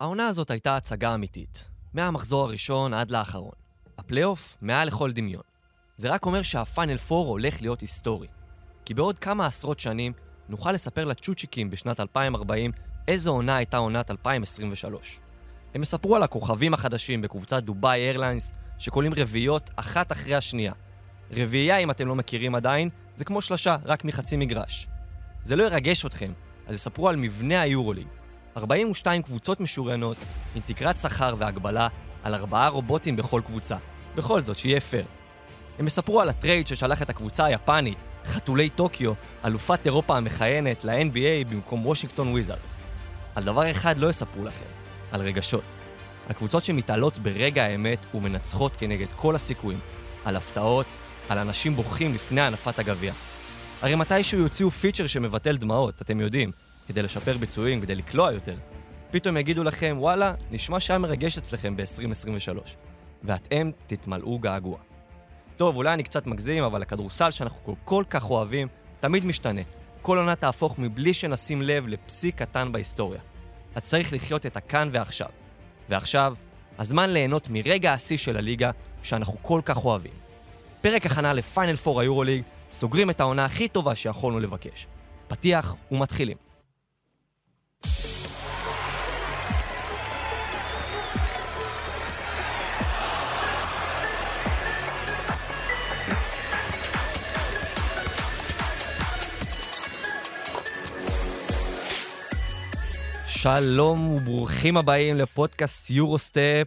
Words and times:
העונה 0.00 0.28
הזאת 0.28 0.50
הייתה 0.50 0.76
הצגה 0.76 1.14
אמיתית, 1.14 1.70
מהמחזור 1.94 2.44
הראשון 2.44 2.94
עד 2.94 3.10
לאחרון. 3.10 3.54
הפלייאוף 3.98 4.56
מעל 4.60 4.88
לכל 4.88 5.12
דמיון. 5.12 5.42
זה 5.96 6.10
רק 6.10 6.26
אומר 6.26 6.42
שהפיינל 6.42 6.96
4 7.12 7.16
הולך 7.16 7.62
להיות 7.62 7.80
היסטורי. 7.80 8.26
כי 8.84 8.94
בעוד 8.94 9.18
כמה 9.18 9.46
עשרות 9.46 9.80
שנים 9.80 10.12
נוכל 10.48 10.72
לספר 10.72 11.04
לצ'וצ'יקים 11.04 11.70
בשנת 11.70 12.00
2040 12.00 12.72
איזו 13.08 13.30
עונה 13.30 13.56
הייתה 13.56 13.76
עונת 13.76 14.10
2023. 14.10 15.20
הם 15.74 15.82
יספרו 15.82 16.16
על 16.16 16.22
הכוכבים 16.22 16.74
החדשים 16.74 17.22
בקבוצת 17.22 17.62
דובאי 17.62 18.00
איירליינס, 18.00 18.52
שקולעים 18.78 19.14
רביעיות 19.16 19.70
אחת 19.76 20.12
אחרי 20.12 20.34
השנייה. 20.34 20.72
רביעייה, 21.30 21.78
אם 21.78 21.90
אתם 21.90 22.08
לא 22.08 22.14
מכירים 22.14 22.54
עדיין, 22.54 22.88
זה 23.14 23.24
כמו 23.24 23.42
שלושה, 23.42 23.76
רק 23.84 24.04
מחצי 24.04 24.36
מגרש. 24.36 24.88
זה 25.42 25.56
לא 25.56 25.64
ירגש 25.64 26.06
אתכם, 26.06 26.32
אז 26.66 26.74
יספרו 26.74 27.08
על 27.08 27.16
מבנה 27.16 27.60
היורוליג. 27.60 28.06
42 28.56 29.22
קבוצות 29.22 29.60
משוריינות, 29.60 30.16
עם 30.54 30.62
תקרת 30.66 30.98
שכר 30.98 31.34
והגבלה, 31.38 31.88
על 32.22 32.34
ארבעה 32.34 32.68
רובוטים 32.68 33.16
בכל 33.16 33.40
קבוצה. 33.46 33.76
בכל 34.14 34.40
זאת, 34.40 34.58
שיהיה 34.58 34.80
פייר. 34.80 35.04
הם 35.78 35.86
יספרו 35.86 36.20
על 36.20 36.28
הטרייד 36.28 36.66
ששלח 36.66 37.02
את 37.02 37.10
הקבוצה 37.10 37.44
היפנית, 37.44 37.98
חתולי 38.24 38.68
טוקיו, 38.68 39.12
אלופת 39.44 39.86
אירופה 39.86 40.16
המכהנת, 40.16 40.84
ל-NBA 40.84 41.48
במקום 41.50 41.86
וושינגטון 41.86 42.28
וויזארדס. 42.28 42.78
על 43.34 43.44
דבר 43.44 43.70
אחד 43.70 43.98
לא 43.98 44.10
יספרו 44.10 44.44
לכם, 44.44 44.64
על 45.12 45.20
רגשות. 45.20 45.76
על 46.28 46.32
קבוצות 46.32 46.64
שמתעלות 46.64 47.18
ברגע 47.18 47.64
האמת 47.64 47.98
ומנצחות 48.14 48.76
כנגד 48.76 49.06
כל 49.16 49.34
הסיכויים. 49.34 49.80
על 50.24 50.36
הפתעות, 50.36 50.96
על 51.28 51.38
אנשים 51.38 51.76
בוכים 51.76 52.14
לפני 52.14 52.40
הנפת 52.40 52.78
הגביע. 52.78 53.12
הרי 53.82 53.94
מתישהו 53.94 54.38
יוציאו 54.38 54.70
פיצ'ר 54.70 55.06
שמבטל 55.06 55.56
דמעות, 55.56 56.02
אתם 56.02 56.20
יודעים, 56.20 56.52
כדי 56.86 57.02
לשפר 57.02 57.38
ביצועים, 57.38 57.80
כדי 57.80 57.94
לקלוע 57.94 58.32
יותר. 58.32 58.56
פתאום 59.10 59.36
יגידו 59.36 59.62
לכם, 59.62 59.96
וואלה, 60.00 60.34
נשמע 60.50 60.80
שהיה 60.80 60.98
מרגש 60.98 61.38
אצלכם 61.38 61.76
ב-2023. 61.76 62.58
ואתם 63.24 63.70
תתמלאו 63.86 64.38
געגוע. 64.38 64.78
טוב, 65.56 65.76
אולי 65.76 65.92
אני 65.92 66.02
קצת 66.02 66.26
מגזים, 66.26 66.62
אבל 66.62 66.82
הכדורסל 66.82 67.30
שאנחנו 67.30 67.58
כל, 67.64 67.72
כל 67.84 68.04
כך 68.10 68.30
אוהבים, 68.30 68.68
תמיד 69.00 69.24
משתנה. 69.24 69.60
כל 70.02 70.18
עונה 70.18 70.36
תהפוך 70.36 70.78
מבלי 70.78 71.14
שנשים 71.14 71.62
לב 71.62 71.86
לפסיק 71.86 72.36
קטן 72.36 72.72
בהיסטוריה. 72.72 73.20
אז 73.74 73.82
צריך 73.82 74.12
לחיות 74.12 74.46
את 74.46 74.56
הכאן 74.56 74.88
ועכשיו. 74.92 75.28
ועכשיו, 75.88 76.34
הזמן 76.78 77.10
ליהנות 77.10 77.48
מרגע 77.50 77.92
השיא 77.92 78.16
של 78.16 78.36
הליגה 78.36 78.70
שאנחנו 79.02 79.36
כל 79.42 79.60
כך 79.64 79.84
אוהבים. 79.84 80.12
פרק 80.80 81.06
הכנה 81.06 81.32
לפיינל 81.32 81.76
פור 81.76 82.00
היורוליג, 82.00 82.42
סוגרים 82.70 83.10
את 83.10 83.20
העונה 83.20 83.44
הכי 83.44 83.68
טובה 83.68 83.94
שיכולנו 83.94 84.40
לבקש. 84.40 84.86
פתיח 85.28 85.76
ומתחילים. 85.92 86.36
שלום 103.54 104.10
וברוכים 104.10 104.76
הבאים 104.76 105.16
לפודקאסט 105.16 105.90
יורוסטפ. 105.90 106.66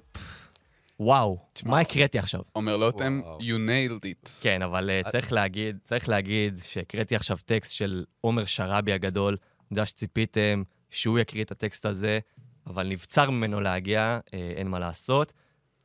וואו, 0.99 1.37
מה 1.63 1.79
הקראתי 1.79 2.19
עכשיו? 2.19 2.41
עומר 2.51 2.77
לוטם, 2.77 3.21
you 3.39 3.41
nailed 3.41 4.03
it. 4.03 4.29
כן, 4.41 4.61
אבל 4.61 4.89
אה, 4.89 5.01
צריך 5.11 5.31
להגיד, 5.31 5.77
צריך 5.83 6.09
להגיד 6.09 6.59
שהקראתי 6.63 7.15
עכשיו 7.15 7.37
טקסט 7.45 7.73
של 7.73 8.05
עומר 8.21 8.45
שראבי 8.45 8.93
הגדול. 8.93 9.33
אני 9.33 9.67
יודע 9.71 9.85
שציפיתם 9.85 10.63
שהוא 10.89 11.19
יקריא 11.19 11.43
את 11.43 11.51
הטקסט 11.51 11.85
הזה, 11.85 12.19
אבל 12.67 12.87
נבצר 12.87 13.29
ממנו 13.29 13.59
להגיע, 13.59 14.19
אה, 14.33 14.53
אין 14.55 14.67
מה 14.67 14.79
לעשות. 14.79 15.33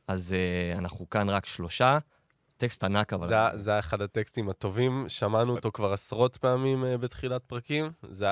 אז 0.07 0.33
אה, 0.33 0.77
אנחנו 0.77 1.09
כאן 1.09 1.29
רק 1.29 1.45
שלושה. 1.45 1.99
טקסט 2.57 2.83
ענק, 2.83 3.13
אבל... 3.13 3.27
זה, 3.27 3.35
זה 3.55 3.71
היה 3.71 3.79
אחד 3.79 4.01
הטקסטים 4.01 4.49
הטובים, 4.49 5.05
שמענו 5.07 5.55
אותו 5.55 5.71
כבר 5.71 5.93
עשרות 5.93 6.37
פעמים 6.37 6.85
אה, 6.85 6.97
בתחילת 6.97 7.43
פרקים, 7.43 7.91
זה 8.09 8.27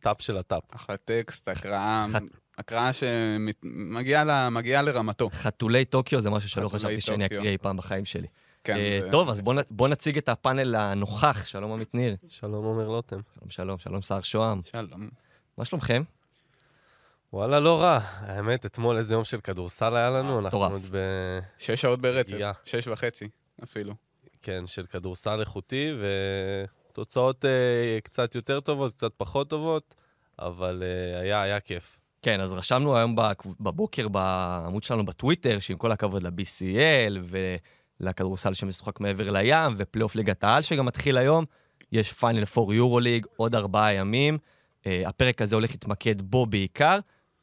הטאפ 0.00 0.22
של 0.22 0.36
הטאפ. 0.36 0.62
אחלה 0.74 0.96
טקסט, 0.96 1.48
הקראה, 1.48 2.06
הקראה 2.58 2.90
שמגיעה 2.92 4.82
לרמתו. 4.82 5.30
חתולי 5.32 5.84
טוקיו 5.84 6.20
זה 6.20 6.30
משהו 6.30 6.48
שלא 6.48 6.68
חשבתי 6.68 7.00
שאני. 7.00 7.26
אקריא 7.26 7.50
אי 7.50 7.58
פעם 7.58 7.76
בחיים 7.76 8.04
שלי. 8.04 8.26
כן, 8.64 8.76
אה, 8.76 9.00
טוב, 9.10 9.28
אז 9.28 9.40
בואו 9.40 9.56
בוא 9.70 9.88
נציג 9.88 10.16
את 10.16 10.28
הפאנל 10.28 10.74
הנוכח. 10.74 11.46
שלום 11.46 11.72
עמית 11.72 11.94
ניר. 11.94 12.16
שלום 12.28 12.64
עומר 12.64 12.88
לוטם. 12.88 13.20
שלום, 13.38 13.50
שלום, 13.50 13.78
שלום 13.78 14.02
סער 14.02 14.20
שוהם. 14.20 14.60
שלום. 14.64 15.08
מה 15.58 15.64
שלומכם? 15.64 16.02
וואלה, 17.32 17.60
לא 17.60 17.80
רע. 17.80 17.98
האמת, 18.02 18.66
אתמול 18.66 18.98
איזה 18.98 19.14
יום 19.14 19.24
של 19.24 19.40
כדורסל 19.40 19.96
היה 19.96 20.10
לנו, 20.10 20.38
אנחנו 20.38 20.58
מטורף. 20.58 20.72
עוד 20.72 20.82
ב... 20.90 20.96
שש 21.58 21.80
שעות 21.80 22.00
ברצף. 22.00 22.36
שש 22.64 22.88
וחצי 22.88 23.28
אפילו. 23.62 23.94
כן, 24.42 24.66
של 24.66 24.86
כדורסל 24.86 25.40
איכותי, 25.40 25.92
ותוצאות 26.90 27.44
אה, 27.44 28.00
קצת 28.00 28.34
יותר 28.34 28.60
טובות, 28.60 28.94
קצת 28.94 29.12
פחות 29.16 29.50
טובות, 29.50 29.94
אבל 30.38 30.82
אה, 30.82 31.20
היה, 31.20 31.42
היה 31.42 31.60
כיף. 31.60 31.96
כן, 32.22 32.40
אז 32.40 32.52
רשמנו 32.52 32.96
היום 32.96 33.16
בבוקר 33.60 34.08
בעמוד 34.08 34.82
שלנו 34.82 35.06
בטוויטר, 35.06 35.58
שעם 35.60 35.76
כל 35.76 35.92
הכבוד 35.92 36.22
ל-BCL 36.22 37.36
ולכדורסל 38.00 38.54
שמשוחק 38.54 39.00
מעבר 39.00 39.30
לים, 39.30 39.74
ופלייאוף 39.76 40.14
ליגת 40.14 40.44
העל 40.44 40.62
שגם 40.62 40.86
מתחיל 40.86 41.18
היום, 41.18 41.44
יש 41.92 42.12
פיינל 42.12 42.44
פור 42.44 42.74
יורו 42.74 43.00
ליג, 43.00 43.26
עוד 43.36 43.54
ארבעה 43.54 43.94
ימים. 43.94 44.38
Uh, 44.84 44.86
הפרק 45.06 45.42
הזה 45.42 45.54
הולך 45.54 45.70
להתמקד 45.70 46.22
בו 46.22 46.46
בעיקר, 46.46 46.98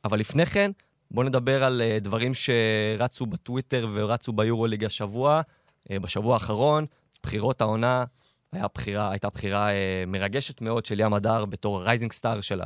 אבל 0.06 0.20
לפני 0.20 0.46
כן, 0.46 0.72
בואו 1.12 1.26
נדבר 1.26 1.64
על 1.64 1.82
uh, 1.82 2.04
דברים 2.04 2.32
שרצו 2.34 3.26
בטוויטר 3.26 3.88
ורצו 3.94 4.34
ביורו 4.34 4.68
ליג 4.68 4.86
השבוע, 4.86 5.42
uh, 5.42 6.00
בשבוע 6.02 6.34
האחרון, 6.34 6.86
בחירות 7.24 7.62
העונה, 7.62 8.04
היה 8.52 8.66
בחירה, 8.74 9.12
הייתה 9.12 9.30
בחירה 9.30 9.70
uh, 9.70 9.74
מרגשת 10.08 10.62
מאוד 10.62 10.86
של 10.86 11.00
ים 11.00 11.14
הדר 11.14 11.46
בתור 11.46 11.78
ה 11.78 11.83
rising 11.83 12.12
star 12.12 12.42
של 12.42 12.62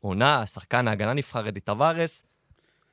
העונה, 0.00 0.46
שחקן 0.46 0.88
ההגנה 0.88 1.12
נבחר, 1.12 1.48
אדי 1.48 1.60
טווארס. 1.60 2.24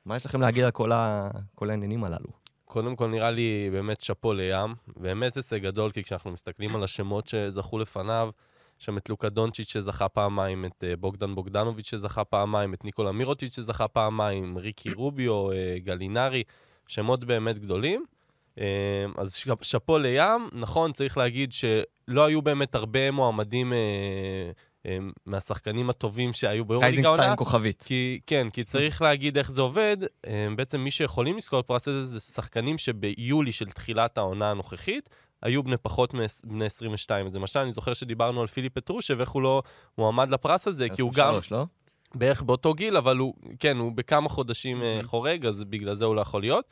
מה 0.06 0.16
יש 0.16 0.26
לכם 0.26 0.40
להגיד 0.40 0.64
על 0.64 0.70
כל, 0.70 0.92
ה... 0.92 1.30
כל 1.54 1.70
העניינים 1.70 2.04
הללו? 2.04 2.42
קודם 2.64 2.96
כל 2.96 3.06
נראה 3.06 3.30
לי 3.30 3.68
באמת 3.72 4.00
שאפו 4.00 4.32
לים, 4.32 4.74
באמת 4.96 5.36
הישג 5.36 5.62
גדול, 5.62 5.90
כי 5.90 6.04
כשאנחנו 6.04 6.30
מסתכלים 6.30 6.76
על 6.76 6.84
השמות 6.84 7.28
שזכו 7.28 7.78
לפניו, 7.78 8.30
שם 8.78 8.98
את 8.98 9.08
לוקה 9.08 9.28
דונצ'יץ' 9.28 9.68
שזכה 9.68 10.08
פעמיים, 10.08 10.64
את 10.64 10.84
אה, 10.84 10.96
בוגדן 10.96 11.34
בוגדנוביץ' 11.34 11.86
שזכה 11.86 12.24
פעמיים, 12.24 12.74
את 12.74 12.84
ניקולה 12.84 13.12
מירוטיץ' 13.12 13.54
שזכה 13.54 13.88
פעמיים, 13.88 14.58
ריקי 14.58 14.92
רוביו, 14.92 15.50
אה, 15.50 15.76
גלינארי, 15.78 16.42
שמות 16.86 17.24
באמת 17.24 17.58
גדולים. 17.58 18.04
אה, 18.58 18.64
אז 19.16 19.36
שאפו 19.62 19.98
לים, 19.98 20.48
נכון, 20.52 20.92
צריך 20.92 21.18
להגיד 21.18 21.52
שלא 21.52 22.24
היו 22.24 22.42
באמת 22.42 22.74
הרבה 22.74 23.10
מועמדים 23.10 23.72
אה, 23.72 23.78
אה, 24.86 24.98
מהשחקנים 25.26 25.90
הטובים 25.90 26.32
שהיו 26.32 26.64
rising 26.68 27.06
העונה. 27.06 27.30
עם 27.30 27.36
כוכבית. 27.36 27.82
כי, 27.82 28.20
כן, 28.26 28.50
כי 28.52 28.64
צריך 28.64 29.02
להגיד 29.02 29.38
איך 29.38 29.50
זה 29.50 29.60
עובד. 29.60 29.96
אה, 30.26 30.48
בעצם 30.56 30.80
מי 30.80 30.90
שיכולים 30.90 31.36
לזכות 31.36 31.66
פרס 31.66 31.88
הזה 31.88 32.04
זה 32.04 32.20
שחקנים 32.20 32.78
שביולי 32.78 33.52
של 33.52 33.70
תחילת 33.70 34.18
העונה 34.18 34.50
הנוכחית 34.50 35.10
היו 35.42 35.62
בני 35.62 35.76
פחות 35.76 36.14
מבני 36.14 36.64
22. 36.64 37.26
אז 37.26 37.34
למשל, 37.34 37.58
אני 37.58 37.72
זוכר 37.72 37.94
שדיברנו 37.94 38.40
על 38.40 38.46
פיליפ 38.46 38.74
פטרושב, 38.74 39.20
איך 39.20 39.30
הוא 39.30 39.42
לא 39.42 39.62
מועמד 39.98 40.30
לפרס 40.30 40.68
הזה, 40.68 40.88
כי 40.96 41.02
הוא 41.02 41.12
גם 41.12 41.28
23, 41.28 41.52
לא? 41.52 41.64
בערך 42.14 42.42
באותו 42.42 42.74
גיל, 42.74 42.96
אבל 42.96 43.16
הוא, 43.16 43.34
כן, 43.58 43.76
הוא 43.76 43.92
בכמה 43.92 44.28
חודשים. 44.28 44.82
חורג, 45.02 45.46
אז 45.46 45.64
בגלל 45.64 45.96
זה 45.96 46.04
הוא 46.04 46.16
לא 46.16 46.20
יכול 46.20 46.40
להיות. 46.40 46.64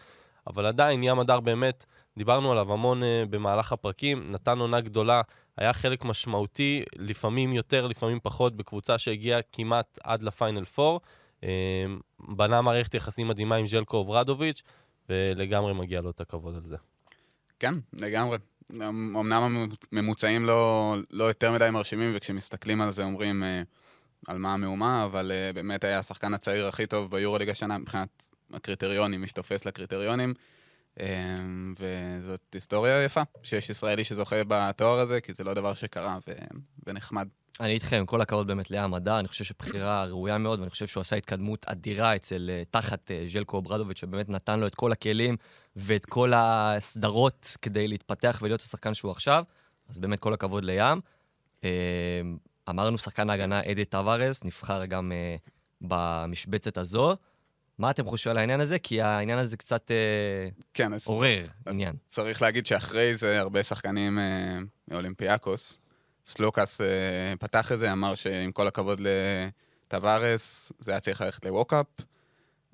אבל 0.50 0.66
עדיין, 0.66 1.02
ים 1.02 1.18
הדר 1.18 1.40
באמת, 1.40 1.86
דיברנו 2.18 2.52
עליו 2.52 2.72
המון 2.72 3.02
אה, 3.02 3.24
במהלך 3.30 3.72
הפרקים, 3.72 4.32
נתן 4.32 4.58
עונה 4.58 4.80
גדולה, 4.80 5.22
היה 5.56 5.72
חלק 5.72 6.04
משמעותי, 6.04 6.82
לפעמים 6.96 7.52
יותר, 7.52 7.86
לפעמים 7.86 8.18
פחות, 8.22 8.56
בקבוצה 8.56 8.98
שהגיעה 8.98 9.40
כמעט 9.52 9.98
עד 10.04 10.22
לפיינל 10.22 10.64
פור. 10.64 11.00
אה, 11.44 11.48
בנה 12.20 12.62
מערכת 12.62 12.94
יחסים 12.94 13.28
מדהימה 13.28 13.56
עם 13.56 13.66
ז'לקו 13.66 13.96
אוברדוביץ', 13.96 14.62
ולגמרי 15.08 15.74
מגיע 15.74 16.00
לו 16.00 16.10
את 16.10 16.20
הכבוד 16.20 16.54
על 16.54 16.62
זה. 16.62 16.76
כן, 17.58 17.74
לגמרי. 17.92 18.38
אמנם 18.70 19.66
הממוצעים 19.92 20.44
לא, 20.44 20.94
לא 21.10 21.24
יותר 21.24 21.52
מדי 21.52 21.70
מרשימים, 21.70 22.12
וכשמסתכלים 22.14 22.80
על 22.80 22.90
זה 22.90 23.04
אומרים 23.04 23.42
אה, 23.44 23.62
על 24.26 24.38
מה 24.38 24.54
המהומה, 24.54 25.04
אבל 25.04 25.32
אה, 25.34 25.52
באמת 25.52 25.84
היה 25.84 25.98
השחקן 25.98 26.34
הצעיר 26.34 26.66
הכי 26.66 26.86
טוב 26.86 27.10
ביורוליג 27.10 27.48
השנה 27.48 27.78
מבחינת 27.78 28.26
הקריטריונים, 28.52 29.20
מי 29.20 29.28
שתופס 29.28 29.64
לקריטריונים. 29.64 30.34
אה, 31.00 31.06
וזאת 31.78 32.40
היסטוריה 32.54 33.04
יפה, 33.04 33.22
שיש 33.42 33.70
ישראלי 33.70 34.04
שזוכה 34.04 34.36
בתואר 34.48 34.98
הזה, 34.98 35.20
כי 35.20 35.34
זה 35.34 35.44
לא 35.44 35.54
דבר 35.54 35.74
שקרה, 35.74 36.18
ו... 36.28 36.32
ונחמד. 36.86 37.28
אני 37.60 37.72
איתכם, 37.72 38.06
כל 38.06 38.20
הכבוד 38.20 38.46
באמת 38.46 38.70
הדר, 38.92 39.18
אני 39.18 39.28
חושב 39.28 39.44
שבחירה 39.44 40.04
ראויה 40.04 40.38
מאוד, 40.38 40.58
ואני 40.58 40.70
חושב 40.70 40.86
שהוא 40.86 41.00
עשה 41.00 41.16
התקדמות 41.16 41.64
אדירה 41.68 42.16
אצל, 42.16 42.50
אה, 42.52 42.62
תחת 42.70 43.10
אה, 43.10 43.24
ז'לקו 43.26 43.56
אוברדוביץ', 43.56 43.98
שבאמת 43.98 44.28
נתן 44.28 44.60
לו 44.60 44.66
את 44.66 44.74
כל 44.74 44.92
הכלים 44.92 45.36
ואת 45.76 46.06
כל 46.06 46.32
הסדרות 46.34 47.56
כדי 47.62 47.88
להתפתח 47.88 48.38
ולהיות 48.42 48.60
השחקן 48.60 48.94
שהוא 48.94 49.12
עכשיו, 49.12 49.44
אז 49.88 49.98
באמת 49.98 50.20
כל 50.20 50.34
הכבוד 50.34 50.64
לים. 50.64 51.00
אה, 51.64 52.20
אמרנו, 52.68 52.98
שחקן 52.98 53.30
ההגנה 53.30 53.60
אדי 53.72 53.84
טווארס, 53.84 54.44
נבחר 54.44 54.84
גם 54.84 55.12
אה, 55.12 55.36
במשבצת 55.80 56.78
הזו. 56.78 57.16
מה 57.80 57.90
אתם 57.90 58.06
חושבים 58.06 58.30
על 58.30 58.38
העניין 58.38 58.60
הזה? 58.60 58.78
כי 58.78 59.02
העניין 59.02 59.38
הזה 59.38 59.56
קצת 59.56 59.90
אה, 59.90 60.48
כן, 60.74 60.92
אז 60.92 61.06
עורר 61.06 61.42
אז- 61.42 61.48
עניין. 61.66 61.94
צריך 62.08 62.42
להגיד 62.42 62.66
שאחרי 62.66 63.16
זה 63.16 63.40
הרבה 63.40 63.62
שחקנים 63.62 64.18
אה, 64.18 64.58
מאולימפיאקוס, 64.88 65.78
סלוקאס 66.26 66.80
אה, 66.80 66.86
פתח 67.38 67.72
את 67.72 67.78
זה, 67.78 67.92
אמר 67.92 68.14
שעם 68.14 68.52
כל 68.52 68.66
הכבוד 68.66 69.00
לטווארס, 69.86 70.72
זה 70.78 70.90
היה 70.90 71.00
צריך 71.00 71.20
ללכת 71.20 71.44
לווקאפ. 71.44 71.86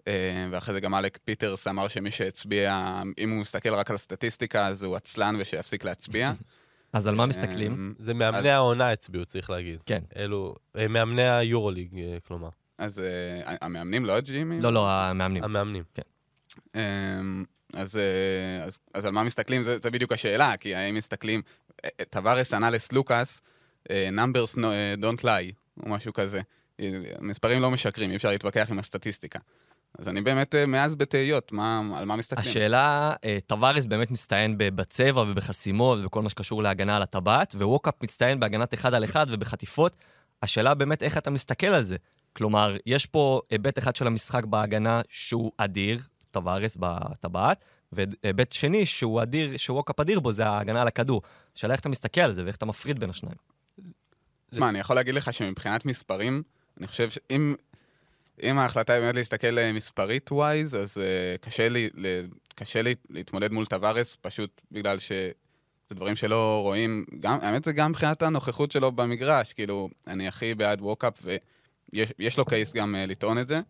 אה, 0.09 0.47
ואחרי 0.51 0.75
זה 0.75 0.81
גם 0.81 0.95
אלק 0.95 1.19
פיטרס 1.25 1.69
אמר 1.69 1.89
שמי 1.89 2.11
שהצביע, 2.11 3.01
אם 3.19 3.31
הוא 3.31 3.41
מסתכל 3.41 3.75
רק 3.75 3.91
על 3.91 3.97
הסטטיסטיקה, 3.97 4.67
אז 4.67 4.83
הוא 4.83 4.97
עצלן 4.97 5.37
ושיפסיק 5.39 5.85
להצביע. 5.85 6.33
אז 6.93 7.07
על 7.07 7.15
מה 7.15 7.27
מסתכלים? 7.27 7.95
אה, 7.99 8.05
זה 8.05 8.15
מאמני 8.15 8.51
העונה 8.51 8.91
הצביעו, 8.91 9.25
צריך 9.25 9.51
להגיד. 9.51 9.79
כן. 9.87 10.03
אלו, 10.17 10.55
אה, 10.79 10.89
מאמני 10.89 11.31
היורוליג, 11.31 12.01
כלומר. 12.27 12.49
אז 12.79 13.01
אה, 13.01 13.57
המאמנים, 13.61 14.05
לא 14.05 14.17
הג'ימים? 14.17 14.61
לא, 14.61 14.73
לא, 14.73 14.91
המאמנים. 14.91 15.45
המאמנים. 15.45 15.83
אמ, 16.75 17.45
אז, 17.75 17.97
אה, 17.97 18.65
אז, 18.65 18.79
אז 18.95 19.05
על 19.05 19.13
מה 19.13 19.23
מסתכלים? 19.23 19.63
זה, 19.63 19.79
זה 19.79 19.91
בדיוק 19.91 20.13
השאלה, 20.13 20.57
כי 20.57 20.75
האם 20.75 20.95
מסתכלים... 20.95 21.43
אה, 21.85 22.05
טווארס 22.11 22.55
ענה 22.55 22.71
לסלוקאס, 22.71 23.41
numbers 23.89 24.57
no, 24.57 24.67
don't 25.03 25.23
lie, 25.23 25.83
או 25.83 25.89
משהו 25.89 26.13
כזה. 26.13 26.41
מספרים 27.21 27.63
לא 27.63 27.71
משקרים, 27.71 28.11
אי 28.11 28.17
אפשר 28.17 28.29
להתווכח 28.29 28.67
עם 28.71 28.79
הסטטיסטיקה. 28.79 29.39
אז 29.99 30.09
אני 30.09 30.21
באמת 30.21 30.55
מאז 30.55 30.95
בתהיות, 30.95 31.53
מה, 31.53 31.83
על 31.97 32.05
מה 32.05 32.17
מסתכלים? 32.17 32.51
השאלה, 32.51 33.13
טווארס 33.47 33.85
באמת 33.85 34.11
מצטיין 34.11 34.59
ב- 34.59 34.69
בצבע 34.69 35.21
ובחסימות 35.21 35.99
ובכל 35.99 36.23
מה 36.23 36.31
שקשור 36.31 36.63
להגנה 36.63 36.97
על 36.97 37.03
הטבעת, 37.03 37.55
וווקאפ 37.55 37.95
מצטיין 38.03 38.41
בהגנת 38.41 38.75
אחד 38.75 38.95
על 38.95 39.05
אחד 39.05 39.27
ובחטיפות. 39.31 39.97
השאלה 40.43 40.75
באמת 40.75 41.03
איך 41.03 41.19
אתה 41.19 41.31
מסתכל 41.31 41.67
על 41.67 41.83
זה. 41.83 41.97
כלומר, 42.37 42.77
יש 42.87 43.07
פה 43.07 43.41
היבט 43.51 43.79
אחד 43.79 43.97
של 43.97 44.07
המשחק 44.07 44.45
בהגנה 44.45 45.01
שהוא 45.09 45.53
אדיר, 45.57 45.99
טווארס 46.31 46.77
בטבעת, 46.81 47.65
והיבט 47.93 48.53
שני 48.53 48.87
שהוא 48.87 49.23
אדיר, 49.23 49.57
שווקאפ 49.57 50.01
אדיר 50.01 50.21
בו, 50.21 50.33
זה 50.33 50.47
ההגנה 50.47 50.83
על 50.83 50.89
הכדור. 50.89 51.23
השאלה 51.57 51.73
איך 51.73 51.81
אתה 51.81 51.89
מסתכל 51.89 52.21
על 52.21 52.33
זה 52.33 52.45
ואיך 52.45 52.57
אתה 52.57 52.67
מפריד 52.67 52.99
בין 52.99 53.11
השניים. 53.11 53.37
מה, 54.53 54.69
אני 54.69 54.79
יכול 54.79 54.97
להגיד 54.97 55.15
לך 55.15 55.33
שמבחינת 55.33 55.85
מספרים, 55.85 56.43
אני 56.79 56.87
חושב 56.87 57.11
שאם 57.11 57.55
אם 58.43 58.59
ההחלטה 58.59 58.93
היא 58.93 59.01
באמת 59.01 59.15
להסתכל 59.15 59.59
אה, 59.59 59.73
מספרית 59.73 60.33
wise, 60.33 60.75
אז 60.75 60.99
uh, 60.99 61.45
קשה, 61.47 61.69
לי, 61.69 61.91
ל, 61.95 62.07
קשה 62.55 62.83
לי 62.83 62.95
להתמודד 63.11 63.53
מול 63.53 63.67
טווארס, 63.67 64.17
פשוט 64.21 64.61
בגלל 64.73 64.99
שזה 64.99 65.33
דברים 65.91 66.17
שלא 66.17 66.61
רואים, 66.63 67.05
גם, 67.21 67.39
האמת 67.43 67.65
זה 67.65 67.73
גם 67.73 67.91
מבחינת 67.91 68.23
הנוכחות 68.23 68.73
שלו 68.73 68.93
במגרש, 68.93 69.53
כאילו, 69.53 69.89
אני 70.07 70.29
הכי 70.29 70.55
בעד 70.55 70.81
ווקאפ, 70.81 71.19
ויש 71.23 71.41
יש 72.19 72.39
לו 72.39 72.45
case 72.45 72.75
גם 72.75 72.95
uh, 72.95 73.11
לטעון 73.11 73.39
את 73.39 73.49
זה, 73.49 73.61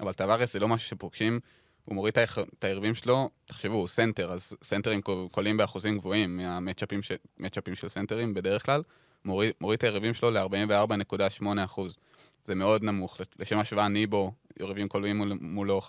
אבל 0.00 0.12
טווארס 0.12 0.52
זה 0.52 0.58
לא 0.58 0.68
משהו 0.68 0.88
שפוגשים, 0.88 1.40
הוא 1.84 1.94
מוריד 1.94 2.18
את 2.58 2.64
היריבים 2.64 2.94
שלו, 2.94 3.30
תחשבו, 3.46 3.74
הוא 3.74 3.88
סנטר, 3.88 4.32
אז 4.32 4.54
סנטרים 4.62 5.02
קול- 5.02 5.28
קולעים 5.30 5.56
באחוזים 5.56 5.98
גבוהים 5.98 6.36
מהמאצ'אפים 6.36 7.02
של, 7.02 7.88
סנטרים 7.88 8.34
בדרך 8.34 8.66
כלל, 8.66 8.82
מוריד, 9.24 9.52
מוריד 9.60 9.76
את 9.76 9.84
היריבים 9.84 10.14
שלו 10.14 10.30
ל-44.8 10.30 11.46
אחוז. 11.64 11.96
זה 12.44 12.54
מאוד 12.54 12.82
נמוך. 12.82 13.20
לשם 13.38 13.58
השוואה, 13.58 13.88
ניבו, 13.88 14.32
יריבים 14.60 14.88
קולעים 14.88 15.16
מול, 15.16 15.32
מולו 15.40 15.80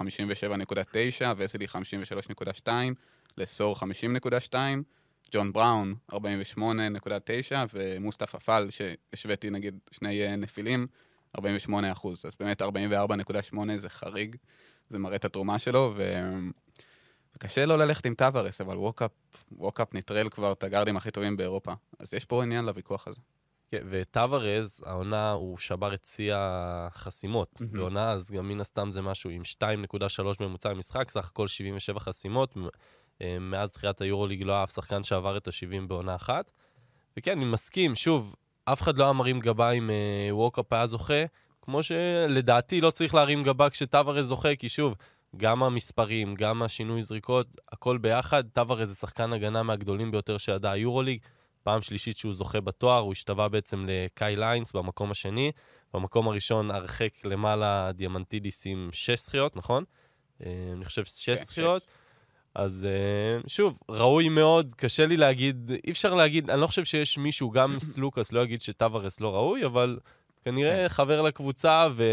57.9, 1.22 1.26
וסלי 1.38 1.66
53.2, 2.66 2.70
לסור 3.38 3.76
50.2, 4.52 4.54
ג'ון 5.32 5.54
בראון 5.54 5.96
48.9, 6.12 6.16
ומוסטפא 7.74 8.38
פאל, 8.38 8.70
שהשוויתי 8.70 9.50
נגיד 9.50 9.80
שני 9.92 10.22
אה, 10.22 10.36
נפילים, 10.36 10.88
48 11.38 11.92
אחוז. 11.92 12.26
אז 12.26 12.36
באמת 12.40 12.62
44.8 12.62 13.58
זה 13.76 13.90
חריג, 13.90 14.36
זה 14.90 15.00
מראה 15.00 15.16
את 15.16 15.26
התרומה 15.26 15.60
שלו, 15.60 15.94
ו... 15.98 16.20
וקשה 17.36 17.66
לו 17.66 17.78
ללכת 17.78 18.06
עם 18.06 18.14
טווארס, 18.16 18.62
אבל 18.62 18.78
ווקאפ, 18.78 19.12
ווקאפ 19.52 19.94
נטרל 19.94 20.30
כבר 20.30 20.52
את 20.52 20.64
הגארדים 20.64 20.98
הכי 20.98 21.12
טובים 21.12 21.38
באירופה. 21.38 21.74
אז 22.00 22.14
יש 22.14 22.26
פה 22.26 22.44
עניין 22.44 22.66
לוויכוח 22.66 23.08
הזה. 23.08 23.22
כן, 23.72 23.82
וטווארז, 23.90 24.84
העונה, 24.86 25.32
הוא 25.32 25.58
שבר 25.58 25.94
את 25.94 26.06
שיא 26.06 26.34
החסימות. 26.36 27.62
מהמם. 27.62 27.74
בעונה, 27.74 28.12
אז 28.12 28.32
גם 28.32 28.48
מן 28.48 28.62
הסתם 28.62 28.92
זה 28.92 29.02
משהו 29.02 29.30
עם 29.30 29.42
2.3 29.42 30.24
ממוצע 30.40 30.74
במשחק, 30.74 31.12
סך 31.12 31.28
הכל 31.28 31.48
77 31.48 32.00
חסימות. 32.00 32.58
אה, 33.22 33.38
מאז 33.40 33.72
תחילת 33.72 34.02
היורוליג 34.02 34.44
לא 34.44 34.54
היה 34.54 34.64
אף 34.64 34.72
שחקן 34.72 35.04
שעבר 35.04 35.38
את 35.38 35.48
ה-70 35.48 35.88
בעונה 35.88 36.16
אחת. 36.16 36.52
וכן, 37.18 37.32
אני 37.32 37.46
מסכים, 37.46 37.96
שוב, 37.96 38.36
אף 38.74 38.82
אחד 38.82 38.98
לא 38.98 39.04
היה 39.04 39.14
מרים 39.14 39.40
גבה 39.40 39.72
אם 39.72 39.90
אה, 39.90 40.36
ווקאפ 40.36 40.74
היה 40.74 40.88
זוכה, 40.88 41.24
כמו 41.62 41.84
שלדעתי 41.84 42.82
לא 42.82 42.92
צריך 42.92 43.14
להרים 43.14 43.44
גבה 43.44 43.70
כשטווארז 43.70 44.28
זוכה, 44.28 44.56
כי 44.56 44.70
שוב, 44.70 44.96
גם 45.38 45.64
המספרים, 45.64 46.36
גם 46.36 46.64
השינוי 46.64 47.04
זריקות, 47.04 47.48
הכל 47.72 47.98
ביחד. 47.98 48.44
טווארז 48.54 48.90
זה 48.90 48.96
שחקן 48.96 49.34
הגנה 49.34 49.64
מהגדולים 49.64 50.12
ביותר 50.12 50.38
שידע 50.38 50.72
היורוליג. 50.72 51.20
פעם 51.64 51.82
שלישית 51.82 52.18
שהוא 52.18 52.34
זוכה 52.34 52.62
בתואר, 52.62 53.00
הוא 53.00 53.12
השתווה 53.12 53.50
בעצם 53.50 53.86
לקייל 53.88 54.36
היינס 54.36 54.72
במקום 54.72 55.12
השני. 55.12 55.52
במקום 55.94 56.28
הראשון 56.28 56.72
הרחק 56.72 57.26
למעלה 57.26 57.92
דיאמנטידיס 57.92 58.64
עם 58.66 58.90
שש 58.92 59.20
זכיות, 59.20 59.56
נכון? 59.56 59.84
אה, 60.46 60.52
אני 60.74 60.86
חושב 60.86 61.06
שש 61.06 61.30
כן, 61.30 61.44
זכיות. 61.44 61.88
אז 62.58 62.86
אה, 62.86 63.50
שוב, 63.50 63.78
ראוי 63.90 64.30
מאוד, 64.30 64.74
קשה 64.78 65.06
לי 65.06 65.18
להגיד, 65.18 65.72
אי 65.86 65.92
אפשר 65.92 66.14
להגיד, 66.14 66.50
אני 66.50 66.62
לא 66.62 66.68
חושב 66.68 66.86
שיש 66.86 67.18
מישהו, 67.18 67.52
גם 67.52 67.80
סלוקאס 67.94 68.32
לא 68.32 68.40
יגיד 68.40 68.62
שטווארס 68.62 69.20
לא 69.20 69.36
ראוי, 69.36 69.66
אבל 69.66 70.00
כנראה 70.46 70.90
חבר 70.90 71.22
לקבוצה, 71.22 71.88
ו... 71.96 72.04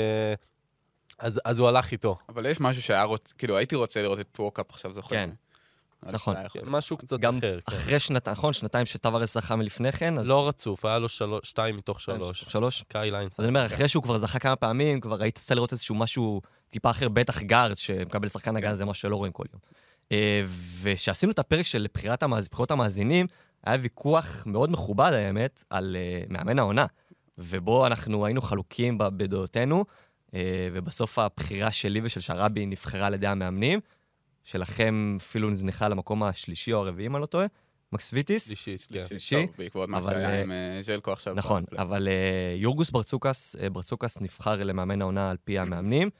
אז, 1.18 1.40
אז 1.44 1.58
הוא 1.58 1.68
הלך 1.68 1.92
איתו. 1.92 2.18
אבל 2.28 2.46
יש 2.46 2.60
משהו 2.60 2.82
שהיה 2.82 3.04
רוצ... 3.04 3.32
כאילו, 3.32 3.56
הייתי 3.56 3.76
רוצה 3.76 4.02
לראות 4.02 4.20
את 4.20 4.36
ווקאפ 4.40 4.70
עכשיו 4.70 4.92
זוכה. 4.92 5.08
כן. 5.08 5.30
נכון. 6.02 6.36
כן. 6.52 6.60
משהו 6.64 6.96
קצת 6.96 7.20
גם 7.20 7.38
אחר. 7.38 7.60
כן. 7.60 7.76
אחרי 7.76 8.00
שנתיים, 8.00 8.36
נכון? 8.36 8.52
שנתיים 8.52 8.86
שטווארס 8.86 9.34
זכה 9.34 9.56
מלפני 9.56 9.92
כן, 9.92 10.18
אז... 10.18 10.26
לא 10.26 10.48
רצוף, 10.48 10.84
היה 10.84 10.98
לו 10.98 11.08
שתיים 11.42 11.76
מתוך 11.76 12.00
שלוש. 12.00 12.44
שלוש? 12.48 12.84
קייל 12.88 13.10
היינס. 13.10 13.32
אז 13.38 13.44
אני 13.44 13.48
אומר, 13.48 13.66
אחרי 13.66 13.88
שהוא 13.88 14.02
כבר 14.02 14.18
זכה 14.18 14.38
כמה 14.38 14.56
פעמים, 14.56 15.00
כבר 15.00 15.22
היית 15.22 15.38
רוצה 15.38 15.54
לראות 15.54 15.72
איזשהו 15.72 15.94
משהו 15.94 16.40
טיפה 16.70 16.90
אחר, 16.90 17.08
בטח 17.08 17.42
גארד, 17.42 17.76
שמקבל 17.76 18.28
שחקן 18.28 18.56
הגנה, 18.56 18.76
זה 18.76 18.84
משהו 18.84 19.00
שלא 19.00 19.16
רואים 19.16 19.32
כל 19.32 19.44
יום. 19.52 19.60
אה, 20.14 20.44
וכשעשינו 20.80 21.32
את 21.32 21.38
הפרק 21.38 21.66
של 21.66 21.86
בחירת 21.94 22.22
המאז... 22.22 22.48
בחירות 22.48 22.70
המאזינים, 22.70 23.26
היה 23.64 23.78
ויכוח 23.80 24.42
מאוד 24.46 24.70
מכובד, 24.70 25.10
האמת, 25.12 25.64
על 25.70 25.96
אה, 25.98 26.22
מאמן 26.28 26.58
העונה. 26.58 26.86
ובו 27.38 27.86
אנחנו 27.86 28.26
היינו 28.26 28.42
חלוקים 28.42 28.98
בדעותינו, 28.98 29.84
אה, 30.34 30.68
ובסוף 30.72 31.18
הבחירה 31.18 31.72
שלי 31.72 32.00
ושל 32.02 32.20
שרבי 32.20 32.66
נבחרה 32.66 33.06
על 33.06 33.14
ידי 33.14 33.26
המאמנים, 33.26 33.80
שלכם 34.44 35.16
אפילו 35.20 35.50
נזנחה 35.50 35.88
למקום 35.88 36.22
השלישי 36.22 36.72
או 36.72 36.78
הרביעי, 36.78 37.06
אם 37.06 37.16
אני 37.16 37.20
לא 37.20 37.26
טועה, 37.26 37.46
מקסוויטיס. 37.92 38.48
כן. 38.48 38.56
שלישי, 38.56 39.04
שלישי, 39.08 39.46
טוב, 39.46 39.54
בעקבות 39.58 39.88
מה 39.88 40.02
שהיה 40.02 40.42
עם 40.42 40.52
ז'לקו 40.82 41.12
עכשיו. 41.12 41.34
נכון. 41.34 41.64
אבל 41.78 42.08
אה, 42.08 42.54
יורגוס 42.56 42.90
ברצוקס, 42.90 43.56
אה, 43.56 43.70
ברצוקס 43.70 44.20
נבחר 44.20 44.56
למאמן 44.56 45.02
העונה 45.02 45.30
על 45.30 45.36
פי 45.44 45.58
המאמנים, 45.58 46.10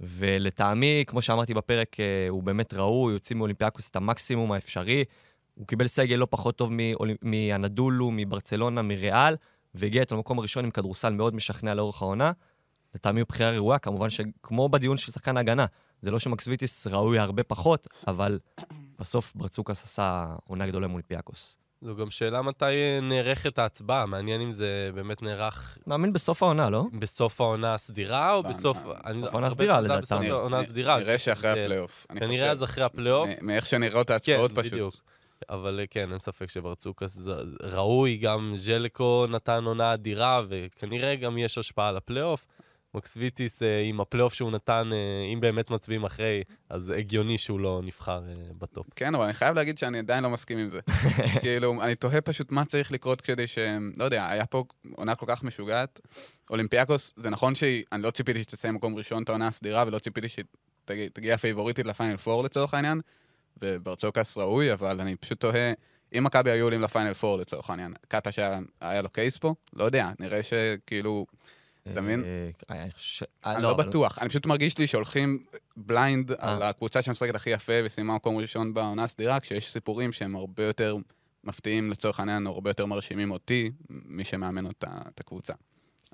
ולטעמי, 0.00 1.04
כמו 1.06 1.22
שאמרתי 1.22 1.54
בפרק, 1.54 2.00
אה, 2.00 2.26
הוא 2.28 2.42
באמת 2.42 2.74
ראוי, 2.74 3.12
יוצא 3.12 3.34
מאולימפיאקוס 3.34 3.88
את 3.88 3.96
המקסימום 3.96 4.52
האפשרי. 4.52 5.04
הוא 5.54 5.66
קיבל 5.66 5.86
סגל 5.86 6.16
לא 6.16 6.26
פחות 6.30 6.56
טוב 6.56 6.70
מאנדולו, 7.22 8.10
מברצלונה, 8.12 8.82
מריאל, 8.82 9.36
והגיע 9.74 10.00
איתו 10.00 10.14
למקום 10.14 10.38
הראשון 10.38 10.64
עם 10.64 10.70
כדורסל 10.70 11.12
מאוד 11.12 11.34
משכנע 11.34 11.74
לאורך 11.74 12.02
העונה. 12.02 12.32
לטעמי 12.94 13.20
הוא 13.20 13.28
בחירה 13.28 13.50
ראויה, 13.50 13.78
כמובן 13.78 14.10
שכמו 14.10 14.68
בדיון 14.68 14.96
של 14.96 15.12
שחקן 15.12 15.36
ההגנה, 15.36 15.66
זה 16.00 16.10
לא 16.10 16.18
שמקסביטיס 16.18 16.86
ראוי 16.86 17.18
הרבה 17.18 17.42
פחות, 17.42 17.86
אבל 18.06 18.38
בסוף 18.98 19.32
ברצוקאס 19.34 19.84
עשה 19.84 20.34
עונה 20.46 20.66
גדולה 20.66 20.86
מול 20.86 20.94
אולימפיאקוס. 20.94 21.58
זו 21.82 21.96
גם 21.96 22.10
שאלה 22.10 22.42
מתי 22.42 22.64
נערכת 23.02 23.58
ההצבעה, 23.58 24.06
מעניין 24.06 24.40
אם 24.40 24.52
זה 24.52 24.90
באמת 24.94 25.22
נערך 25.22 25.78
מאמין 25.86 26.12
בסוף 26.12 26.42
העונה, 26.42 26.70
לא? 26.70 26.84
בסוף 26.98 27.40
העונה 27.40 27.74
הסדירה 27.74 28.34
או 28.34 28.42
לא, 28.42 28.48
בסוף... 28.48 28.78
אני- 29.04 29.18
בסוף 29.20 29.32
העונה 29.32 29.46
הסדירה, 29.46 29.80
לדעתם. 29.80 30.00
בסוף 30.02 30.20
העונה 30.22 30.58
הסדירה. 30.58 30.98
נראה 30.98 31.18
שאחרי 31.18 31.54
זה- 31.54 31.64
הפלייאוף. 31.64 32.06
אני 32.10 32.20
כנראה. 32.20 32.50
אז 32.50 32.64
אחרי 32.64 32.84
הפלייאוף. 32.84 33.28
מאיך 33.40 33.66
שנראות 33.66 34.10
ההצבעות 34.10 34.50
כן, 34.52 34.56
פשוט. 34.62 34.72
בדיוק. 34.72 34.94
אבל 35.50 35.80
אה, 35.80 35.86
כן, 35.86 36.10
אין 36.10 36.18
ספק 36.18 36.50
שברצוקאס 36.50 37.12
זה 37.14 37.32
ראוי, 37.62 38.16
גם 38.16 38.52
ז'לקו 38.56 39.26
נתן 39.28 39.64
עונה 39.64 39.94
אדירה, 39.94 40.42
וכנראה 40.48 41.16
גם 41.16 41.38
יש 41.38 41.58
השפעה 41.58 41.88
על 41.88 41.96
הפלייאוף. 41.96 42.46
מקסביטיס, 42.98 43.62
אה, 43.62 43.80
עם 43.80 44.00
הפלייאוף 44.00 44.34
שהוא 44.34 44.50
נתן, 44.50 44.90
אה, 44.92 45.32
אם 45.34 45.40
באמת 45.40 45.70
מצביעים 45.70 46.04
אחרי, 46.04 46.42
אז 46.70 46.92
הגיוני 46.96 47.38
שהוא 47.38 47.60
לא 47.60 47.80
נבחר 47.84 48.22
אה, 48.28 48.34
ב 48.58 48.64
top. 48.64 48.86
כן, 48.96 49.14
אבל 49.14 49.24
אני 49.24 49.34
חייב 49.34 49.54
להגיד 49.54 49.78
שאני 49.78 49.98
עדיין 49.98 50.24
לא 50.24 50.30
מסכים 50.30 50.58
עם 50.58 50.70
זה. 50.70 50.80
כאילו, 51.42 51.82
אני 51.82 51.94
תוהה 51.94 52.20
פשוט 52.20 52.52
מה 52.52 52.64
צריך 52.64 52.92
לקרות 52.92 53.20
כדי 53.20 53.46
ש... 53.46 53.58
לא 53.96 54.04
יודע, 54.04 54.28
היה 54.30 54.46
פה 54.46 54.64
עונה 54.96 55.14
כל 55.14 55.26
כך 55.28 55.42
משוגעת. 55.42 56.00
אולימפיאקוס, 56.50 57.12
זה 57.16 57.30
נכון 57.30 57.54
שאני 57.54 58.02
לא 58.02 58.10
ציפיתי 58.10 58.42
שתסיים 58.42 58.74
מקום 58.74 58.94
ראשון 58.96 59.22
את 59.22 59.28
העונה 59.28 59.46
הסדירה, 59.46 59.84
ולא 59.86 59.98
ציפיתי 59.98 60.26
שתגיע 60.28 61.36
פייבוריטית 61.36 61.86
לפיינל 61.86 62.16
פור 62.16 62.44
לצורך 62.44 62.74
העניין, 62.74 63.00
וברצוקאס 63.62 64.38
ראוי, 64.38 64.72
אבל 64.72 65.00
אני 65.00 65.16
פשוט 65.16 65.40
תוהה, 65.40 65.72
אם 66.18 66.24
מכבי 66.24 66.50
היו 66.50 66.66
עולים 66.66 66.82
לפיינל 66.82 67.14
פור 67.14 67.38
לצורך 67.38 67.70
העניין, 67.70 67.94
קטש 68.08 68.32
היה 68.32 69.02
לו 69.02 69.08
case 69.08 69.36
פה, 69.36 69.54
לא 69.72 69.84
יודע, 69.84 70.10
נראה 70.18 70.40
שכאילו... 70.42 71.26
אתה 71.92 72.00
מבין? 72.00 72.24
אה, 72.70 72.82
אני 72.82 72.90
חושב... 72.92 73.26
אה, 73.46 73.54
אני 73.54 73.62
לא 73.62 73.70
אבל- 73.70 73.84
בטוח, 73.84 74.18
אני 74.18 74.28
פשוט 74.28 74.46
מרגיש 74.46 74.78
לי 74.78 74.86
שהולכים 74.86 75.44
blind 75.76 76.32
על 76.38 76.62
אה. 76.62 76.68
הקבוצה 76.68 77.02
שמשחקת 77.02 77.34
הכי 77.34 77.50
יפה 77.50 77.72
וסיימה 77.84 78.14
מקום 78.14 78.36
ראשון 78.38 78.74
בעונה 78.74 79.04
הסדירה, 79.04 79.40
כשיש 79.40 79.72
סיפורים 79.72 80.12
שהם 80.12 80.36
הרבה 80.36 80.64
יותר 80.64 80.96
מפתיעים 81.44 81.90
לצורך 81.90 82.20
העניין, 82.20 82.46
או 82.46 82.52
הרבה 82.52 82.70
יותר 82.70 82.86
מרשימים 82.86 83.30
אותי, 83.30 83.70
מי 83.90 84.24
שמאמן 84.24 84.66
אותה, 84.66 84.86
את 85.14 85.20
הקבוצה. 85.20 85.52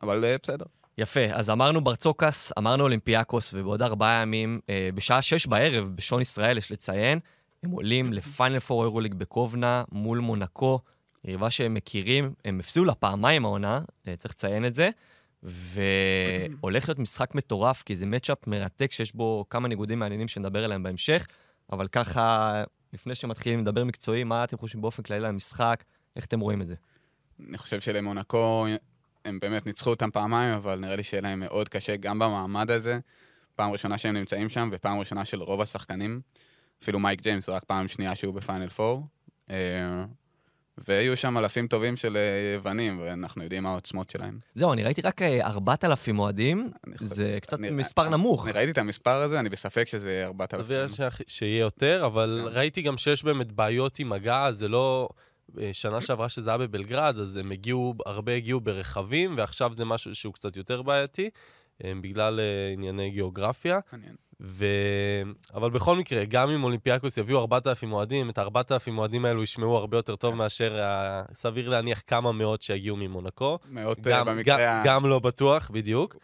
אבל 0.02 0.25
אה, 0.25 0.37
בסדר. 0.43 0.64
יפה, 0.99 1.25
אז 1.33 1.50
אמרנו 1.50 1.85
ברצוקאס, 1.85 2.53
אמרנו 2.59 2.85
אולימפיאקוס, 2.85 3.54
ובעוד 3.54 3.83
ארבעה 3.83 4.23
ימים, 4.23 4.61
אה, 4.69 4.88
בשעה 4.95 5.23
שש 5.23 5.47
בערב, 5.47 5.88
בשעון 5.95 6.21
ישראל, 6.23 6.59
יש 6.59 6.73
לציין, 6.73 7.19
הם 7.62 7.71
עולים 7.71 8.12
לפיינל 8.12 8.59
פור 8.61 8.85
יורוליג 8.85 9.14
בקובנה 9.14 9.85
מול 9.93 10.19
מונקו, 10.19 10.81
יריבה 11.25 11.50
שהם 11.50 11.75
מכירים, 11.75 12.35
הם 12.45 12.61
הפסידו 12.61 12.85
לה 12.85 12.95
פעמיים 12.95 13.45
העונה, 13.45 13.81
אה, 14.09 14.16
צריך 14.16 14.35
לציין 14.35 14.64
את 14.66 14.75
זה, 14.75 14.90
והולך 15.45 16.89
להיות 16.89 16.99
משחק 16.99 17.35
מטורף, 17.35 17.83
כי 17.83 17.97
זה 17.97 18.07
מצ'אפ 18.07 18.47
מרתק 18.47 18.93
שיש 18.93 19.15
בו 19.15 19.45
כמה 19.51 19.69
ניגודים 19.69 19.99
מעניינים 19.99 20.29
שנדבר 20.29 20.65
עליהם 20.65 20.83
בהמשך, 20.83 21.27
אבל 21.73 21.89
ככה, 21.89 22.65
לפני 22.93 23.15
שמתחילים 23.15 23.61
לדבר 23.61 23.85
מקצועי, 23.85 24.25
מה 24.25 24.45
אתם 24.45 24.59
חושבים 24.59 24.83
באופן 24.83 25.03
כללי 25.03 25.19
על 25.19 25.25
המשחק? 25.25 25.85
איך 26.17 26.25
אתם 26.25 26.41
רואים 26.41 26.63
את 26.63 26.67
זה? 26.67 26.75
אני 27.49 27.59
חושב 27.59 27.81
שלמונקו, 27.81 28.67
הם 29.25 29.39
באמת 29.41 29.67
ניצחו 29.67 29.91
אותם 29.91 30.11
פעמיים, 30.11 30.55
אבל 30.55 30.79
נראה 30.79 30.97
לי 30.97 31.03
שיהיה 31.03 31.21
להם 31.21 31.41
מאוד 31.41 31.69
קשה 31.69 31.97
גם 31.97 32.19
במעמד 32.19 32.71
הזה. 32.71 32.99
פעם 33.57 33.73
ראשונה 33.73 33.99
שהם 33.99 34.15
נמצאים 34.17 34.49
שם, 34.49 34.69
ופעם 34.73 34.99
ראשונה 34.99 35.25
של 35.25 35.43
רוב 35.43 35.61
השחקנים. 35.61 36.21
אפילו 36.83 36.99
מייק 36.99 37.23
ג'יימס, 37.23 37.49
רק 37.49 37.65
פעם 37.65 37.89
שנייה 37.89 38.15
שהוא 38.15 38.35
בפיינל 38.35 38.69
4. 38.81 40.05
והיו 40.78 41.16
שם 41.16 41.38
אלפים 41.38 41.66
טובים 41.66 41.97
של 41.97 42.16
אה, 42.16 42.54
יוונים, 42.54 43.00
ואנחנו 43.00 43.43
יודעים 43.43 43.62
מה 43.62 43.71
העוצמות 43.71 44.11
שלהם. 44.11 44.38
זהו, 44.54 44.73
אני 44.73 44.85
ראיתי 44.85 45.02
רק 45.02 45.23
אה, 45.23 45.47
4,000 45.47 46.19
אוהדים, 46.19 46.71
זה 46.97 47.38
קצת 47.40 47.59
מספר 47.61 48.09
נמוך. 48.09 48.45
אני 48.45 48.52
ראיתי 48.52 48.71
את 48.71 48.78
המספר 48.78 49.16
הזה, 49.16 49.40
אני 49.40 49.49
בספק 49.49 49.88
שזה 49.88 50.23
4,000. 50.25 50.64
סביר 50.64 50.88
שאח... 50.88 51.21
שיהיה 51.26 51.61
יותר, 51.61 52.02
אבל 52.07 52.40
כן. 52.45 52.57
ראיתי 52.57 52.83
גם 52.83 52.99
שיש 52.99 53.25
באמת 53.25 53.52
בעיות 53.52 53.99
עם 53.99 54.12
הגע, 54.12 54.52
זה 54.52 54.69
לא... 54.69 55.09
אה, 55.61 55.71
שנה 55.73 56.00
שעברה 56.00 56.28
שזה 56.28 56.50
היה 56.50 56.59
בבלגרד, 56.59 57.19
אז 57.19 57.37
הם 57.37 57.52
הגיעו, 57.52 57.95
הרבה 58.07 58.35
הגיעו 58.35 58.61
ברכבים, 58.61 59.35
ועכשיו 59.37 59.73
זה 59.75 59.85
משהו 59.85 60.14
שהוא 60.14 60.35
קצת 60.35 60.57
יותר 60.57 60.83
בעייתי, 60.83 61.31
בגלל 61.85 62.40
ענייני 62.73 63.11
גיאוגרפיה. 63.11 63.81
מעניין. 63.93 64.14
ו... 64.41 64.67
אבל 65.55 65.71
בכל 65.71 65.97
מקרה, 65.97 66.25
גם 66.25 66.50
אם 66.50 66.64
אולימפיאקוס 66.64 67.19
יביאו 67.19 67.41
4,000 67.41 67.93
אוהדים, 67.93 68.31
את 68.31 68.38
ה-4,000 68.38 68.99
אוהדים 68.99 69.25
האלו 69.25 69.43
ישמעו 69.43 69.76
הרבה 69.76 69.99
יותר 69.99 70.17
טוב 70.17 70.33
כן. 70.33 70.38
מאשר, 70.38 70.81
ה... 70.81 71.23
סביר 71.33 71.69
להניח 71.69 72.03
כמה 72.07 72.33
מאות 72.33 72.62
שיגיעו 72.62 72.97
ממונקו. 72.97 73.59
מאות 73.71 74.07
אה, 74.07 74.12
גם, 74.12 74.26
במקרה... 74.26 74.57
גם, 74.59 74.61
ה- 74.61 74.83
גם 74.85 75.07
לא 75.07 75.19
בטוח, 75.19 75.71
בדיוק. 75.71 76.17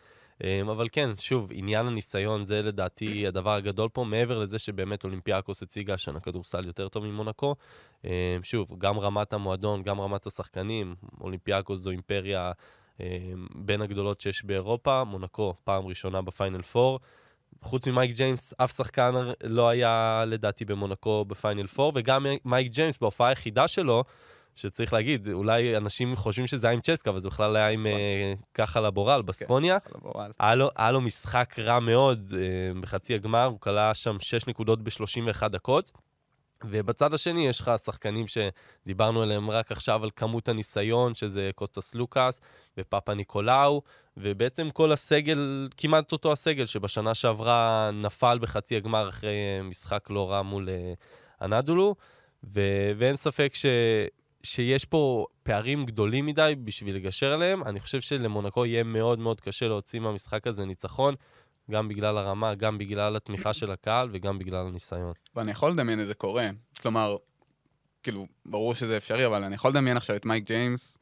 אמ, 0.45 0.69
אבל 0.69 0.87
כן, 0.93 1.11
שוב, 1.19 1.49
עניין 1.53 1.87
הניסיון 1.87 2.45
זה 2.45 2.63
לדעתי 2.63 3.27
הדבר 3.27 3.55
הגדול 3.55 3.89
פה, 3.89 4.05
מעבר 4.05 4.39
לזה 4.39 4.59
שבאמת 4.59 5.05
אולימפיאקוס 5.05 5.63
הציגה 5.63 5.95
השנה 5.95 6.21
כדורסל 6.21 6.67
יותר 6.67 6.89
טוב 6.89 7.05
ממונקו. 7.05 7.55
שוב, 8.43 8.75
גם 8.79 8.99
רמת 8.99 9.33
המועדון, 9.33 9.83
גם 9.83 10.01
רמת 10.01 10.27
השחקנים, 10.27 10.95
אולימפיאקוס 11.21 11.81
זו 11.81 11.91
אימפריה 11.91 12.53
בין 13.55 13.83
הגדולות 13.83 14.21
שיש 14.21 14.45
באירופה, 14.45 15.05
מונקו 15.05 15.55
פעם 15.65 15.87
ראשונה 15.87 16.23
בפיינל 16.23 16.61
4. 16.77 16.99
חוץ 17.63 17.87
ממייק 17.87 18.13
ג'יימס, 18.13 18.55
אף 18.57 18.77
שחקן 18.77 19.15
לא 19.45 19.69
היה 19.69 20.25
לדעתי 20.27 20.65
במונקו 20.65 21.25
בפיינל 21.25 21.67
4, 21.79 22.01
וגם 22.01 22.27
מייק 22.45 22.73
ג'יימס 22.73 22.99
בהופעה 22.99 23.29
היחידה 23.29 23.69
שלו, 23.69 24.05
שצריך 24.55 24.93
להגיד, 24.93 25.29
אולי 25.33 25.77
אנשים 25.77 26.17
חושבים 26.17 26.47
שזה 26.47 26.67
היה 26.67 26.75
עם 26.75 26.81
צ'סקה, 26.81 27.11
אבל 27.11 27.21
זה 27.21 27.29
בכלל 27.29 27.57
היה 27.57 27.69
עם 27.69 27.77
בסקוניה. 27.77 27.99
אה, 27.99 28.35
ככה 28.55 28.81
לבורל, 28.81 29.23
בסקוניה. 29.23 29.79
היה 30.39 30.55
לו, 30.55 30.71
היה 30.77 30.91
לו 30.91 31.01
משחק 31.01 31.59
רע 31.59 31.81
מאוד 31.81 32.35
אה, 32.37 32.81
בחצי 32.81 33.15
הגמר, 33.15 33.45
הוא 33.45 33.61
קלע 33.61 33.95
שם 33.95 34.17
6 34.21 34.47
נקודות 34.47 34.83
ב-31 34.83 35.49
דקות. 35.49 35.93
ובצד 36.65 37.15
השני 37.15 37.49
יש 37.49 37.61
לך 37.61 37.71
שחקנים 37.85 38.27
שדיברנו 38.29 39.23
עליהם 39.23 39.51
רק 39.51 39.73
עכשיו 39.73 40.05
על 40.05 40.11
כמות 40.17 40.49
הניסיון, 40.49 41.15
שזה 41.15 41.51
קוסטס 41.55 41.95
לוקאס 41.95 42.41
ופאפה 42.79 43.15
ניקולאו, 43.15 43.83
ובעצם 44.17 44.71
כל 44.71 44.93
הסגל, 44.93 45.69
כמעט 45.77 46.13
אותו 46.13 46.33
הסגל 46.33 46.67
שבשנה 46.67 47.15
שעברה 47.15 47.91
נפל 47.93 48.39
בחצי 48.39 48.77
הגמר 48.77 49.09
אחרי 49.09 49.33
משחק 49.63 50.11
לא 50.11 50.31
רע 50.31 50.43
מול 50.43 50.69
אה, 50.69 50.93
הנדולו, 51.41 51.95
ו- 52.45 52.93
ואין 52.97 53.17
ספק 53.17 53.53
ש... 53.55 53.67
שיש 54.43 54.85
פה 54.85 55.27
פערים 55.43 55.87
גדולים 55.87 56.27
מדי 56.27 56.55
בשביל 56.65 56.97
לגשר 56.97 57.33
עליהם. 57.33 57.63
אני 57.63 57.81
חושב 57.81 58.01
שלמונקו 58.01 58.67
יהיה 58.67 58.83
מאוד 58.83 59.19
מאוד 59.19 59.41
קשה 59.41 59.69
להוציא 59.69 60.01
מהמשחק 60.01 60.47
הזה 60.47 60.65
ניצחון, 60.65 61.15
גם 61.71 61.89
בגלל 61.89 62.19
הרמה, 62.19 62.55
גם 62.55 62.79
בגלל 62.79 63.17
התמיכה 63.17 63.53
של 63.55 63.71
הקהל 63.71 64.09
וגם 64.13 64.39
בגלל 64.39 64.67
הניסיון. 64.67 65.13
ואני 65.37 65.51
יכול 65.51 65.71
לדמיין 65.71 66.01
את 66.01 66.07
זה 66.07 66.15
קורה. 66.15 66.51
כלומר, 66.83 67.17
כאילו, 68.03 68.27
ברור 68.47 68.75
שזה 68.75 68.97
אפשרי, 68.97 69.27
אבל 69.27 69.45
אני 69.45 69.55
יכול 69.55 69.71
לדמיין 69.71 69.97
עכשיו 69.97 70.17
את 70.17 70.27
מייק 70.27 70.45
ג'יימס 70.45 70.99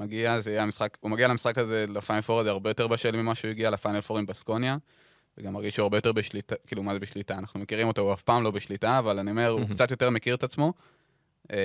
מגיע, 0.00 0.40
זה 0.40 0.50
יהיה 0.50 0.62
המשחק, 0.62 0.96
הוא 1.00 1.10
מגיע 1.10 1.28
למשחק 1.28 1.58
הזה, 1.58 1.84
לפיינל 1.88 2.20
פור 2.20 2.40
הזה, 2.40 2.50
הרבה 2.50 2.70
יותר 2.70 2.86
בשל 2.86 3.16
ממה 3.16 3.34
שהוא 3.34 3.50
הגיע 3.50 3.70
לפיינל 3.70 4.00
פור 4.00 4.18
עם 4.18 4.26
בסקוניה, 4.26 4.76
וגם 5.38 5.52
מרגיש 5.52 5.74
שהוא 5.74 5.82
הרבה 5.82 5.96
יותר 5.96 6.12
בשליטה, 6.12 6.54
כאילו, 6.66 6.82
מה 6.82 6.92
זה 6.92 6.98
בשליטה? 6.98 7.38
אנחנו 7.38 7.60
מכירים 7.60 7.88
אותו, 7.88 8.02
הוא 8.02 8.12
אף 8.12 8.22
פעם 8.22 8.42
לא 8.42 8.50
בשליטה, 8.50 8.98
אבל 8.98 9.18
אני 9.18 9.30
אומר, 9.30 9.48
הוא. 9.48 9.60
קצת 9.74 9.90
יותר 9.90 10.10
מכיר 10.10 10.34
את 10.34 10.44
עצמו, 10.44 10.72
אה, 11.52 11.56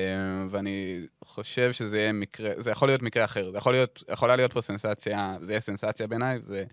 ואני 0.49 1.05
חושב 1.25 1.71
שזה 1.71 1.97
יהיה 1.97 2.11
מקרה, 2.11 2.51
זה 2.57 2.71
יכול 2.71 2.87
להיות 2.87 3.01
מקרה 3.01 3.25
אחר, 3.25 3.51
זה 3.51 3.57
יכול 3.57 3.73
להיות, 3.73 4.03
יכולה 4.11 4.35
להיות 4.35 4.53
פה 4.53 4.61
סנסציה, 4.61 5.37
זה 5.41 5.51
יהיה 5.51 5.59
סנסציה 5.59 6.07
בעיניי, 6.07 6.39
זה 6.47 6.63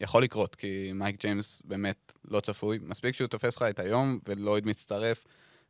יכול 0.00 0.22
לקרות, 0.22 0.54
כי 0.54 0.90
מייק 0.94 1.20
ג'יימס 1.20 1.62
באמת 1.64 2.12
לא 2.30 2.40
צפוי. 2.40 2.78
מספיק 2.82 3.14
שהוא 3.14 3.28
תופס 3.28 3.56
לך 3.56 3.62
את 3.62 3.78
היום, 3.78 4.18
ולויד 4.28 4.66
מצטרף, 4.66 5.24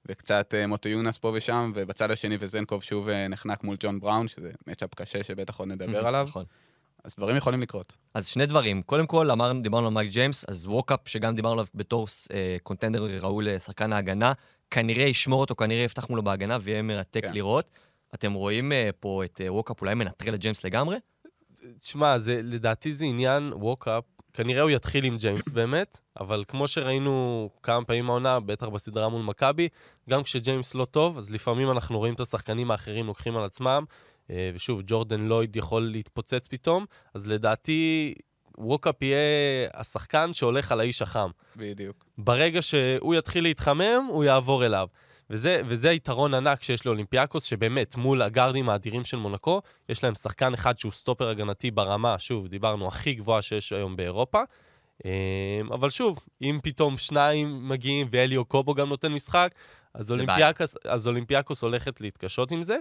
וקצת 0.07 0.55
אה, 0.55 0.67
מוטיונאס 0.67 1.19
פה 1.19 1.33
ושם, 1.35 1.73
ובצד 1.75 2.11
השני 2.11 2.37
וזנקוב 2.41 2.83
שוב 2.83 3.09
אה, 3.09 3.29
נחנק 3.29 3.65
מול 3.65 3.77
ג'ון 3.81 4.01
בראון, 4.01 4.29
שזה 4.29 4.51
matchup 4.67 4.95
קשה 4.95 5.25
שבטח 5.25 5.57
עוד 5.57 5.69
נדבר 5.69 6.07
עליו, 6.07 6.27
נכון. 6.29 6.45
אז 7.05 7.15
דברים 7.17 7.37
יכולים 7.37 7.63
לקרות. 7.63 7.93
אז 8.15 8.27
שני 8.27 8.47
דברים. 8.47 8.83
קודם 8.83 9.07
כל, 9.07 9.31
אמרנו, 9.31 9.63
דיברנו 9.63 9.87
על 9.87 9.93
מייק 9.93 10.11
ג'יימס, 10.11 10.45
אז 10.49 10.67
ווקאפ, 10.67 11.01
שגם 11.09 11.35
דיברנו 11.35 11.55
עליו 11.55 11.67
בתור 11.75 12.07
אה, 12.33 12.57
contender 12.63 13.19
ראוי 13.21 13.45
לשחקן 13.45 13.93
ההגנה, 13.93 14.33
כנראה 14.71 15.05
ישמור 15.05 15.41
אותו, 15.41 15.57
כנראה 15.57 15.85
יפתח 15.85 16.11
מולו 16.11 16.23
בהגנה 16.23 16.59
ויהיה 16.63 16.83
מרתק 16.83 17.23
כן. 17.23 17.33
לראות. 17.33 17.71
אתם 18.15 18.33
רואים 18.33 18.73
אה, 18.73 18.91
פה 19.01 19.25
את 19.25 19.41
אה, 19.41 19.53
ווקאפ 19.53 19.81
אולי 19.81 19.95
מנטרל 19.95 20.35
את 20.35 20.41
ג'יימס 20.41 20.65
לגמרי? 20.65 20.97
תשמע, 21.79 22.17
לדעתי 22.27 22.93
זה 22.93 23.05
עניין 23.05 23.53
ווקאפ. 23.53 24.05
כנראה 24.37 24.63
הוא 24.63 24.71
יתחיל 24.71 25.05
עם 25.05 25.17
ג'יימס 25.17 25.49
באמת, 25.49 25.99
אבל 26.21 26.45
כמו 26.49 26.69
שראינו 26.69 27.49
כמה 27.63 27.85
פעמים 27.85 28.11
העונה, 28.11 28.41
בטח 28.41 28.69
בסדרה 28.69 29.09
מול 29.09 29.23
מכבי, 29.23 29.69
גם 30.11 30.23
כשג'יימס 30.23 30.75
לא 30.75 30.85
טוב, 30.85 31.19
אז 31.19 31.31
לפעמים 31.31 31.71
אנחנו 31.71 31.99
רואים 31.99 32.15
את 32.15 32.21
השחקנים 32.21 32.71
האחרים 32.71 33.07
לוקחים 33.07 33.37
על 33.37 33.45
עצמם, 33.45 33.85
אה, 34.31 34.51
ושוב, 34.55 34.83
ג'ורדן 34.87 35.21
לויד 35.21 35.57
יכול 35.57 35.83
להתפוצץ 35.83 36.47
פתאום, 36.47 36.85
אז 37.15 37.27
לדעתי 37.27 38.15
ווקאפ 38.59 39.03
יהיה 39.03 39.19
השחקן 39.75 40.33
שהולך 40.33 40.73
על 40.73 40.81
האיש 40.81 41.03
החם. 41.03 41.31
בדיוק. 41.57 42.05
ברגע 42.19 42.63
שהוא 42.63 43.15
יתחיל 43.15 43.45
להתחמם, 43.45 44.07
הוא 44.09 44.25
יעבור 44.25 44.67
אליו. 44.67 44.89
וזה, 45.31 45.61
וזה 45.67 45.91
יתרון 45.91 46.35
ענק 46.35 46.63
שיש 46.63 46.87
לאולימפיאקוס, 46.87 47.45
שבאמת, 47.45 47.97
מול 47.97 48.23
הגארדים 48.23 48.69
האדירים 48.69 49.05
של 49.05 49.17
מונקו, 49.17 49.63
יש 49.89 50.05
להם 50.05 50.15
שחקן 50.15 50.55
אחד 50.55 50.79
שהוא 50.79 50.93
סטופר 50.93 51.29
הגנתי 51.29 51.71
ברמה, 51.71 52.19
שוב, 52.19 52.49
דיברנו, 52.49 52.89
הכי 52.89 53.15
גבוהה 53.15 53.43
שיש 53.43 53.73
היום 53.73 53.97
באירופה. 53.97 54.43
אמ, 55.05 55.11
אבל 55.73 55.91
שוב, 55.91 56.19
אם 56.43 56.59
פתאום 56.63 56.99
שניים 56.99 57.69
מגיעים 57.69 58.07
ואלי 58.11 58.45
אוקובו 58.45 58.75
גם 58.75 58.89
נותן 58.89 59.13
משחק, 59.13 59.55
אז. 59.95 60.13
אולימפיאקוס, 60.13 60.75
אז 60.85 61.09
אולימפיאקוס 61.09 61.63
הולכת 61.63 62.01
להתקשות 62.01 62.51
עם 62.51 62.63
זה. 62.63 62.77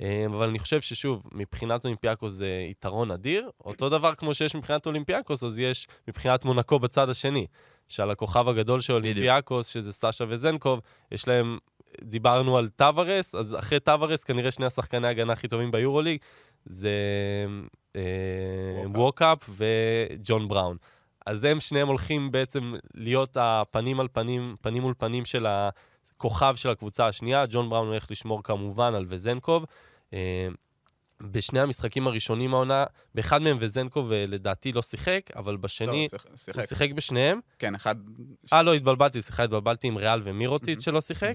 אמ, 0.00 0.34
אבל 0.34 0.48
אני 0.48 0.58
חושב 0.58 0.80
ששוב, 0.80 1.22
מבחינת 1.32 1.84
אולימפיאקוס 1.84 2.32
זה 2.32 2.66
יתרון 2.70 3.10
אדיר. 3.10 3.50
אותו 3.64 3.88
דבר 3.88 4.14
כמו 4.14 4.34
שיש 4.34 4.54
מבחינת 4.54 4.86
אולימפיאקוס, 4.86 5.44
אז 5.44 5.58
יש 5.58 5.88
מבחינת 6.08 6.44
מונקו 6.44 6.78
בצד 6.78 7.08
השני. 7.08 7.46
שעל 7.88 8.10
הכוכב 8.10 8.48
הגדול 8.48 8.80
של 8.80 8.92
אולימפיאקוס, 8.92 9.68
שזה 9.68 9.92
סאשה 9.92 10.24
וזנקוב, 10.28 10.80
יש 11.12 11.28
להם, 11.28 11.58
דיברנו 12.02 12.58
על 12.58 12.68
טווארס, 12.68 13.34
אז 13.34 13.54
אחרי 13.58 13.80
טווארס 13.80 14.24
כנראה 14.24 14.50
שני 14.50 14.66
השחקני 14.66 15.06
ההגנה 15.06 15.32
הכי 15.32 15.48
טובים 15.48 15.70
ביורוליג, 15.70 16.18
זה 16.64 16.90
אה, 17.96 18.00
ווקאפ. 18.94 19.50
וג'ון 19.50 20.48
בראון. 20.48 20.76
אז 21.26 21.44
הם 21.44 21.60
שניהם 21.60 21.88
הולכים 21.88 22.30
בעצם 22.30 22.74
להיות 22.94 23.36
הפנים 23.40 24.00
על 24.00 24.08
פנים, 24.12 24.56
פנים 24.60 24.82
מול 24.82 24.94
פנים 24.98 25.24
של 25.24 25.46
הכוכב 25.46 26.54
של 26.56 26.70
הקבוצה 26.70 27.06
השנייה. 27.06 27.44
ג'ון 27.48 27.70
בראון 27.70 27.88
הולך 27.88 28.10
לשמור 28.10 28.42
כמובן 28.42 28.94
על 28.94 29.04
וזנקוב. 29.08 29.64
אה, 30.14 30.48
בשני 31.20 31.60
המשחקים 31.60 32.06
הראשונים 32.06 32.54
העונה, 32.54 32.84
באחד 33.14 33.42
מהם 33.42 33.56
וזנקוב 33.60 34.12
אה, 34.12 34.24
לדעתי 34.28 34.72
לא 34.72 34.82
שיחק, 34.82 35.20
אבל 35.36 35.56
בשני, 35.56 36.02
לא, 36.02 36.08
שיח- 36.08 36.26
שיחק. 36.36 36.58
הוא 36.58 36.66
שיחק 36.66 36.90
בשניהם. 36.92 37.40
כן, 37.58 37.74
אחד... 37.74 37.96
אה, 38.52 38.62
לא, 38.62 38.74
התבלבלתי, 38.74 39.22
סליחה, 39.22 39.42
התבלבלתי 39.44 39.86
עם 39.86 39.96
ריאל 39.96 40.20
ומירוטיץ' 40.24 40.68
מהמם. 40.68 40.80
שלא 40.80 41.00
שיחק. 41.00 41.32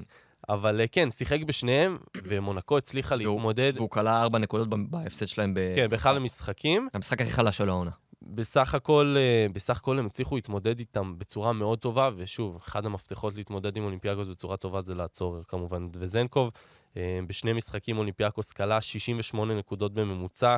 אבל 0.49 0.81
אה, 0.81 0.87
כן, 0.87 1.09
שיחק 1.09 1.43
בשניהם, 1.43 1.97
ומונקו 2.23 2.77
הצליחה 2.77 3.15
להתמודד, 3.15 3.73
והוא 3.75 3.89
כלה 3.89 4.21
ארבע 4.21 4.39
נקודות 4.39 4.69
בהפסד 4.89 5.27
שלהם 5.27 5.53
ב... 5.53 5.59
כן, 5.75 5.87
באחד 5.87 6.15
המשחקים. 6.15 6.87
המשחק 6.93 7.21
הכי 7.21 7.31
חלש 7.31 7.57
של 7.57 7.69
העונה. 7.69 7.91
בסך 8.21 8.75
הכל, 8.75 9.15
אה, 9.17 9.47
בסך 9.53 9.77
הכל 9.77 9.99
הם 9.99 10.05
הצליחו 10.05 10.35
להתמודד 10.35 10.79
איתם 10.79 11.15
בצורה 11.17 11.53
מאוד 11.53 11.79
טובה, 11.79 12.09
ושוב, 12.15 12.55
אחד 12.55 12.85
המפתחות 12.85 13.35
להתמודד 13.35 13.77
עם 13.77 13.83
אולימפיאקוס 13.83 14.27
בצורה 14.27 14.57
טובה 14.57 14.81
זה 14.81 14.95
לעצור 14.95 15.37
כמובן 15.47 15.87
את 15.91 15.97
וזנקוב. 15.99 16.51
אה, 16.97 17.19
בשני 17.27 17.53
משחקים 17.53 17.97
אולימפיאקוס 17.97 18.51
כלה 18.51 18.81
68 18.81 19.53
נקודות 19.53 19.93
בממוצע, 19.93 20.55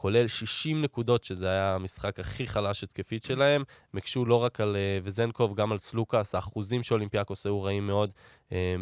כולל 0.00 0.26
60 0.26 0.82
נקודות, 0.82 1.24
שזה 1.24 1.48
היה 1.48 1.74
המשחק 1.74 2.20
הכי 2.20 2.46
חלש 2.46 2.84
התקפית 2.84 3.24
שלהם. 3.24 3.64
הם 3.92 3.98
הקשו 3.98 4.24
לא 4.24 4.34
רק 4.34 4.60
על 4.60 4.76
אה, 4.76 4.98
וזנקוב, 5.02 5.54
גם 5.54 5.72
על 5.72 5.78
סלוקאס, 5.78 6.34
האחוזים 6.34 6.82
של 6.82 6.94
אולימפיאקוס 6.94 7.46
היו 7.46 7.62
רעים 7.62 7.86
מאוד, 7.86 8.10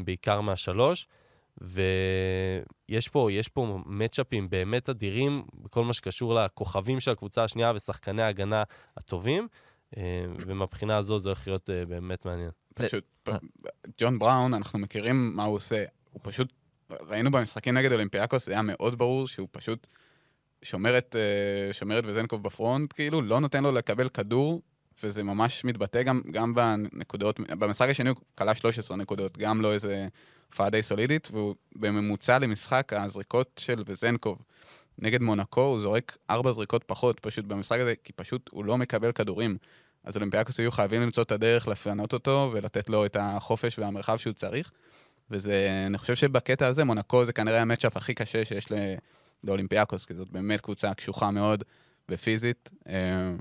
בעיקר 0.05 0.41
מהשלוש. 0.41 1.07
ויש 1.61 3.09
פה, 3.09 3.33
יש 3.33 3.49
פה 3.49 3.79
מצ'אפים 3.87 4.51
באמת 4.51 4.89
אדירים 4.89 5.45
בכל 5.55 5.85
מה 5.85 5.93
שקשור 5.93 6.35
לכוכבים 6.35 7.01
של 7.01 7.11
הקבוצה 7.11 7.45
השנייה 7.45 7.73
ושחקני 7.77 8.23
ההגנה 8.23 8.63
הטובים, 8.97 9.49
אה, 9.97 10.03
ומבחינה 10.39 10.97
הזו 10.97 11.19
זה 11.19 11.29
הולך 11.29 11.47
להיות 11.47 11.71
אה, 11.71 11.87
באמת 11.87 12.25
מעניין. 12.25 12.51
פשוט, 12.75 13.29
ג'ון 14.01 14.19
בראון, 14.19 14.55
אנחנו 14.55 14.79
מכירים 14.79 15.37
מה 15.37 15.45
הוא 15.45 15.57
עושה. 15.57 15.85
הוא 16.13 16.21
פשוט, 16.25 16.53
ראינו 16.91 17.31
במשחקים 17.31 17.79
נגד 17.79 17.93
אולימפיאקוס, 17.93 18.47
זה 18.47 18.53
היה 18.53 18.63
מאוד 18.63 18.99
ברור 18.99 19.27
שהוא 19.27 19.49
פשוט 19.51 19.87
שומר 20.63 20.99
את, 20.99 21.17
אה, 21.17 21.73
שומר 21.73 21.99
את 21.99 22.05
וזנקוב 22.07 22.43
בפרונט, 22.43 22.93
כאילו, 22.93 23.23
לא 23.23 23.41
נותן 23.41 23.63
לו 23.63 23.73
לקבל 23.73 24.09
כדור, 24.09 24.63
וזה 25.03 25.23
ממש 25.23 25.65
מתבטא 25.65 26.03
גם, 26.03 26.21
גם 26.31 26.55
בנקודות, 26.55 27.41
במשחק 27.41 27.89
השני 27.89 28.09
הוא 28.09 28.17
כלה 28.35 28.55
13 28.55 28.97
נקודות, 28.97 29.39
גם 29.39 29.61
לא 29.61 29.73
איזה 29.73 30.09
הופעה 30.51 30.71
די 30.71 30.83
סולידית, 30.83 31.29
והוא 31.33 31.55
בממוצע 31.77 32.39
למשחק, 32.39 32.93
הזריקות 32.93 33.61
של 33.65 33.83
וזנקוב 33.87 34.39
נגד 34.99 35.23
מונקו, 35.23 35.61
הוא 35.61 35.81
זורק 35.81 36.17
ארבע 36.31 36.53
זריקות 36.53 36.85
פחות 36.85 37.21
פשוט 37.21 37.45
במשחק 37.45 37.81
הזה, 37.81 37.95
כי 38.05 38.13
פשוט 38.13 38.51
הוא 38.53 38.65
לא 38.65 38.79
מקבל 38.79 39.13
כדורים. 39.13 39.57
אז 40.05 40.17
אולימפיאקוס 40.17 40.61
היו 40.61 40.71
חייבים 40.73 41.03
למצוא 41.03 41.23
את 41.23 41.33
הדרך 41.33 41.69
לפנות 41.69 42.13
אותו 42.13 42.51
ולתת 42.53 42.89
לו 42.89 43.07
את 43.07 43.17
החופש 43.21 43.79
והמרחב 43.79 44.17
שהוא 44.17 44.33
צריך. 44.33 44.71
וזה, 45.31 45.85
אני 45.87 45.99
חושב 45.99 46.15
שבקטע 46.15 46.67
הזה, 46.67 46.85
מונקו 46.85 47.25
זה 47.25 47.33
כנראה 47.33 47.61
המצ'אפ 47.61 47.97
הכי 47.97 48.15
קשה 48.15 48.45
שיש 48.45 48.67
לאולימפיאקוס, 49.45 50.07
כי 50.07 50.15
זאת 50.15 50.31
באמת 50.31 50.61
קבוצה 50.61 50.95
קשוחה 50.95 51.31
מאוד 51.31 51.65
ופיזית. 52.09 52.71
אה, 52.89 53.33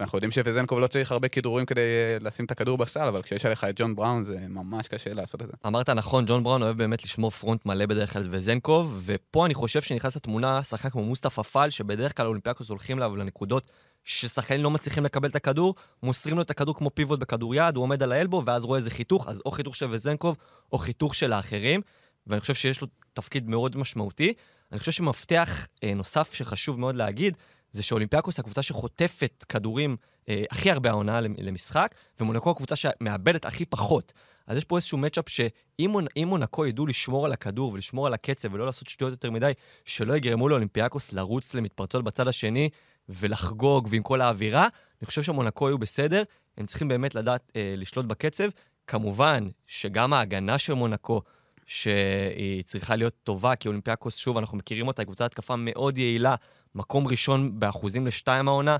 אנחנו 0.00 0.16
יודעים 0.16 0.30
שוזנקוב 0.30 0.78
לא 0.78 0.86
צריך 0.86 1.12
הרבה 1.12 1.28
כדורים 1.28 1.66
כדי 1.66 1.80
אה, 1.80 2.16
לשים 2.20 2.44
את 2.44 2.50
הכדור 2.50 2.78
בסל, 2.78 3.04
אבל 3.08 3.22
כשיש 3.22 3.46
עליך 3.46 3.64
את 3.64 3.80
ג'ון 3.80 3.94
בראון 3.96 4.24
זה 4.24 4.38
ממש 4.48 4.88
קשה 4.88 5.14
לעשות 5.14 5.42
את 5.42 5.46
זה. 5.46 5.52
אמרת 5.66 5.90
נכון, 5.90 6.24
ג'ון 6.26 6.44
בראון 6.44 6.62
אוהב 6.62 6.78
באמת 6.78 7.04
לשמור 7.04 7.30
front 7.30 7.66
מלא 7.66 7.86
בדרך 7.86 8.12
כלל 8.12 8.26
וזנקוב, 8.30 9.02
ופה 9.04 9.46
אני 9.46 9.54
חושב 9.54 9.82
שנכנס 9.82 10.16
לתמונה 10.16 10.62
שחקן 10.62 10.90
כמו 10.90 11.04
מוסטפא 11.04 11.42
פאל, 11.42 11.70
שבדרך 11.70 12.16
כלל 12.16 12.26
אולימפיאקוס 12.26 12.68
הולכים 12.68 12.98
אליו 12.98 13.16
לנקודות 13.16 13.70
ששחקנים 14.04 14.62
לא 14.62 14.70
מצליחים 14.70 15.04
לקבל 15.04 15.28
את 15.28 15.36
הכדור, 15.36 15.74
מוסרים 16.02 16.36
לו 16.36 16.42
את 16.42 16.50
הכדור 16.50 16.74
כמו 16.74 16.90
פיבוט 16.94 17.20
בכדור 17.20 17.54
יד, 17.54 17.76
הוא 17.76 17.82
עומד 17.82 18.02
על 18.02 18.12
ה 18.12 18.16
elbow, 18.16 18.42
ואז 18.46 18.64
רואה 18.64 18.78
איזה 18.78 18.90
חיתוך, 18.90 19.28
אז 19.28 19.42
או 19.46 19.50
חיתוך 19.50 19.76
של 19.76 19.86
וזנקוב, 19.90 20.36
או 20.72 20.78
חיתוך 20.78 21.14
של 21.14 21.32
האחרים, 21.32 21.80
ואני 22.26 22.40
חושב 22.40 22.54
שיש 22.54 22.80
לו 22.80 22.88
תפקיד 23.12 23.48
מאוד 23.48 23.76
משמעותי. 23.76 24.32
אני 24.72 24.78
חושב 24.78 24.92
שמפתח 24.92 25.66
אה, 25.84 25.94
נוסף 25.94 26.34
שחשוב 26.34 26.80
מאוד 26.80 26.96
להגיד, 26.96 27.36
זה 27.72 27.82
שאולימפיאקוס 27.82 28.38
הקבוצה 28.38 28.62
שחוטפת 28.62 29.44
כדורים 29.48 29.96
אה, 30.28 30.44
הכי 30.50 30.70
הרבה 30.70 30.90
העונה 30.90 31.20
למשחק, 31.20 31.94
ומונקו 32.20 32.50
הקבוצה 32.50 32.76
שמאבדת 32.76 33.44
הכי 33.44 33.64
פחות. 33.64 34.12
אז 34.46 34.56
יש 34.56 34.64
פה 34.64 34.76
איזשהו 34.76 34.98
מצ'אפ 34.98 35.28
שאם 35.28 35.90
מונקו 36.26 36.66
ידעו 36.66 36.86
לשמור 36.86 37.26
על 37.26 37.32
הכדור 37.32 37.72
ולשמור 37.72 38.06
על 38.06 38.14
הקצב 38.14 38.54
ולא 38.54 38.66
לעשות 38.66 38.88
שטויות 38.88 39.12
יותר 39.12 39.30
מדי, 39.30 39.52
שלא 39.84 40.16
יגרמו 40.16 40.48
לאולימפיאקוס 40.48 41.12
לרוץ 41.12 41.54
למתפרצות 41.54 42.04
בצד 42.04 42.28
השני 42.28 42.68
ולחגוג 43.08 43.88
ועם 43.90 44.02
כל 44.02 44.20
האווירה, 44.20 44.68
אני 45.00 45.06
חושב 45.06 45.22
שמונקו 45.22 45.68
יהיו 45.68 45.78
בסדר, 45.78 46.22
הם 46.56 46.66
צריכים 46.66 46.88
באמת 46.88 47.14
לדעת 47.14 47.52
אה, 47.56 47.74
לשלוט 47.76 48.06
בקצב. 48.06 48.48
כמובן 48.88 49.48
שגם 49.66 50.12
ההגנה 50.12 50.58
של 50.58 50.74
מונקו, 50.74 51.22
שהיא 51.68 52.64
צריכה 52.64 52.96
להיות 52.96 53.14
טובה, 53.24 53.56
כי 53.56 53.68
אולימפיאקוס, 53.68 54.16
שוב, 54.16 54.36
אנחנו 54.36 54.58
מכירים 54.58 54.88
אותה, 54.88 55.02
היא 55.02 55.06
קבוצת 55.06 55.24
התקפה 55.24 55.56
מאוד 55.56 55.98
יעילה, 55.98 56.34
מקום 56.74 57.08
ראשון 57.08 57.60
באחוזים 57.60 58.06
לשתיים 58.06 58.48
העונה. 58.48 58.76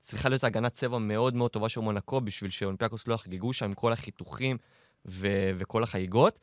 צריכה 0.00 0.28
להיות 0.28 0.44
הגנת 0.44 0.74
צבע 0.74 0.98
מאוד 0.98 1.34
מאוד 1.34 1.50
טובה 1.50 1.68
של 1.68 1.80
מונקו, 1.80 2.20
בשביל 2.20 2.50
שאולימפיאקוס 2.50 3.06
לא 3.06 3.14
יחגגו 3.14 3.52
שם 3.52 3.64
עם 3.64 3.74
כל 3.74 3.92
החיתוכים 3.92 4.56
ו- 5.06 5.50
וכל 5.58 5.82
החגיגות. 5.82 6.38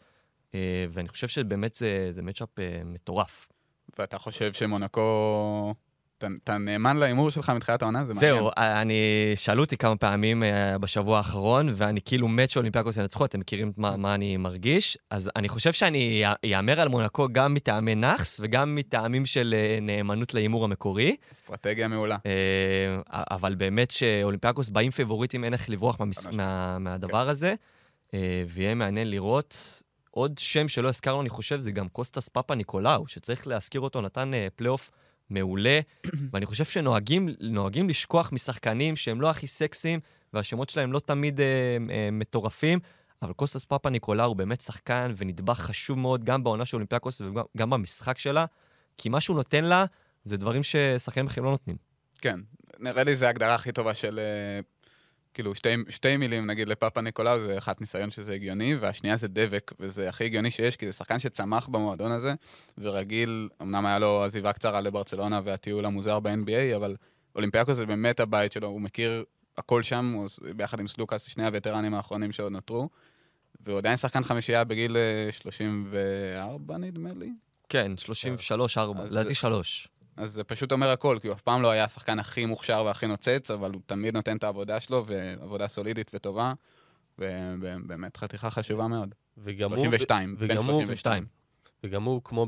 אה, 0.55 0.85
ואני 0.89 1.07
חושב 1.07 1.27
שבאמת 1.27 1.75
זה, 1.75 2.09
זה 2.13 2.21
מצ'אפ 2.21 2.59
אה, 2.59 2.81
מטורף. 2.85 3.47
ואתה 3.99 4.17
חושב 4.17 4.53
שמונקו 4.53 5.73
אתה 6.17 6.57
נאמן 6.57 6.97
להימור 6.97 7.31
שלך 7.31 7.49
מתחילת 7.49 7.81
העונה? 7.81 8.05
זה 8.05 8.13
מעניין. 8.13 8.35
זהו, 8.35 8.49
אני, 8.57 9.33
שאלו 9.35 9.63
אותי 9.63 9.77
כמה 9.77 9.95
פעמים 9.95 10.43
אה, 10.43 10.77
בשבוע 10.77 11.17
האחרון, 11.17 11.69
ואני 11.75 12.01
כאילו 12.01 12.27
מת 12.27 12.49
שאולימפיאקוס 12.49 12.97
ינצחו, 12.97 13.25
אתם 13.25 13.39
מכירים 13.39 13.71
מה, 13.77 13.97
מה 13.97 14.15
אני 14.15 14.37
מרגיש. 14.37 14.97
אז 15.09 15.29
אני 15.35 15.49
חושב 15.49 15.73
שאני 15.73 16.23
אהמר 16.55 16.79
על 16.79 16.87
מונקו 16.87 17.27
גם 17.31 17.53
מטעמי 17.53 17.95
נאחס 17.95 18.39
וגם 18.39 18.75
מטעמים 18.75 19.25
של 19.25 19.55
אה, 19.77 19.81
נאמנות 19.81 20.33
להימור 20.33 20.63
המקורי. 20.63 21.15
אסטרטגיה 21.31 21.87
מעולה. 21.87 22.15
אה, 22.15 23.09
אבל 23.09 23.55
באמת 23.55 23.91
שאולימפיאקוס 23.91 24.69
באים 24.69 24.91
פייבוריטים, 24.91 25.43
אין 25.43 25.53
איך 25.53 25.69
לברוח 25.69 25.99
מהמס... 25.99 26.27
מה, 26.27 26.79
מהדבר 26.79 27.23
כן. 27.23 27.29
הזה, 27.29 27.53
אה, 28.07 28.13
ויהיה 28.47 28.75
מעניין 28.75 29.09
לראות. 29.09 29.81
עוד 30.11 30.37
שם 30.37 30.67
שלא 30.67 30.89
הזכרנו, 30.89 31.21
אני 31.21 31.29
חושב, 31.29 31.59
זה 31.59 31.71
גם 31.71 31.87
קוסטס 31.87 32.27
פפאניקולאו, 32.29 33.07
שצריך 33.07 33.47
להזכיר 33.47 33.81
אותו, 33.81 34.01
נתן 34.01 34.31
פלייאוף. 34.55 34.91
מעולה, 35.29 35.79
ואני 36.33 36.45
חושב 36.45 36.65
שנוהגים 36.65 37.89
לשכוח 37.89 38.31
משחקנים 38.31 38.95
שהם 38.95 39.21
לא 39.21 39.29
הכי 39.29 39.47
סקסיים, 39.47 39.99
והשמות 40.33 40.69
שלהם 40.69 40.91
לא 40.91 40.99
תמיד 40.99 41.39
אה, 41.41 41.45
אה, 41.89 42.09
מטורפים, 42.11 42.79
אבל 43.21 43.33
קוסטוס 43.33 43.65
פאפה 43.65 43.89
ניקולה 43.89 44.23
הוא 44.23 44.35
באמת 44.35 44.61
שחקן 44.61 45.11
ונדבך 45.17 45.59
חשוב 45.59 45.99
מאוד 45.99 46.23
גם 46.23 46.43
בעונה 46.43 46.65
של 46.65 46.77
אולימפיאקוס 46.77 47.21
וגם 47.21 47.69
במשחק 47.69 48.17
שלה, 48.17 48.45
כי 48.97 49.09
מה 49.09 49.21
שהוא 49.21 49.37
נותן 49.37 49.63
לה 49.63 49.85
זה 50.23 50.37
דברים 50.37 50.63
ששחקנים 50.63 51.27
אחרים 51.27 51.45
לא 51.45 51.51
נותנים. 51.51 51.75
כן, 52.21 52.39
נראה 52.79 53.03
לי 53.03 53.15
זו 53.15 53.25
ההגדרה 53.25 53.55
הכי 53.55 53.71
טובה 53.71 53.93
של 53.93 54.19
אה, 54.19 54.61
כאילו, 55.37 55.55
שתי, 55.55 55.69
שתי 55.89 56.17
מילים, 56.17 56.47
נגיד, 56.47 56.67
לפאפה 56.67 57.01
ניקולאו, 57.01 57.41
זה 57.41 57.57
אחת 57.57 57.81
ניסיון 57.81 58.11
שזה 58.11 58.33
הגיוני, 58.33 58.75
והשנייה 58.75 59.15
זה 59.17 59.27
דבק, 59.27 59.71
וזה 59.79 60.09
הכי 60.09 60.23
הגיוני 60.23 60.51
שיש, 60.51 60.75
כי 60.75 60.85
זה 60.85 60.91
שחקן 60.91 61.19
שצמח 61.19 61.67
במועדון 61.67 62.11
הזה, 62.11 62.33
ורגיל, 62.77 63.49
אמנם 63.61 63.85
היה 63.85 63.99
לו 63.99 64.23
עזיבה 64.23 64.53
קצרה 64.53 64.81
לברצלונה 64.81 65.41
והטיול 65.43 65.85
המוזר 65.85 66.19
ב-NBA, 66.19 66.75
אבל 66.75 66.95
אולימפיאקו 67.35 67.73
זה 67.73 67.85
באמת 67.85 68.19
הבית 68.19 68.51
שלו, 68.51 68.67
הוא 68.67 68.81
מכיר 68.81 69.23
הכל 69.57 69.83
שם, 69.83 70.13
הוא 70.15 70.27
ביחד 70.55 70.79
עם 70.79 70.87
סלוקאס, 70.87 71.23
שני 71.25 71.45
הווטרנים 71.45 71.93
האחרונים 71.93 72.31
שעוד 72.31 72.51
נותרו, 72.51 72.89
והוא 73.59 73.77
עדיין 73.77 73.97
שחקן 73.97 74.23
חמישייה 74.23 74.63
בגיל 74.63 74.97
34, 75.31 76.73
אה, 76.73 76.77
נדמה 76.77 77.09
לי. 77.13 77.31
כן, 77.69 77.97
33, 77.97 78.77
4, 78.77 79.03
לדעתי 79.03 79.35
3. 79.35 79.87
אז 80.17 80.31
זה 80.31 80.43
פשוט 80.43 80.71
אומר 80.71 80.89
הכל, 80.89 81.17
כי 81.21 81.27
הוא 81.27 81.33
אף 81.33 81.41
פעם 81.41 81.61
לא 81.61 81.71
היה 81.71 81.83
השחקן 81.83 82.19
הכי 82.19 82.45
מוכשר 82.45 82.83
והכי 82.85 83.07
נוצץ, 83.07 83.51
אבל 83.51 83.71
הוא 83.71 83.81
תמיד 83.85 84.13
נותן 84.13 84.37
את 84.37 84.43
העבודה 84.43 84.79
שלו, 84.79 85.05
ועבודה 85.05 85.67
סולידית 85.67 86.11
וטובה, 86.13 86.53
ובאמת 87.19 88.17
חתיכה 88.17 88.49
חשובה 88.49 88.87
מאוד. 88.87 89.15
וגם 89.37 89.69
32, 89.69 90.29
הוא... 90.29 90.37
וגם 90.39 90.65
הוא, 90.65 90.79
32. 90.79 91.25
וגם 91.83 92.03
הוא, 92.03 92.21
כמו 92.23 92.47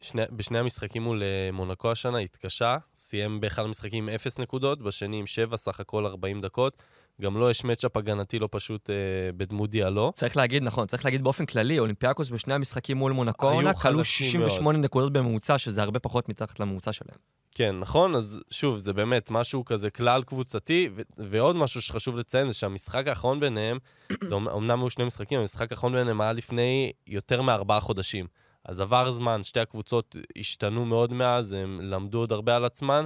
בשני, 0.00 0.22
בשני 0.32 0.58
המשחקים 0.58 1.02
מול 1.02 1.22
אה, 1.22 1.52
מונקו 1.52 1.90
השנה, 1.90 2.18
התקשה, 2.18 2.76
סיים 2.96 3.40
באחד 3.40 3.64
המשחקים 3.64 4.08
עם 4.08 4.14
0 4.14 4.38
נקודות, 4.38 4.82
בשני 4.82 5.16
עם 5.16 5.26
7, 5.26 5.56
סך 5.56 5.80
הכל 5.80 6.06
40 6.06 6.40
דקות. 6.40 6.82
גם 7.20 7.34
לו 7.34 7.40
לא 7.40 7.50
יש 7.50 7.64
מצ'אפ 7.64 7.96
הגנתי 7.96 8.38
לא 8.38 8.48
פשוט 8.50 8.90
אה, 8.90 8.94
בדמות 9.36 9.70
דיאלו. 9.70 10.12
צריך 10.14 10.36
להגיד, 10.36 10.62
נכון, 10.62 10.86
צריך 10.86 11.04
להגיד 11.04 11.24
באופן 11.24 11.46
כללי, 11.46 11.78
אולימפיאקוס 11.78 12.28
בשני 12.28 12.54
המשחקים 12.54 12.96
מול 12.96 13.12
מונקו 13.12 13.48
העונה 13.48 13.74
כלו 13.74 14.04
68 14.04 14.78
מאוד. 14.78 14.84
נקודות 14.84 15.12
בממוצע, 15.12 15.58
שזה 15.58 15.82
הרבה 15.82 16.00
פחות 16.00 16.28
מתחת 16.28 16.60
לממוצע 16.60 16.92
שלהם. 16.92 17.18
כן, 17.54 17.78
נכון, 17.80 18.14
אז 18.16 18.40
שוב, 18.50 18.78
זה 18.78 18.92
באמת 18.92 19.30
משהו 19.30 19.64
כזה 19.64 19.90
כלל 19.90 20.22
קבוצתי, 20.22 20.88
ו- 20.96 21.02
ועוד 21.16 21.56
משהו 21.56 21.82
שחשוב 21.82 22.16
לציין 22.16 22.46
זה 22.46 22.52
שהמשחק 22.52 23.06
האחרון 23.08 23.40
ביניהם, 23.40 23.78
זה 24.28 24.34
אומנם 24.34 24.80
היו 24.80 24.90
שני 24.90 25.04
משחקים, 25.04 25.40
המשחק 25.40 25.72
האחרון 25.72 25.92
ביניהם 25.92 26.20
היה 26.20 26.32
לפני 26.32 26.92
יותר 27.06 27.42
מארבעה 27.42 27.80
חודשים. 27.80 28.26
אז 28.64 28.80
עבר 28.80 29.12
זמן, 29.12 29.42
שתי 29.42 29.60
הקבוצות 29.60 30.16
השתנו 30.38 30.84
מאוד 30.84 31.12
מאז, 31.12 31.52
הם 31.52 31.80
למדו 31.82 32.18
עוד 32.18 32.32
הרבה 32.32 32.56
על 32.56 32.64
עצמן, 32.64 33.04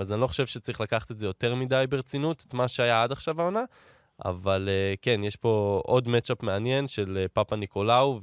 אז 0.00 0.12
אני 0.12 0.20
לא 0.20 0.26
חושב 0.26 0.46
שצריך 0.46 0.80
לקחת 0.80 1.10
את 1.10 1.18
זה 1.18 1.26
יותר 1.26 1.54
מדי 1.54 1.84
ברצינות, 1.88 2.44
את 2.48 2.54
מה 2.54 2.68
שהיה 2.68 3.02
עד 3.02 3.12
עכשיו 3.12 3.40
העונה, 3.40 3.64
אבל 4.24 4.68
אה, 4.68 4.94
כן, 5.02 5.24
יש 5.24 5.36
פה 5.36 5.82
עוד 5.84 6.08
מצ'אפ 6.08 6.42
מעניין 6.42 6.88
של 6.88 7.18
אה, 7.20 7.28
פאפה 7.28 7.56
ניקולאו, 7.56 8.20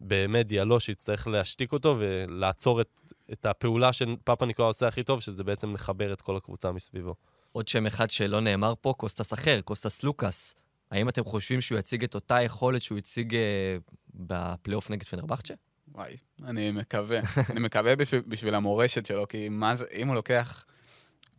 ובאמת 0.00 0.46
דיאלו 0.46 0.80
שיצטרך 0.80 1.26
להשתיק 1.26 1.72
אותו 1.72 1.96
ולעצור 1.98 2.80
את, 2.80 2.88
את 3.32 3.46
הפעולה 3.46 3.92
שפאפה 3.92 4.46
ניקולאו 4.46 4.68
עושה 4.68 4.88
הכי 4.88 5.02
טוב, 5.02 5.20
שזה 5.20 5.44
בעצם 5.44 5.74
לחבר 5.74 6.12
את 6.12 6.20
כל 6.20 6.36
הקבוצה 6.36 6.72
מסביבו. 6.72 7.14
עוד 7.52 7.68
שם 7.68 7.86
אחד 7.86 8.10
שלא 8.10 8.40
נאמר 8.40 8.74
פה, 8.80 8.94
קוסטס 8.96 9.32
אחר, 9.32 9.60
קוסטס 9.60 10.02
סלוקאס. 10.02 10.54
האם 10.90 11.08
אתם 11.08 11.24
חושבים 11.24 11.60
שהוא 11.60 11.78
יציג 11.78 12.04
את 12.04 12.14
אותה 12.14 12.42
יכולת 12.42 12.82
שהוא 12.82 12.98
הציג 12.98 13.34
אה, 13.34 13.76
בפלייאוף 14.14 14.90
נגד 14.90 15.04
פנרבכצ'ה? 15.04 15.54
וואי, 15.94 16.16
אני 16.44 16.70
מקווה. 16.70 17.20
אני 17.50 17.60
מקווה 17.60 17.96
בשביל, 17.96 18.22
בשביל 18.26 18.54
המורשת 18.54 19.06
שלו, 19.06 19.28
כי 19.28 19.48
מה 19.48 19.76
זה, 19.76 19.84
אם 19.94 20.08
הוא 20.08 20.14
לוקח... 20.14 20.64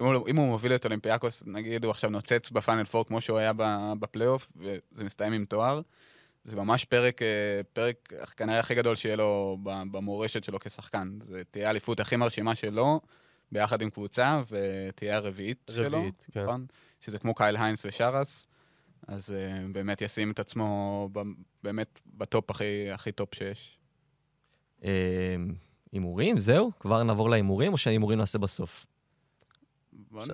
אם 0.02 0.06
הוא, 0.06 0.28
אם 0.28 0.36
הוא 0.36 0.48
מוביל 0.48 0.76
את 0.76 0.86
אולימפיאקוס, 0.86 1.44
נגיד 1.48 1.84
הוא 1.84 1.92
עכשיו 1.92 2.10
נוצץ 2.10 2.50
בפיינל 2.50 2.84
פור 2.84 3.06
כמו 3.06 3.22
שהוא 3.22 3.38
היה 3.38 3.52
בפלייאוף, 4.00 4.52
וזה 4.56 5.04
מסתיים 5.04 5.34
עם 5.34 5.46
תואר, 5.46 5.82
זה 6.44 6.56
ממש 6.56 6.86
פרק, 6.86 7.22
אה, 7.22 7.28
פרק 7.74 8.14
כנראה 8.38 8.60
הכי 8.60 8.76
גדול 8.76 8.96
שיהיה 8.96 9.16
לו 9.16 9.58
במורשת 9.64 10.44
שלו 10.44 10.60
כשחקן. 10.60 11.20
זה 11.24 11.42
תהיה 11.52 11.68
האליפות 11.68 12.00
הכי 12.00 12.16
מרשימה 12.16 12.56
שלו, 12.56 13.02
ביחד 13.52 13.82
עם 13.82 13.90
קבוצה, 13.90 14.42
ותהיה 14.52 15.16
הרביעית 15.16 15.72
שלו, 15.76 15.98
רביעית, 15.98 16.28
כן. 16.32 16.44
נכון? 16.44 16.66
שזה 17.00 17.20
כמו 17.20 17.36
קייל 17.36 17.58
היינס 17.58 17.86
ושאראס, 17.86 18.48
אז 19.08 19.30
אה, 19.30 19.74
באמת 19.74 20.02
ישים 20.02 20.32
את 20.32 20.40
עצמו 20.40 21.10
באמת 21.64 22.00
ב 22.18 22.26
top 22.26 22.52
הכי, 22.52 22.92
הכי 22.92 23.12
top 23.12 23.36
שיש. 23.36 23.78
אה, 24.84 25.36
הימורים? 25.92 26.40
זהו? 26.40 26.72
כבר 26.80 27.04
נעבור 27.04 27.30
להימורים, 27.30 27.74
או 27.74 27.78
שההימורים 27.78 28.20
נעשה 28.20 28.40
בסוף? 28.40 28.86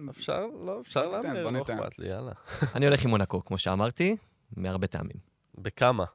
אפשר- 0.10 0.46
לא, 0.66 0.82
אפשר 0.82 1.06
להמר, 1.10 1.50
לא. 1.50 1.62
אכפת 1.62 2.00
לי, 2.00 2.08
יאללה. 2.08 2.32
אני 2.76 2.86
הולך 2.86 3.04
עם 3.04 3.10
מונקו, 3.10 3.46
כמו 3.46 3.58
שאמרתי, 3.58 4.16
מהרבה 4.58 4.88
טעמים. 4.88 5.18
בכמה? 5.58 6.06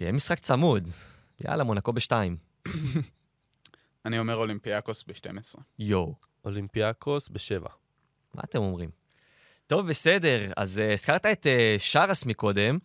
יהיה 0.00 0.12
משחק 0.12 0.38
צמוד. 0.38 0.88
יאללה, 1.44 1.64
מונקו 1.64 1.92
בשתיים. 1.92 2.36
אני 4.06 4.18
אומר 4.18 4.36
אולימפיאקוס 4.36 5.04
ב-12. 5.06 5.60
יואו. 5.78 6.14
אולימפיאקוס 6.44 7.28
בשבע. 7.28 7.68
מה 8.34 8.42
אתם 8.44 8.58
אומרים? 8.58 8.90
טוב, 9.66 9.86
בסדר. 9.86 10.52
אז 10.56 10.78
uh, 10.78 10.92
הזכרת 10.94 11.26
את 11.26 11.46
uh, 11.46 11.48
שרס 11.82 12.26
מקודם. 12.26 12.78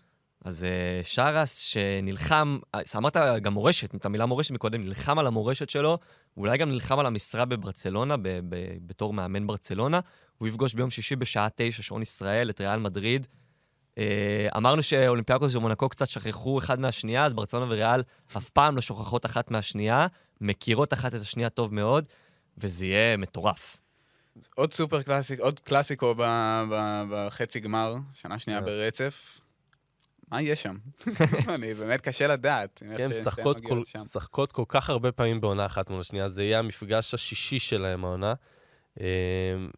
אז 0.46 0.66
uh, 0.66 1.08
שרס 1.08 1.58
שנלחם, 1.58 2.60
uh, 2.76 2.80
אמרת 2.98 3.18
גם 3.42 3.54
מורשת, 3.54 3.96
את 3.96 4.06
המילה 4.06 4.26
מורשת 4.26 4.52
מקודם, 4.52 4.82
נלחם 4.82 5.20
על 5.20 5.28
המורשת 5.28 5.70
שלו, 5.70 5.98
ואולי 6.38 6.58
גם 6.58 6.70
נלחם 6.70 7.00
על 7.00 7.06
המשרה 7.06 7.46
בברצלונה, 7.46 8.18
ב- 8.18 8.40
ב- 8.50 8.78
בתור 8.88 9.14
מאמן 9.14 9.48
ברצלונה. 9.48 10.00
הוא 10.38 10.48
יפגוש 10.48 10.74
ביום 10.74 10.90
שישי 10.90 11.16
בשעה 11.16 11.48
תשע, 11.56 11.84
שעון 11.84 12.02
ישראל, 12.02 12.50
את 12.50 12.62
ריאל 12.62 12.80
מדריד. 12.80 13.28
Uh, 13.96 14.00
אמרנו 14.58 14.84
שאולימפיאקוס 14.84 15.56
ומונקו 15.56 15.90
קצת 15.90 16.10
שכחו 16.10 16.60
אחד 16.60 16.80
מהשנייה, 16.80 17.26
אז 17.26 17.34
ברצלונה 17.34 17.66
וריאל 17.66 18.04
אף 18.38 18.50
פעם 18.50 18.76
לא 18.76 18.82
שוכחות 18.82 19.26
אחת 19.26 19.52
מהשנייה, 19.52 20.08
מכירות 20.42 20.94
אחת 20.94 21.16
את 21.16 21.22
השנייה 21.22 21.50
טוב 21.50 21.74
מאוד, 21.74 22.08
וזה 22.58 22.86
יהיה 22.86 23.18
מטורף. 23.18 23.78
עוד 24.56 24.74
סופר 24.74 25.02
קלאסיק, 25.02 25.40
עוד 25.40 25.60
קלאסיקו 25.60 26.16
בחצי 27.12 27.60
גמר, 27.60 27.96
שנה 28.14 28.40
שנייה. 28.40 28.62
ברצף. 28.62 29.40
מה 30.32 30.42
יהיה 30.42 30.56
שם? 30.56 30.76
אני 31.56 31.74
באמת 31.74 32.02
קשה 32.02 32.28
לדעת. 32.28 32.84
כן, 32.98 33.10
משחקות 33.10 33.62
כל. 33.62 33.82
משחקות 34.02 34.52
כל 34.52 34.64
כך 34.68 34.90
הרבה 34.90 35.12
פעמים 35.12 35.42
בעונה 35.42 35.66
אחת 35.66 35.90
מול 35.90 36.00
השנייה, 36.00 36.30
זה 36.30 36.44
יהיה 36.44 36.60
המפגש 36.60 37.14
השישי 37.14 37.60
שלהם 37.60 38.06
העונה. 38.06 38.34
אמ, 39.00 39.06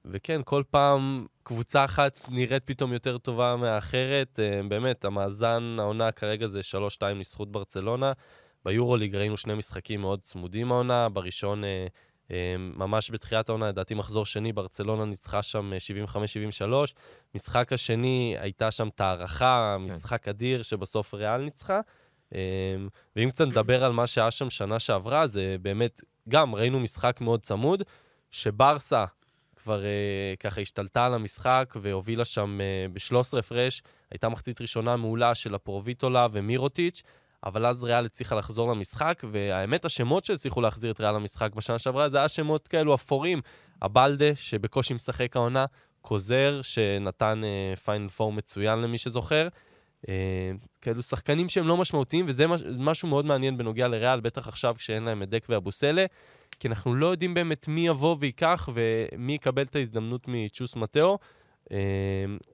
וכן, 0.06 0.42
כל 0.46 0.64
פעם 0.70 1.26
קבוצה 1.44 1.86
אחת 1.86 2.20
נראית 2.30 2.64
פתאום 2.66 2.94
יותר 2.94 3.18
טובה 3.18 3.56
מהאחרת. 3.56 4.40
אמ, 4.40 4.70
באמת, 4.70 5.06
המאזן 5.06 5.78
העונה 5.80 6.12
כרגע 6.12 6.48
זה 6.48 6.60
3-2 6.64 7.04
לזכות 7.16 7.52
ברצלונה. 7.52 8.12
ביורוליג 8.66 9.16
ראינו 9.16 9.38
שני 9.38 9.54
משחקים 9.54 10.02
מאוד 10.02 10.22
צמודים 10.22 10.72
העונה. 10.72 11.10
בראשון, 11.10 11.64
אה, 11.64 11.88
ממש 12.58 13.12
בתחילת 13.12 13.50
העונה, 13.50 13.70
לדעתי 13.70 13.94
מחזור 13.94 14.26
שני, 14.26 14.54
ברצלונה 14.54 15.06
ניצחה 15.06 15.44
שם 15.44 15.74
אה, 15.74 15.78
75-73. 16.65 16.94
משחק 17.36 17.74
השני, 17.74 18.36
הייתה 18.39 18.72
שם 18.72 18.88
את 18.88 19.02
ההערכה, 19.02 19.78
משחק 19.80 20.28
אדיר, 20.28 20.62
שבסוף 20.62 21.13
ריאל 21.13 21.42
ניצחה. 21.42 21.80
אה, 22.36 22.39
ואם 23.15 23.30
קצת 23.30 23.48
נדבר 23.48 23.84
על 23.84 23.92
מה 23.92 24.08
שהיה 24.08 24.32
שם 24.32 24.50
שנה 24.50 24.80
שעברה, 24.80 25.28
זה 25.28 25.56
באמת, 25.62 26.02
גם 26.30 26.56
ראינו 26.56 26.80
משחק 26.80 27.22
מאוד 27.22 27.42
צמוד, 27.42 27.84
שברסה 28.32 29.06
כבר 29.56 29.84
אה, 29.84 30.34
ככה 30.39 30.62
השתלטה 30.62 31.06
על 31.06 31.13
המשחק 31.13 31.74
והובילה 31.82 32.26
שם 32.26 32.60
אה, 32.62 32.86
ב-13 32.94 33.39
הפרש. 33.39 33.82
הייתה 34.12 34.30
מחצית 34.30 34.62
ראשונה 34.62 34.96
מעולה 34.96 35.36
של 35.36 35.56
הפרוביטולה 35.56 36.28
ומירוטיץ', 36.32 37.04
אבל 37.45 37.65
אז 37.65 37.84
ריאל 37.84 38.06
הצליחה 38.06 38.36
לחזור 38.36 38.71
למשחק, 38.71 39.23
והאמת, 39.32 39.86
השמות 39.86 40.25
שהצליחו 40.25 40.62
להחזיר 40.62 40.91
את 40.91 41.02
ריאל 41.02 41.15
למשחק 41.15 41.54
בשנה 41.56 41.80
שעברה, 41.80 42.10
זה 42.10 42.17
היה 42.17 42.28
שמות 42.28 42.67
כאלו 42.67 42.95
אפורים. 42.95 43.41
הבלדה, 43.82 44.36
שבקושי 44.36 44.93
משחק 44.93 45.36
העונה, 45.36 45.65
קוזר, 46.02 46.62
שנתן 46.62 47.41
פיינל 47.86 48.10
פור 48.10 48.34
מצוין 48.34 48.80
למי 48.80 48.97
שזוכר. 48.97 49.47
אה, 50.10 50.52
כאלו 50.82 51.02
שחקנים 51.02 51.49
שהם 51.49 51.67
לא 51.67 51.78
משמעותיים, 51.78 52.25
וזה 52.28 52.47
מש, 52.47 52.62
משהו 52.78 53.08
מאוד 53.08 53.25
מעניין 53.25 53.58
בנוגע 53.58 53.88
לריאל, 53.88 54.19
בטח 54.19 54.47
עכשיו 54.47 54.75
כשאין 54.78 55.04
להם 55.04 55.23
את 55.23 55.30
דק 55.30 55.45
ואבוסלה, 55.49 56.06
כי 56.60 56.67
אנחנו 56.67 56.95
לא 56.95 57.06
יודעים 57.06 57.34
באמת 57.34 57.67
מי 57.67 57.88
יבוא 57.88 58.15
וייקח 58.19 58.69
ומי 58.73 59.34
יקבל 59.34 59.63
את 59.63 59.75
ההזדמנות 59.75 60.21
מצ'וס 60.28 60.75
מטאו. 60.75 61.17
אה, 61.72 61.78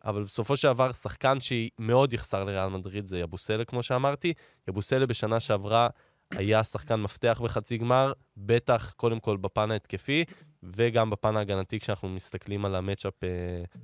אבל 0.06 0.24
בסופו 0.24 0.58
של 0.58 0.68
דבר, 0.68 0.92
שחקן 0.92 1.38
שמאוד 1.40 2.14
יחסר 2.14 2.44
לריאל 2.44 2.68
מדריד 2.68 3.06
זה 3.06 3.20
יבוסלה, 3.20 3.66
כמו 3.66 3.84
שאמרתי. 3.84 4.34
יבוסלה 4.68 5.06
בשנה 5.06 5.40
שעברה 5.40 5.88
היה 6.32 6.64
שחקן 6.64 6.96
מפתח 6.96 7.42
בחצי 7.44 7.78
גמר, 7.78 8.14
בטח 8.38 8.94
קודם 8.98 9.20
כל 9.20 9.38
בפן 9.38 9.72
ההתקפי, 9.72 10.24
וגם 10.64 11.10
בפן 11.10 11.38
ההגנתי 11.38 11.80
כשאנחנו 11.80 12.10
מסתכלים 12.10 12.66
על 12.66 12.76
המצ'אפ 12.76 13.24
אה, 13.24 13.30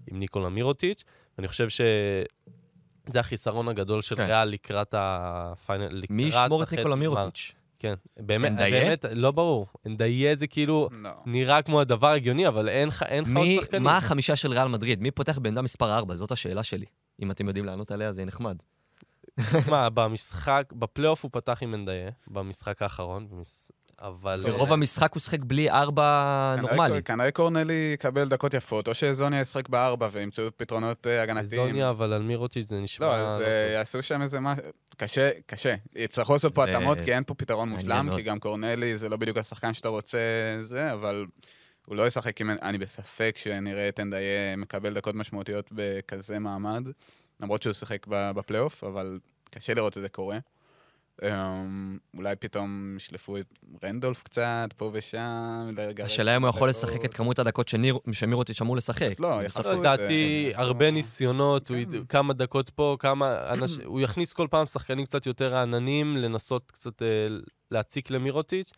עם 0.08 0.20
ניקולה 0.20 0.50
מירוטיץ'. 0.50 1.04
אני 1.40 1.48
חושב 1.48 1.70
שזה 1.70 3.20
החיסרון 3.20 3.68
הגדול 3.68 4.02
של 4.02 4.16
כן. 4.16 4.26
ריאל 4.26 4.48
לקראת 4.48 4.96
הפיינל, 4.98 5.86
לקראת 5.86 6.12
מי 6.12 6.24
ישמור 6.24 6.64
את 6.64 6.68
החצי 6.68 6.76
ניקולה. 6.76 6.96
מירוטיץ'? 6.96 7.54
כן, 7.82 7.94
באמת, 8.18 8.52
אנדיה? 8.52 8.70
באמת, 8.70 9.06
לא 9.12 9.32
ברור. 9.32 9.68
אנדיה 9.88 10.36
זה 10.36 10.48
כאילו 10.48 10.90
לא. 10.92 11.10
נראה 11.26 11.62
כמו 11.62 11.82
הדבר 11.82 12.08
הגיוני, 12.08 12.48
אבל 12.48 12.70
אין 12.70 12.88
לך 12.88 13.06
עוד 13.36 13.46
שחקנים. 13.62 13.84
מה 13.84 13.98
החמישה 13.98 14.36
של 14.36 14.52
ריאל 14.52 14.68
מדריד? 14.68 15.02
מי 15.02 15.12
פותח 15.12 15.38
בעמדה 15.40 15.62
מספר 15.62 15.98
4? 15.98 16.16
זאת 16.16 16.32
השאלה 16.32 16.64
שלי. 16.64 16.86
אם 17.22 17.32
אתם 17.32 17.48
יודעים 17.48 17.66
לענות 17.66 17.92
עליה, 17.92 18.14
זה 18.14 18.26
נחמד. 18.26 18.58
מה, 19.72 19.90
במשחק, 19.90 20.74
בפלייאוף 20.76 21.24
הוא 21.24 21.32
פתח 21.34 21.58
עם 21.62 21.74
אנדיה, 21.74 22.10
במשחק 22.28 22.82
האחרון, 22.82 23.28
במש- 23.30 23.72
אבל... 24.02 24.44
ברוב 24.46 24.74
המשחק 24.74 25.14
הוא 25.14 25.22
שיחק 25.22 25.40
בלי 25.40 25.70
4 25.70 26.56
כנראה- 26.58 26.76
נורמלי. 26.76 27.04
כנראה 27.04 27.32
קורנלי 27.32 27.92
יקבל 27.94 28.30
דקות 28.30 28.54
יפות, 28.54 28.88
או 28.88 28.94
שזוניה 28.94 29.42
ישחק 29.42 29.70
בארבע 29.70 30.08
וימצאו 30.12 30.44
פתרונות 30.58 31.08
אה, 31.08 31.22
הגנתיים. 31.24 31.68
זוניה, 31.68 31.90
אבל 31.90 32.14
על 32.14 32.22
מירוטיץ' 32.22 32.68
זה 32.68 32.80
נשמע... 32.80 33.06
לא, 33.06 33.16
אז 33.16 33.40
לא 33.40 33.46
אה. 33.46 33.72
יעשו 33.74 34.04
שם 34.04 34.22
איזה 34.22 34.40
משהו, 34.40 34.64
קשה, 34.98 35.30
קשה. 35.46 35.76
יצטרכו 35.96 36.34
לעשות 36.34 36.56
פה 36.56 36.64
התאמות, 36.64 37.02
כי 37.02 37.14
אין 37.14 37.24
פה 37.24 37.34
פתרון 37.34 37.70
מושלם. 37.70 38.10
כי 38.16 38.22
גם 38.22 38.40
קורנלי 38.40 38.98
זה 38.98 39.10
לא 39.10 39.18
בדיוק 39.18 39.38
השחקן 39.38 39.74
שאתה 39.74 39.88
רוצה 39.88 40.20
זה, 40.62 40.94
אבל 40.94 41.26
הוא 41.86 41.96
לא 41.96 42.08
ישחק 42.08 42.42
עם... 42.42 42.52
אני 42.62 42.78
בספק 42.78 43.36
שנראה 43.38 43.90
את 43.90 44.00
אנדיה 44.00 44.20
מקבל 44.58 44.94
דקות 44.94 45.16
משמעותיות 45.16 45.70
בכזה 45.72 46.40
מעמד, 46.40 46.84
למרות 47.42 47.62
שהוא 47.62 47.74
שיחק 47.74 48.06
ב- 48.10 48.32
בפלייאוף, 48.32 48.84
אבל 48.84 49.20
קשה 49.50 49.74
לראות 49.74 49.98
את 49.98 50.02
זה 50.02 50.10
קורה. 50.10 50.38
אמ, 51.24 51.98
אולי 52.18 52.36
פתאום 52.36 52.94
ישלפו 52.98 53.38
את 53.38 53.46
רנדולף 53.84 54.24
קצת, 54.24 54.70
פה 54.78 54.90
ושם. 54.94 55.72
השאלה 56.04 56.36
אם 56.36 56.42
הוא 56.42 56.50
יכול. 56.50 56.70
לשחק 56.70 57.06
את 57.06 57.14
כמות 57.14 57.40
הדקות 57.40 57.68
שניר- 57.68 57.98
שמירוטיץ' 58.12 58.62
אמור 58.62 58.76
לשחק. 58.76 59.02
אז 59.02 59.20
לא, 59.20 59.44
יחלפו 59.44 59.72
את 59.72 59.78
לדעתי, 59.78 60.50
זה, 60.54 60.60
הרבה 60.62 60.92
ניסיונות, 60.92 61.68
כן. 61.68 62.06
כמה 62.10 62.34
דקות 62.34 62.70
פה, 62.70 62.96
כמה. 63.00 63.38
הוא 63.86 64.02
יכניס 64.02 64.34
כל 64.34 64.48
פעם 64.52 64.66
שחקנים 64.66 65.06
קצת 65.06 65.26
יותר 65.26 65.54
רעננים, 65.54 66.18
לנסות 66.18 66.72
קצת 66.72 67.02
אה, 67.02 67.08
להציק 67.72 68.10
למירוטיץ'. 68.12 68.72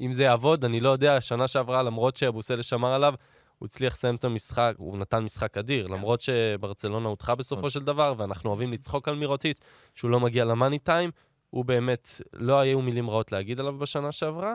אם 0.00 0.12
זה 0.12 0.22
יעבוד, 0.22 0.64
אני 0.64 0.80
לא 0.80 0.90
יודע, 0.90 1.20
שנה 1.20 1.48
שעברה, 1.48 1.82
למרות 1.82 2.16
שאבוסלה 2.16 2.62
שמר 2.62 2.92
עליו, 2.92 3.14
הוא 3.58 3.66
הצליח 3.66 3.92
לסיים 3.92 4.14
את 4.14 4.24
המשחק, 4.24 4.74
הוא 4.76 4.98
נתן 4.98 5.18
משחק 5.18 5.58
אדיר, 5.58 5.86
כן. 5.88 5.92
למרות 5.92 6.20
שברצלונה 6.20 7.08
הודחה 7.08 7.34
בסופו 7.34 7.70
של 7.70 7.80
דבר, 7.80 8.14
ואנחנו 8.16 8.50
אוהבים 8.50 8.72
לצחוק 8.72 9.08
על 9.08 9.14
מירוטיץ', 9.14 9.58
שהוא 9.94 10.10
לא 10.10 10.20
מגיע 10.20 10.44
למאני 10.44 10.78
טיים, 10.78 11.10
הוא 11.50 11.64
באמת, 11.64 12.08
לא 12.32 12.58
היו 12.58 12.82
מילים 12.82 13.10
רעות 13.10 13.32
להגיד 13.32 13.60
עליו 13.60 13.78
בשנה 13.78 14.12
שעברה, 14.12 14.54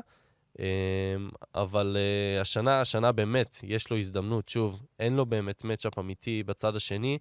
אמ, 0.59 0.65
אבל 1.55 1.97
אה, 1.99 2.41
השנה, 2.41 2.81
השנה 2.81 3.11
באמת, 3.11 3.59
יש 3.63 3.89
לו 3.89 3.97
הזדמנות, 3.97 4.49
שוב, 4.49 4.81
אין 4.99 5.15
לו 5.15 5.25
באמת 5.25 5.63
מצ'אפ 5.63 5.99
אמיתי 5.99 6.43
בצד 6.43 6.75
השני, 6.75 7.17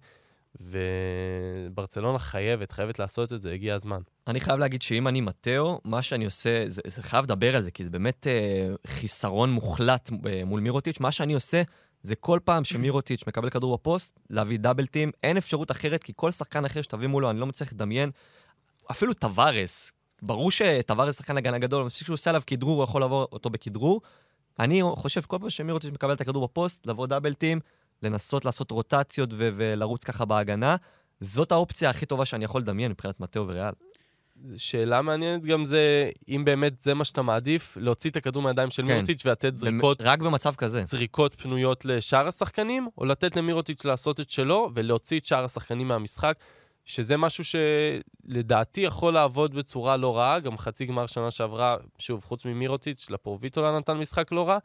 וברצלונה 0.61 2.19
חייבת, 2.19 2.71
חייבת 2.71 2.99
לעשות 2.99 3.33
את 3.33 3.41
זה, 3.41 3.51
הגיע 3.51 3.75
הזמן. 3.75 4.01
אני 4.27 4.39
חייב 4.41 4.59
להגיד 4.59 4.81
שאם 4.81 5.07
אני 5.07 5.21
מטאו, 5.21 5.79
מה 5.83 6.01
שאני 6.01 6.25
עושה, 6.25 6.63
זה, 6.67 6.81
זה 6.87 7.03
חייב 7.03 7.25
לדבר 7.25 7.55
על 7.55 7.61
זה, 7.61 7.71
כי 7.71 7.83
זה 7.83 7.89
באמת 7.89 8.27
אה, 8.27 8.67
חיסרון 8.87 9.51
מוחלט 9.51 10.09
אה, 10.25 10.45
מול 10.45 10.61
מירוטיץ'. 10.61 10.99
מה 10.99 11.11
שאני 11.11 11.33
עושה, 11.33 11.61
זה 12.03 12.15
כל 12.15 12.39
פעם 12.43 12.63
שמירוטיץ' 12.63 13.23
מקבל 13.27 13.49
כדור 13.49 13.73
בפוסט, 13.77 14.19
להביא 14.29 14.59
double 14.59 14.85
team, 14.85 15.11
אין 15.23 15.37
אפשרות 15.37 15.71
אחרת, 15.71 16.03
כי 16.03 16.13
כל 16.15 16.31
שחקן 16.31 16.65
אחר 16.65 16.81
שתביא 16.81 17.07
מולו, 17.07 17.29
אני 17.29 17.39
לא 17.39 17.45
מצליח 17.45 17.73
לדמיין. 17.73 18.11
אפילו 18.91 19.13
טווארס, 19.13 19.93
ברור 20.21 20.51
שטווארס 20.51 21.17
שחקן 21.17 21.37
הגנה 21.37 21.57
גדול, 21.57 21.85
מספיק 21.85 22.05
שהוא 22.05 22.13
עושה 22.13 22.29
עליו 22.29 22.41
כדרור, 22.47 22.75
הוא 22.75 22.83
יכול 22.83 23.01
לעבור 23.01 23.27
אותו 23.31 23.49
בכדרור. 23.49 24.01
אני 24.59 24.81
חושב, 24.95 25.21
כל 25.21 25.37
פעם 25.39 25.49
שמירוטיץ' 25.49 25.91
מקבל 25.93 26.13
את 26.13 26.21
הכדור 26.21 26.47
בפוסט, 26.47 26.87
לבוא 26.87 27.07
double 27.07 27.33
team, 27.33 27.59
לנסות 28.03 28.45
לעשות 28.45 28.71
רוטציות 28.71 29.29
ו- 29.33 29.49
ולרוץ 29.55 30.03
ככה 30.03 30.25
בהגנה, 30.25 30.75
זאת 31.21 31.51
האופציה 31.51 31.89
הכי 31.89 32.05
טובה 32.05 32.25
שאני 32.25 32.45
יכול 32.45 32.61
לדמיין 32.61 32.91
מבחינת 32.91 33.19
מטאו 33.19 33.47
וריאל. 33.47 33.73
שאלה 34.57 35.01
מעניינת 35.01 35.43
גם 35.43 35.65
זה, 35.65 36.09
אם 36.29 36.45
באמת 36.45 36.73
זה 36.83 36.93
מה 36.93 37.05
שאתה 37.05 37.21
מעדיף, 37.21 37.77
להוציא 37.81 38.09
את 38.09 38.15
הכדור 38.15 38.41
מהידיים 38.41 38.69
של 38.69 38.81
כן. 38.81 38.87
מירוטיץ' 38.87 39.25
ולתת 39.25 39.57
זריקות, 39.57 40.01
רק 40.01 40.19
במצב 40.19 40.55
כזה. 40.55 40.83
זריקות 40.87 41.35
פנויות 41.41 41.85
לשאר 41.85 42.27
השחקנים, 42.27 42.87
או 42.97 43.05
לתת 43.05 43.35
למירוטיץ' 43.35 43.85
לעשות 43.85 44.19
את 44.19 44.29
שלו 44.29 44.71
ולהוציא 44.73 45.19
את 45.19 45.25
שאר 45.25 45.43
השחקנים 45.43 45.87
מהמשחק, 45.87 46.37
שזה 46.85 47.17
משהו 47.17 47.43
שלדעתי 47.43 48.81
יכול 48.81 49.13
לעבוד 49.13 49.55
בצורה 49.55 49.97
לא 49.97 50.17
רעה, 50.17 50.39
גם 50.39 50.57
חצי 50.57 50.85
גמר 50.85 51.07
שנה 51.07 51.31
שעברה, 51.31 51.77
שוב, 51.97 52.23
חוץ 52.23 52.45
ממירוטיץ', 52.45 53.09
לפרוביטולה 53.09 53.77
נתן 53.77 53.93
משחק 53.97 54.31
לא 54.31 54.49
רע, 54.49 54.57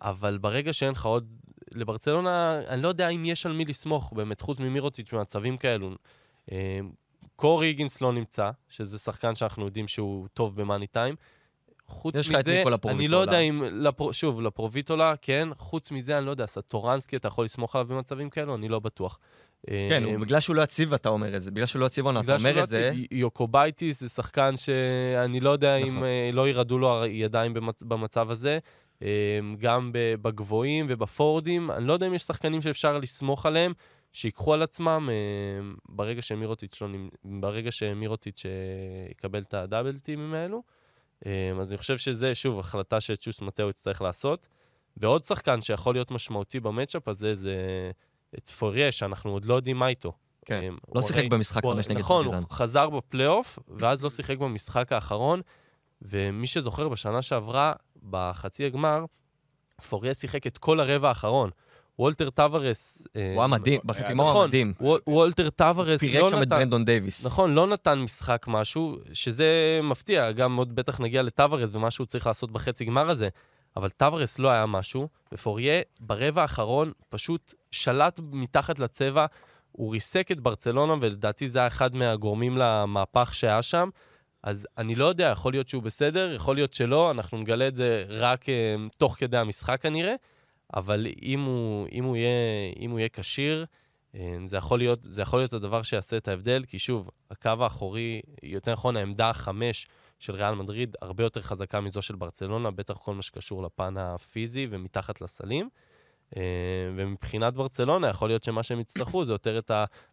אבל 0.00 0.38
ברגע 0.38 0.72
שאין 0.72 0.92
לך 0.92 1.06
עוד... 1.06 1.26
לברצלונה, 1.74 2.60
אני 2.68 2.82
לא 2.82 2.88
יודע 2.88 3.08
אם 3.08 3.24
יש 3.24 3.46
על 3.46 3.52
מי 3.52 3.64
לסמוך 3.64 4.12
באמת, 4.12 4.40
חוץ 4.40 4.58
ממירוטיץ' 4.58 5.14
במצבים 5.14 5.56
כאלו. 5.56 5.90
אה, 6.52 6.80
קורי 7.36 7.66
היגינס 7.66 8.00
לא 8.00 8.12
נמצא, 8.12 8.50
שזה 8.68 8.98
שחקן 8.98 9.34
שאנחנו 9.34 9.64
יודעים 9.64 9.88
שהוא 9.88 10.28
טוב 10.34 10.60
במאני 10.60 10.86
טיים. 10.86 11.14
חוץ 11.86 12.14
יש 12.14 12.28
לך 12.28 12.34
את 12.34 12.48
מזה, 12.48 12.62
אני. 12.88 13.08
לא 13.08 13.16
יודע 13.16 13.38
אם, 13.38 13.62
לפר... 13.64 14.12
שוב, 14.12 14.40
לפרוביטולה, 14.40 15.16
כן, 15.16 15.48
חוץ 15.58 15.90
מזה, 15.90 16.18
אני 16.18 16.26
לא 16.26 16.30
יודע, 16.30 16.46
סטורנסקי, 16.46 17.16
אתה 17.16 17.28
יכול 17.28 17.44
לסמוך 17.44 17.76
עליו 17.76 17.88
במצבים 17.88 18.30
כאלו? 18.30 18.54
אני 18.54 18.68
לא 18.68 18.78
בטוח. 18.78 19.18
כן, 19.66 20.04
אה, 20.04 20.10
הוא- 20.10 20.18
בגלל 20.20 20.40
שהוא 20.40 20.56
לא 20.56 20.62
יציב, 20.62 20.94
אתה 20.94 21.08
אומר 21.08 21.36
את 21.36 21.42
זה. 21.42 21.50
בגלל 21.50 21.66
שהוא 21.66 21.80
לא 21.80 21.86
יציב 21.86 22.06
עונה, 22.06 22.20
אתה 22.20 22.36
אומר 22.36 22.56
לא 22.56 22.62
את 22.62 22.68
זה. 22.68 22.92
יוקובייטיס 23.10 24.00
זה 24.00 24.08
שחקן 24.08 24.56
שאני 24.56 25.40
לא 25.40 25.50
יודע 25.50 25.78
נכון. 25.78 25.96
אם 25.96 26.04
אה, 26.04 26.30
לא 26.32 26.48
ירעדו 26.48 26.78
לו 26.78 27.02
הידיים 27.02 27.56
במצ- 27.56 27.84
במצב 27.84 28.30
הזה. 28.30 28.58
אה, 29.02 29.08
גם 29.58 29.90
בגבוהים 29.94 30.86
ובפורדים, 30.88 31.70
אני 31.70 31.86
לא 31.86 31.92
יודע 31.92 32.06
אם 32.06 32.14
יש 32.14 32.22
שחקנים 32.22 32.60
שאפשר 32.62 32.98
לסמוך 32.98 33.46
עליהם, 33.46 33.72
שיקחו 34.12 34.54
על 34.54 34.62
עצמם 34.62 35.08
אה, 35.12 35.14
ברגע 35.88 36.22
שמירוטיץ' 36.22 36.80
לא 36.82 36.88
ברגע 37.24 37.70
שמירוטיץ' 37.70 38.42
אה, 38.46 38.50
יקבל 39.10 39.42
את 39.42 39.54
הדאבל 39.54 39.98
טימים 39.98 40.34
האלו. 40.34 40.62
אה, 41.26 41.32
אז 41.60 41.70
אני 41.70 41.78
חושב 41.78 41.98
שזה, 41.98 42.34
שוב, 42.34 42.58
החלטה 42.58 43.00
שצ'וס 43.00 43.40
מטאו 43.42 43.68
יצטרך 43.70 44.02
לעשות. 44.02 44.46
ועוד 44.96 45.24
שחקן 45.24 45.60
שיכול 45.60 45.94
להיות 45.94 46.10
משמעותי 46.10 46.60
במצ'אפ 46.60 47.08
הזה 47.08 47.34
זה 47.34 47.56
את 48.38 48.48
פוריה, 48.48 48.92
שאנחנו 48.92 49.30
עוד 49.30 49.44
לא 49.44 49.54
יודעים 49.54 49.76
מה 49.76 49.88
איתו. 49.88 50.12
כן, 50.44 50.60
אה, 50.62 50.68
לא 50.94 51.02
שיחק 51.02 51.18
הרי- 51.18 51.28
במשחק 51.28 51.64
הוא- 51.64 51.72
חמש 51.74 51.88
נגד 51.88 51.98
נכון, 51.98 52.24
פרטיזן. 52.24 52.42
הוא 52.42 52.50
חזר 52.50 52.90
בפלייאוף, 52.90 53.58
ואז 53.68 54.02
לא 54.02 54.10
שיחק 54.10 54.38
במשחק 54.38 54.92
האחרון, 54.92 55.40
ומי 56.02 56.46
שזוכר, 56.46 56.88
בשנה 56.88 57.22
שעברה, 57.22 57.72
בחצי 58.10 58.66
הגמר, 58.66 59.04
פוריה 59.88 60.14
שיחק 60.14 60.46
את 60.46 60.58
כל 60.58 60.80
הרבע 60.80 61.08
האחרון. 61.08 61.50
וולטר 61.98 62.30
טוורס... 62.30 63.02
אה, 63.16 63.30
הוא 63.34 63.40
היה 63.40 63.46
מדהים, 63.46 63.80
בחצי 63.84 64.12
גמר 64.12 64.24
הוא 64.24 64.30
נכון, 64.30 64.48
מדהים. 64.48 64.72
וול- 64.80 65.00
וולטר 65.06 65.50
טוורס 65.50 66.00
פירק 66.00 66.22
לא 66.22 66.30
שם 66.30 66.36
את 66.36 66.40
נתן... 66.40 66.48
ברנדון 66.50 66.84
דייוויס. 66.84 67.26
נכון, 67.26 67.54
לא 67.54 67.66
נתן 67.66 67.98
משחק 67.98 68.44
משהו, 68.48 68.96
שזה 69.12 69.80
מפתיע, 69.82 70.32
גם 70.32 70.56
עוד 70.56 70.74
בטח 70.74 71.00
נגיע 71.00 71.22
לטוורס 71.22 71.70
ומה 71.72 71.90
שהוא 71.90 72.06
צריך 72.06 72.26
לעשות 72.26 72.50
בחצי 72.50 72.84
גמר 72.84 73.10
הזה, 73.10 73.28
אבל 73.76 73.90
טוורס 73.90 74.38
לא 74.38 74.48
היה 74.50 74.66
משהו, 74.66 75.08
ופוריה 75.32 75.82
ברבע 76.00 76.42
האחרון 76.42 76.92
פשוט 77.08 77.54
שלט 77.70 78.20
מתחת 78.32 78.78
לצבע, 78.78 79.26
הוא 79.72 79.92
ריסק 79.92 80.32
את 80.32 80.40
ברצלונה, 80.40 80.94
ולדעתי 81.00 81.48
זה 81.48 81.58
היה 81.58 81.68
אחד 81.68 81.94
מהגורמים 81.94 82.56
למהפך 82.56 83.34
שהיה 83.34 83.62
שם. 83.62 83.88
אז 84.42 84.66
אני 84.78 84.94
לא 84.94 85.06
יודע, 85.06 85.28
יכול 85.32 85.52
להיות 85.52 85.68
שהוא 85.68 85.82
בסדר, 85.82 86.32
יכול 86.34 86.56
להיות 86.56 86.74
שלא, 86.74 87.10
אנחנו 87.10 87.38
נגלה 87.38 87.68
את 87.68 87.74
זה 87.74 88.04
רק 88.08 88.44
uh, 88.44 88.48
תוך 88.98 89.16
כדי 89.18 89.36
המשחק 89.36 89.82
כנראה, 89.82 90.14
אבל 90.74 91.06
אם 91.22 91.40
הוא, 91.40 91.88
אם 91.92 92.04
הוא 92.90 92.98
יהיה, 92.98 93.08
כשיר, 93.12 93.66
אה, 94.14 94.36
זה 94.46 94.56
יכול, 94.56 94.78
להיות, 94.78 94.98
זה 95.02 95.22
יכול 95.22 95.40
להיות 95.40 95.52
הדבר 95.52 95.82
שיעשה 95.82 96.16
את 96.16 96.28
ההבדל, 96.28 96.64
כי 96.68 96.78
שוב, 96.78 97.10
הקו 97.30 97.50
האחורי, 97.60 98.20
יותר 98.42 98.72
נכון, 98.72 98.96
העמדה 98.96 99.30
החמש 99.30 99.86
של 100.20 100.34
ריאל 100.34 100.54
מדריד 100.54 100.96
הרבה 101.02 101.24
יותר 101.24 101.42
חזקה 101.42 101.80
מזו 101.80 102.02
של 102.02 102.16
ברצלונה, 102.16 102.70
בטח 102.70 102.96
כל 102.96 103.14
מה 103.14 103.22
שקשור 103.22 103.62
לפן 103.62 103.96
הפיזי 103.96 104.66
ומתחת 104.70 105.20
לסלים. 105.20 105.68
אה, 106.36 106.42
ומבחינת 106.96 107.54
ברצלונה, 107.54 108.08
יכול 108.08 108.28
להיות 108.28 108.44
שמה 108.44 108.62
שהם 108.62 108.80
יצטרכו 108.80 109.24
זה 109.24 109.32
יותר 109.32 109.58
את 109.58 109.70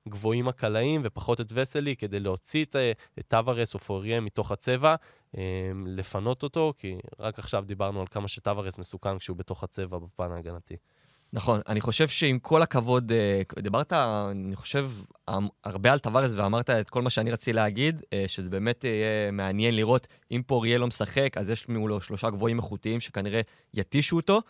הגבוהים 0.08 0.48
הקלעיים 0.48 1.02
ופחות 1.04 1.42
את 1.42 1.48
וסלי, 1.54 1.96
כדי 1.96 2.20
להוציא 2.20 2.66
את, 2.66 2.76
אה, 2.76 2.92
את 3.20 3.26
טוורס 3.28 3.74
או 3.74 3.80
פוריה 3.80 4.20
מתוך 4.20 4.52
הצבע, 4.52 4.96
אה, 5.38 5.72
לפנות 5.86 6.44
אותו, 6.44 6.74
כי 6.78 6.98
רק 7.20 7.40
עכשיו 7.40 7.64
דיברנו 7.68 8.02
על 8.02 8.08
כמה 8.08 8.28
שטוורס 8.28 8.78
מסוכן 8.78 9.18
כשהוא 9.18 9.38
בתוך 9.38 9.64
הצבע 9.64 9.98
בפן 9.98 10.32
ההגנתי. 10.32 10.78
נכון, 11.34 11.60
אני 11.68 11.82
חושב 11.82 12.08
שעם 12.08 12.40
כל 12.40 12.62
הכבוד, 12.62 13.12
אה, 13.12 13.42
דיברת, 13.62 13.94
אני 13.94 14.56
חושב, 14.56 14.92
המ- 15.28 15.48
הרבה 15.64 15.94
על 15.94 16.00
טווארס 16.00 16.32
ואמרת 16.36 16.70
את 16.70 16.90
כל 16.90 17.02
מה 17.02 17.10
שאני 17.10 17.32
רציתי 17.32 17.54
להגיד, 17.54 18.02
אה, 18.14 18.24
שזה 18.28 18.50
באמת 18.50 18.84
יהיה 18.84 19.32
מעניין 19.32 19.76
לראות 19.76 20.08
אם 20.32 20.42
פוריה 20.48 20.78
לא 20.78 20.88
משחק, 20.88 21.38
אז 21.38 21.50
יש 21.50 21.70
מולו 21.70 22.02
שלושה 22.02 22.30
גבוהים 22.30 22.58
איכותיים 22.58 23.02
שכנראה 23.02 23.42
יתישו 23.74 24.16
אותו, 24.16 24.42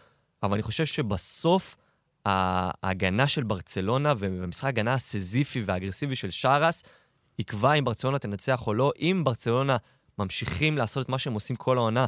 אבל 0.44 0.54
אני 0.54 0.64
חושב 0.64 0.86
שבסוף 0.86 1.76
ההגנה 2.26 3.28
של 3.28 3.44
ברצלונה 3.44 4.14
ומשחק 4.18 4.66
ההגנה 4.66 4.94
הסיזיפי 4.94 5.62
והאגרסיבי 5.66 6.16
של 6.16 6.30
שאראס 6.32 6.84
יקבע 7.40 7.74
אם 7.74 7.84
ברצלונה 7.84 8.20
תנצח 8.20 8.68
או 8.68 8.74
לא. 8.74 8.92
אם 9.00 9.22
ברצלונה 9.26 9.78
ממשיכים 10.20 10.78
לעשות 10.78 11.06
את 11.06 11.10
מה 11.10 11.20
שהם 11.20 11.34
עושים 11.34 11.56
כל 11.56 11.78
העונה, 11.78 12.06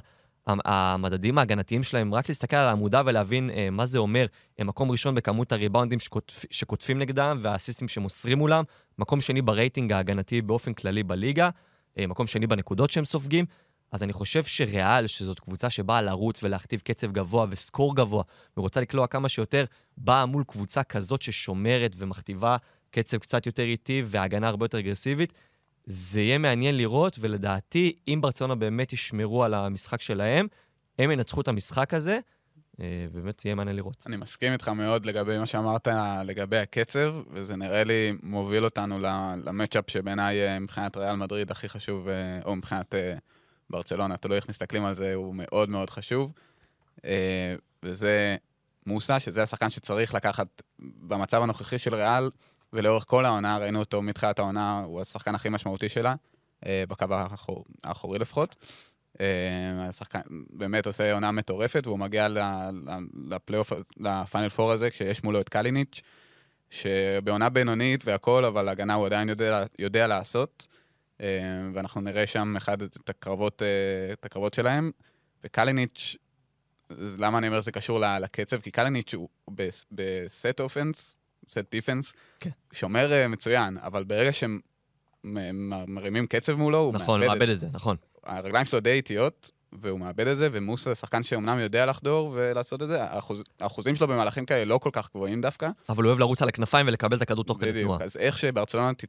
המדדים 0.47 1.38
ההגנתיים 1.38 1.84
שלהם, 1.84 2.13
רק 2.13 2.30
להסתכל 2.30 2.56
על 2.56 2.67
העמודה 2.67 3.02
ולהבין 3.06 3.49
אה, 3.49 3.69
מה 3.69 3.86
זה 3.86 3.97
אומר. 3.97 4.25
הם 4.60 4.67
מקום 4.67 4.91
ראשון 4.91 5.15
בכמות 5.15 5.52
הריבאונדים 5.52 5.99
שקוטפ, 5.99 6.45
שקוטפים 6.52 6.99
נגדם 6.99 7.39
והאסיסטים 7.41 7.88
שמוסרים 7.88 8.38
מולם, 8.38 8.63
מקום 8.99 9.21
שני 9.21 9.41
ברייטינג 9.41 9.91
ההגנתי 9.91 10.41
באופן 10.41 10.73
כללי 10.73 11.04
בליגה, 11.04 11.49
אה, 11.97 12.08
מקום 12.08 12.28
שני 12.28 12.47
בנקודות 12.47 12.89
שהם 12.89 13.06
סופגים. 13.06 13.45
אז 13.91 14.04
אני 14.04 14.13
חושב 14.13 14.43
שריאל, 14.43 15.08
שזאת 15.08 15.39
קבוצה 15.39 15.69
שבאה 15.69 16.02
לרוץ 16.02 16.43
ולהכתיב 16.43 16.80
קצב 16.80 17.12
גבוה 17.12 17.45
ו 17.49 17.57
score 17.57 17.95
גבוה, 17.95 18.23
ורוצה 18.58 18.82
לקלוע 18.82 19.08
כמה 19.08 19.30
שיותר, 19.30 19.65
באה 19.97 20.25
מול 20.25 20.43
קבוצה 20.47 20.84
כזאת 20.84 21.21
ששומרת 21.21 21.91
ומכתיבה 21.97 22.58
קצב 22.91 23.17
קצת 23.17 23.45
יותר 23.45 23.63
איטי 23.63 24.04
והגנה 24.06 24.47
הרבה 24.47 24.65
יותר 24.65 24.80
אגרסיבית. 24.80 25.34
זה 25.91 26.21
יהיה 26.21 26.38
מעניין 26.38 26.78
לראות, 26.78 27.17
ולדעתי, 27.19 27.95
אם 28.08 28.19
ברצלונה 28.21 28.56
באמת 28.56 28.93
ישמרו 28.93 29.43
על 29.43 29.54
המשחק 29.54 30.02
שלהם, 30.02 30.47
הם 30.99 31.12
ינצחו 31.12 31.41
את 31.41 31.47
המשחק 31.47 31.93
הזה, 31.93 32.19
אה, 32.82 33.06
באמת 33.12 33.45
יהיה 33.45 33.56
מעניין 33.56 33.75
לראות. 33.75 34.04
אני 34.08 34.17
מסכים 34.17 34.54
איתך 34.54 34.67
מאוד 34.67 35.06
לגבי 35.06 35.38
מה 35.38 35.45
שאמרת 35.45 35.88
לגבי 36.25 36.58
הקצב, 36.58 37.15
וזה 37.32 37.56
נראה 37.56 37.84
לי 37.84 38.13
מוביל 38.23 38.65
אותנו 38.65 38.99
למצ'אפ 39.43 39.89
שבעיניי 39.89 40.41
אה, 40.41 40.60
מבחינת 40.60 40.97
ריאל 40.97 41.15
מדריד 41.15 41.52
הכי 41.52 41.69
חשוב, 41.69 42.08
אה, 42.08 42.39
או 42.45 42.56
מבחינת 42.56 42.95
ברצלונה, 43.69 44.17
תלוי 44.17 44.38
איך 44.38 44.49
מסתכלים 44.49 44.86
על 44.86 44.93
זה, 44.93 45.13
הוא 45.13 45.36
מאוד 45.36 45.69
מאוד 45.69 45.89
חשוב. 45.89 46.34
וזה 47.84 48.36
מוסה, 48.86 49.19
שזה 49.19 49.43
השחקן 49.43 49.69
שצריך 49.69 50.13
לקחת 50.13 50.62
במצב 50.80 51.41
הנוכחי 51.41 51.78
של 51.78 51.95
ריאל, 51.95 52.30
ולאורך 52.73 53.03
כל 53.08 53.25
העונה, 53.25 53.58
ראינו 53.58 53.79
אותו 53.79 54.01
מתחילת 54.01 54.39
העונה, 54.39 54.79
הוא 54.86 55.01
השחקן 55.01 55.36
הכי 55.36 55.49
משמעותי 55.49 55.89
שלה, 55.89 56.15
אה, 56.65 56.84
בקו 56.89 57.05
האחור, 57.10 57.65
האחורי 57.84 58.19
לפחות. 58.19 58.55
אה, 59.21 59.25
השחקן 59.88 60.19
באמת 60.49 60.86
עושה 60.88 61.13
עונה 61.13 61.32
מטורפת, 61.32 61.88
והוא 61.88 61.99
מגיע 61.99 62.27
לפלייאוף, 63.27 63.71
לפיינל 63.99 64.49
פור 64.49 64.71
הזה, 64.71 64.89
כשיש 64.89 65.23
מולו 65.23 65.41
את 65.41 65.49
קליניץ', 65.49 66.01
שבעונה 66.69 67.49
בינונית 67.49 68.05
והכל, 68.05 68.45
אבל 68.45 68.69
הגנה 68.69 68.93
הוא 68.93 69.05
עדיין 69.05 69.29
יודע, 69.29 69.65
יודע 69.79 70.08
לעשות. 70.08 70.67
אה, 71.21 71.27
ואנחנו 71.73 72.01
נראה 72.01 72.27
שם 72.27 72.55
אחד 72.58 72.82
את 72.82 73.10
הקרבות, 73.10 73.62
את 74.13 74.25
הקרבות 74.25 74.53
שלהם. 74.53 74.91
וקליניץ', 75.43 76.15
אז 76.89 77.19
למה 77.19 77.38
אני 77.38 77.47
אומר 77.47 77.62
שזה 77.62 77.71
קשור 77.71 77.99
לקצב? 78.21 78.60
כי 78.60 78.71
קליניץ' 78.71 79.13
הוא 79.13 79.29
בס- 79.51 79.86
ב 79.91 80.09
set 80.09 80.60
offense, 80.60 81.17
set 81.51 81.71
defense, 81.71 82.13
כן. 82.39 82.49
שומר 82.73 83.12
אה, 83.12 83.27
מצוין, 83.27 83.77
אבל 83.77 84.03
ברגע 84.03 84.33
שהם 84.33 84.59
מרימים 85.88 86.27
קצב 86.27 86.53
מולו, 86.53 86.77
הוא 86.77 86.93
נכון, 86.93 87.21
הוא 87.21 87.27
מאבד 87.27 87.49
את 87.49 87.59
זה, 87.59 87.67
נכון. 87.73 87.95
הרגליים 88.23 88.65
שלו 88.65 88.79
די 88.79 88.91
איטיות, 88.91 89.51
והוא 89.73 89.99
מאבד 89.99 90.27
את 90.27 90.38
זה, 90.38 90.49
ומוסה 90.51 90.89
זה 90.89 90.95
שחקן 90.95 91.23
שאומנם 91.23 91.59
יודע 91.59 91.85
לחדור 91.85 92.31
ולעשות 92.35 92.81
את 92.81 92.88
זה, 92.88 93.03
האחוז, 93.03 93.43
האחוזים 93.59 93.95
שלו 93.95 94.07
במהלכים 94.07 94.45
כאלה 94.45 94.65
לא 94.65 94.77
כל 94.77 94.89
כך 94.93 95.09
גבוהים 95.12 95.41
דווקא. 95.41 95.69
אבל 95.89 96.03
הוא 96.03 96.09
אוהב 96.09 96.19
לרוץ 96.19 96.41
על 96.41 96.47
הכנפיים 96.47 96.88
ולקבל 96.88 97.17
את 97.17 97.21
הכדור 97.21 97.43
תוך 97.43 97.57
כדי 97.57 97.71
בדיוק. 97.71 97.88
תנועה. 97.88 98.05
אז 98.05 98.17
איך 98.17 98.38
שברצלונה 98.38 98.93
ת, 98.93 99.05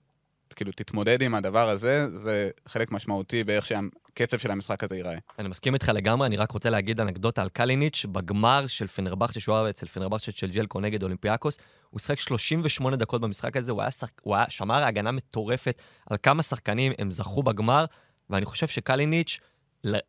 כאילו 0.56 0.72
תתמודד 0.72 1.22
עם 1.22 1.34
הדבר 1.34 1.68
הזה, 1.68 2.06
זה 2.12 2.50
חלק 2.68 2.92
משמעותי 2.92 3.44
באיך 3.44 3.66
שהקצב 3.66 4.38
של 4.38 4.50
המשחק 4.50 4.84
הזה 4.84 4.96
ייראה. 4.96 5.18
אני 5.38 5.48
מסכים 5.48 5.74
איתך 5.74 5.88
לגמרי, 5.94 6.26
אני 6.26 6.36
רק 6.36 6.50
רוצה 6.50 6.70
להגיד 6.70 7.00
אנקדוטה 7.00 7.42
על 7.42 7.48
קליניץ', 7.48 8.06
בגמר 8.12 8.66
של 8.66 8.86
פנרבכצ'ה, 8.86 9.40
שהוא 9.40 9.56
היה 9.56 9.70
אצל 9.70 9.86
פנרבכצ'ה 9.86 10.32
של 10.32 10.50
ז'ליקו 10.50 10.80
נגד 10.80 11.02
אולימפיאקוס, 11.02 11.58
הוא 11.90 12.00
שיחק 12.00 12.18
38 12.20 12.96
דקות 12.96 13.20
במשחק 13.20 13.56
הזה, 13.56 13.72
הוא 13.72 13.80
היה, 13.80 13.90
שח... 13.90 14.10
הוא 14.22 14.36
היה 14.36 14.50
שומר 14.50 14.82
הגנה 14.84 15.12
מטורפת 15.12 15.82
על 16.10 16.16
כמה 16.22 16.42
שחקנים 16.42 16.92
הם 16.98 17.10
זכו 17.10 17.42
בגמר, 17.42 17.84
ואני 18.30 18.44
חושב 18.44 18.68
שקליניץ', 18.68 19.40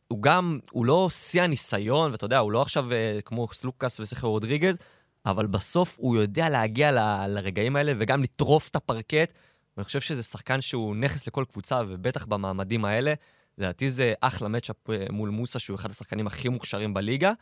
הוא 0.07 0.21
גם, 0.21 0.59
הוא 0.71 0.85
לא 0.85 1.09
שיא 1.09 1.41
הניסיון, 1.41 2.11
ואתה 2.11 2.25
יודע, 2.25 2.37
הוא 2.37 2.51
לא 2.51 2.61
עכשיו 2.61 2.91
אה, 2.91 3.19
כמו 3.25 3.47
סלוקאס 3.53 3.99
וסרחיו 3.99 4.27
רודריגז, 4.27 4.77
אבל 5.25 5.45
בסוף 5.45 5.95
הוא 5.99 6.15
יודע 6.17 6.49
להגיע 6.49 6.91
ל- 6.91 7.27
לרגעים 7.27 7.75
האלה 7.75 7.93
וגם 7.99 8.23
לטרוף 8.23 8.67
את 8.67 8.75
הפרקט, 8.75 9.33
ואני 9.77 9.85
חושב 9.85 10.01
שזה 10.01 10.23
שחקן 10.23 10.61
שהוא 10.61 10.95
נכס 10.95 11.27
לכל 11.27 11.45
קבוצה, 11.51 11.81
ובטח 11.87 12.25
במעמדים 12.25 12.85
האלה. 12.85 13.13
לדעתי 13.57 13.89
זה 13.89 14.13
אחלה 14.21 14.47
מצ'אפ 14.47 14.89
אה, 14.89 15.05
מול 15.09 15.29
מוסה, 15.29 15.59
שהוא 15.59 15.75
אחד 15.75 15.91
השחקנים 15.91 16.27
הכי 16.27 16.49
מוכשרים 16.49 16.93
בליגה. 16.93 17.33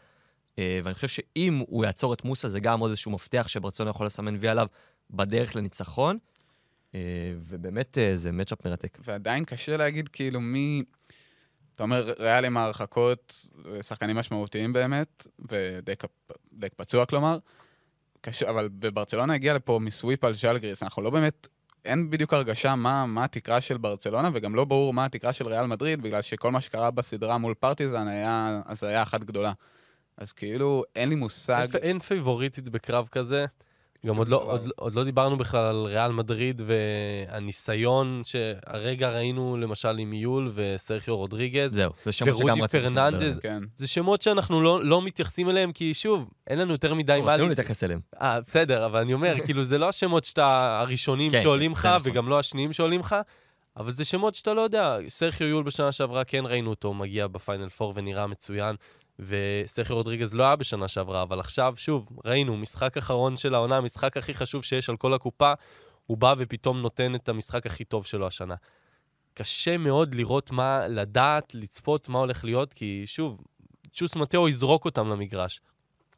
אה, 0.59 0.79
ואני 0.83 0.95
חושב 0.95 1.07
שאם 1.07 1.63
הוא 1.67 1.85
יעצור 1.85 2.13
את 2.13 2.23
מוסה, 2.23 2.47
זה 2.47 2.59
גם 2.59 2.79
עוד 2.79 2.89
איזשהו 2.89 3.11
מפתח 3.11 3.47
שברצלונה 3.47 3.91
יכול 3.91 4.05
לסמן 4.05 4.35
וי 4.39 4.47
עליו 4.47 4.67
בדרך 5.09 5.55
לניצחון. 5.55 6.17
אה, 6.95 6.99
ובאמת 7.47 7.97
זה 8.15 8.31
מצ'אפ 8.31 8.65
מרתק. 8.65 8.97
ועדיין 9.03 9.45
קשה 9.45 9.77
להגיד 9.77 10.07
כאילו 10.07 10.41
מי... 10.41 10.83
אתה 11.75 11.83
אומר, 11.83 12.13
ריאל 12.19 12.45
עם 12.45 12.57
ההרחקות, 12.57 13.45
שחקנים 13.81 14.15
משמעותיים 14.15 14.73
באמת, 14.73 15.27
ודי 15.39 15.93
פצוע 16.75 17.05
כלומר. 17.05 17.37
קשה, 18.21 18.49
אבל 18.49 18.69
בברצלונה 18.71 19.33
הגיע 19.33 19.53
לפה 19.53 19.79
מ 19.81 19.88
sweep 19.88 20.23
על 20.23 20.35
ז'לגיריס, 20.35 20.83
אנחנו 20.83 21.01
לא 21.01 21.09
באמת, 21.09 21.47
אין 21.85 22.09
בדיוק 22.09 22.33
הרגשה 22.33 22.75
מה, 22.75 23.05
מה 23.05 23.23
התקרה 23.23 23.61
של 23.61 23.77
ברצלונה, 23.77 24.29
וגם 24.33 24.55
לא 24.55 24.65
ברור 24.65 24.93
מה 24.93 25.05
התקרה 25.05 25.33
של 25.33 25.47
ריאל 25.47 25.65
מדריד, 25.65 26.01
בגלל 26.01 26.21
שכל 26.21 26.51
מה 26.51 26.61
שקרה 26.61 26.91
בסדרה 26.91 27.37
מול 27.37 27.53
פרטיזן 27.53 28.07
היה 28.07 28.61
הזיה 28.65 29.03
אחת 29.03 29.23
גדולה. 29.23 29.53
אז 30.19 30.31
כאילו, 30.31 30.83
אין 30.95 31.09
לי 31.09 31.15
מושג... 31.15 31.67
אין, 31.73 31.83
אין 31.83 31.99
פייבוריטית 31.99 32.69
בקרב 32.69 33.07
כזה. 33.11 33.45
גם 34.05 34.17
עוד 34.17 34.29
לא, 34.29 34.43
עוד, 34.43 34.69
עוד 34.75 34.95
לא 34.95 35.03
דיברנו 35.03 35.37
בכלל 35.37 35.65
על 35.65 35.85
ריאל 35.85 36.11
מדריד 36.11 36.61
והניסיון 36.65 38.21
שהרגע 38.25 39.09
ראינו 39.09 39.57
למשל 39.57 39.97
עם 39.97 40.13
יול 40.13 40.51
וסרחיו 40.55 41.17
רודריגז. 41.17 41.73
זהו, 41.73 41.91
זה 42.05 42.11
שמות 42.11 42.37
שגם 42.37 42.61
רציתי. 42.61 42.83
פרננדז, 42.83 43.39
כן. 43.39 43.63
זה 43.77 43.87
שמות 43.87 44.21
שאנחנו 44.21 44.61
לא, 44.61 44.85
לא 44.85 45.01
מתייחסים 45.01 45.49
אליהם, 45.49 45.71
כי 45.71 45.93
שוב, 45.93 46.29
אין 46.47 46.59
לנו 46.59 46.71
יותר 46.71 46.93
מדי 46.93 47.17
לא, 47.19 47.25
מה... 47.25 47.37
לא, 47.37 47.49
להתייחס 47.49 47.83
אליהם. 47.83 47.99
אה, 48.21 48.41
בסדר, 48.41 48.85
אבל 48.85 48.99
אני 48.99 49.13
אומר, 49.13 49.35
כאילו, 49.45 49.63
זה 49.63 49.77
לא 49.77 49.89
השמות 49.89 50.25
שאתה 50.25 50.79
הראשונים 50.79 51.31
כן, 51.31 51.43
שעולים 51.43 51.71
לך, 51.71 51.85
נכון. 51.85 52.11
וגם 52.11 52.29
לא 52.29 52.39
השניים 52.39 52.73
שעולים 52.73 52.99
לך, 52.99 53.15
אבל 53.77 53.91
זה 53.91 54.05
שמות 54.05 54.35
שאתה 54.35 54.53
לא 54.53 54.61
יודע. 54.61 54.97
סרחיו 55.09 55.47
יול 55.47 55.63
בשנה 55.63 55.91
שעברה, 55.91 56.23
כן 56.23 56.45
ראינו 56.45 56.69
אותו 56.69 56.93
מגיע 56.93 57.27
בפיינל 57.27 57.69
פור 57.69 57.93
ונראה 57.95 58.27
מצוין. 58.27 58.75
וסכר 59.19 59.93
רודריגז 59.93 60.35
לא 60.35 60.43
היה 60.43 60.55
בשנה 60.55 60.87
שעברה, 60.87 61.21
אבל 61.21 61.39
עכשיו, 61.39 61.73
שוב, 61.77 62.07
ראינו, 62.25 62.57
משחק 62.57 62.97
אחרון 62.97 63.37
של 63.37 63.55
העונה, 63.55 63.77
המשחק 63.77 64.17
הכי 64.17 64.33
חשוב 64.33 64.63
שיש 64.63 64.89
על 64.89 64.97
כל 64.97 65.13
הקופה, 65.13 65.53
הוא 66.05 66.17
בא 66.17 66.33
ופתאום 66.37 66.81
נותן 66.81 67.15
את 67.15 67.29
המשחק 67.29 67.65
הכי 67.65 67.83
טוב 67.83 68.05
שלו 68.05 68.27
השנה. 68.27 68.55
קשה 69.33 69.77
מאוד 69.77 70.15
לראות 70.15 70.51
מה, 70.51 70.87
לדעת, 70.87 71.55
לצפות 71.55 72.09
מה 72.09 72.19
הולך 72.19 72.45
להיות, 72.45 72.73
כי 72.73 73.03
שוב, 73.05 73.41
צ'וס 73.93 74.15
מטאו 74.15 74.49
יזרוק 74.49 74.85
אותם 74.85 75.09
למגרש. 75.09 75.61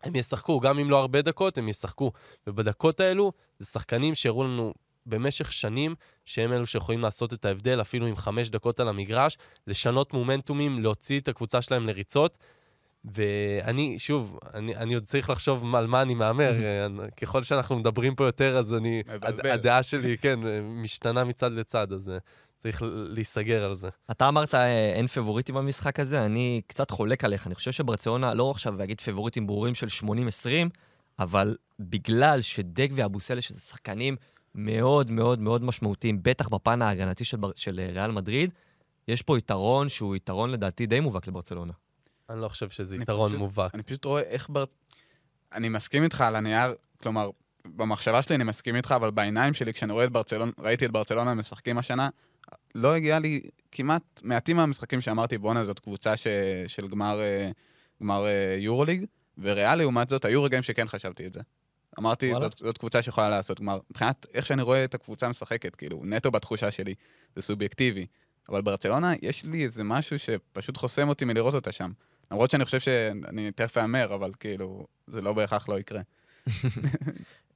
הם 0.03 0.15
ישחקו, 0.15 0.59
גם 0.59 0.79
אם 0.79 0.89
לא 0.89 0.99
הרבה 0.99 1.21
דקות, 1.21 1.57
הם 1.57 1.69
ישחקו. 1.69 2.11
ובדקות 2.47 2.99
האלו, 2.99 3.31
זה 3.59 3.65
שחקנים 3.65 4.15
שהראו 4.15 4.43
לנו 4.43 4.73
במשך 5.05 5.51
שנים 5.51 5.95
שהם 6.25 6.53
אלו 6.53 6.65
שיכולים 6.65 7.01
לעשות 7.01 7.33
את 7.33 7.45
ההבדל, 7.45 7.81
אפילו 7.81 8.05
עם 8.05 8.15
חמש 8.15 8.49
דקות 8.49 8.79
על 8.79 8.87
המגרש, 8.87 9.37
לשנות 9.67 10.13
מומנטומים, 10.13 10.83
להוציא 10.83 11.19
את 11.19 11.27
הקבוצה 11.27 11.61
שלהם 11.61 11.87
לריצות. 11.87 12.37
ואני, 13.05 13.99
שוב, 13.99 14.39
אני, 14.53 14.75
אני 14.75 14.93
עוד 14.93 15.03
צריך 15.03 15.29
לחשוב 15.29 15.75
על 15.75 15.87
מה 15.87 16.01
אני 16.01 16.13
מהמר. 16.13 16.53
ככל 17.21 17.43
שאנחנו 17.43 17.79
מדברים 17.79 18.15
פה 18.15 18.25
יותר, 18.25 18.57
אז 18.57 18.73
אני, 18.73 19.03
הד, 19.07 19.45
הדעה 19.45 19.83
שלי, 19.83 20.17
כן, 20.17 20.39
משתנה 20.63 21.23
מצד 21.23 21.51
לצד, 21.51 21.93
אז 21.93 22.09
אה, 22.09 22.17
צריך 22.63 22.83
להיסגר 22.85 23.63
על 23.63 23.73
זה. 23.73 23.89
אתה 24.11 24.27
אמרת 24.27 24.55
אה, 24.55 24.93
אין 24.93 25.07
פבוריטים 25.07 25.55
במשחק 25.55 25.99
הזה, 25.99 26.25
אני 26.25 26.61
קצת 26.67 26.91
חולק 26.91 27.23
עליך. 27.23 27.47
אני 27.47 27.55
חושב 27.55 27.71
שברציונה, 27.71 28.33
לא 28.33 28.51
עכשיו 28.51 28.77
להגיד 28.77 29.01
פבוריטים 29.01 29.47
ברורים 29.47 29.75
של 29.75 29.87
80-20, 30.03 30.07
אבל 31.19 31.55
בגלל 31.79 32.41
שדג 32.41 32.87
ואבוסלה, 32.91 33.41
שזה 33.41 33.59
שחקנים 33.59 34.15
מאוד 34.55 35.11
מאוד 35.11 35.39
מאוד 35.39 35.63
משמעותיים, 35.63 36.23
בטח 36.23 36.47
בפן 36.47 36.81
ההגנתי 36.81 37.25
של, 37.25 37.37
של 37.55 37.79
אה, 37.79 37.91
ריאל 37.93 38.11
מדריד, 38.11 38.49
יש 39.07 39.21
פה 39.21 39.37
יתרון 39.37 39.89
שהוא 39.89 40.15
יתרון 40.15 40.49
לדעתי 40.49 40.85
די 40.85 40.99
מובהק 40.99 41.27
לברצלונה. 41.27 41.73
אני 42.32 42.41
לא 42.41 42.48
חושב 42.48 42.70
שזה 42.70 42.96
יתרון 42.96 43.30
פשוט, 43.30 43.39
מובהק. 43.39 43.76
אני 43.76 43.84
פשוט 43.84 44.06
רואה 44.06 44.22
איך 44.22 44.50
בר... 44.50 44.63
אני 45.54 45.70
מסכים 45.70 46.04
איתך 46.04 46.22
על 46.22 46.36
הנייר, 46.36 46.76
כלומר, 47.02 47.30
במחשבה 47.65 48.22
שלי 48.22 48.36
אני 48.36 48.44
מסכים 48.44 48.76
איתך, 48.76 48.91
אבל 48.96 49.12
בעיניים 49.12 49.54
שלי, 49.54 49.74
כשאני 49.74 49.94
רואה 49.94 50.06
את 50.06 50.12
ברצלונה, 50.12 50.52
ראיתי 50.60 50.86
את 50.86 50.91
ברצלונה 50.91 51.34
משחקים 51.34 51.78
השנה, 51.78 52.10
לא 52.76 52.96
הגיע 52.96 53.20
לי 53.20 53.41
כמעט 53.72 54.22
מעטים 54.24 54.58
מהמשחקים 54.58 55.02
שאמרתי, 55.02 55.38
בואנה, 55.38 55.65
זאת 55.65 55.80
קבוצה 55.80 56.17
ש... 56.17 56.28
של 56.67 56.88
גמר, 56.88 57.20
אה, 57.20 57.52
גמר 58.02 58.26
אה, 58.26 58.56
יורוליג, 58.60 59.06
וריאל 59.38 59.76
לעומת 59.76 60.10
זאת, 60.10 60.26
היו 60.26 60.44
רגעים 60.44 60.63
שכן 60.63 60.88
חשבתי 60.88 61.26
את 61.26 61.34
זה. 61.34 61.41
אמרתי, 62.00 62.32
זאת, 62.39 62.58
זאת 62.58 62.78
קבוצה 62.78 63.02
שיכולה 63.02 63.30
לעשות. 63.30 63.58
כלומר, 63.58 63.80
מבחינת 63.89 64.26
איך 64.34 64.46
שאני 64.46 64.62
רואה 64.62 64.84
את 64.84 64.96
הקבוצה 64.96 65.30
משחקת, 65.30 65.76
כאילו, 65.76 66.02
נטו 66.04 66.32
בתחושה 66.32 66.72
שלי, 66.72 66.96
זה 67.36 67.41
סובייקטיבי. 67.41 68.06
אבל 68.50 68.62
ברצלונה, 68.62 69.13
יש 69.22 69.44
לי 69.44 69.63
איזה 69.63 69.84
משהו 69.84 70.20
שפשוט 70.20 70.78
חוסם 70.78 71.10
אותי 71.10 71.26
מלראות 71.26 71.54
אותה 71.54 71.72
שם. 71.72 71.91
למרות 72.32 72.52
שאני 72.52 72.65
חושב 72.65 72.80
שאני 72.80 73.52
תכף 73.52 73.78
אאמר, 73.78 74.15
אבל 74.15 74.32
כאילו, 74.39 74.86
זה 75.08 75.22
לא 75.22 75.34
בהכרח 75.34 75.70
לא 75.70 75.80
יקרה. 75.80 76.02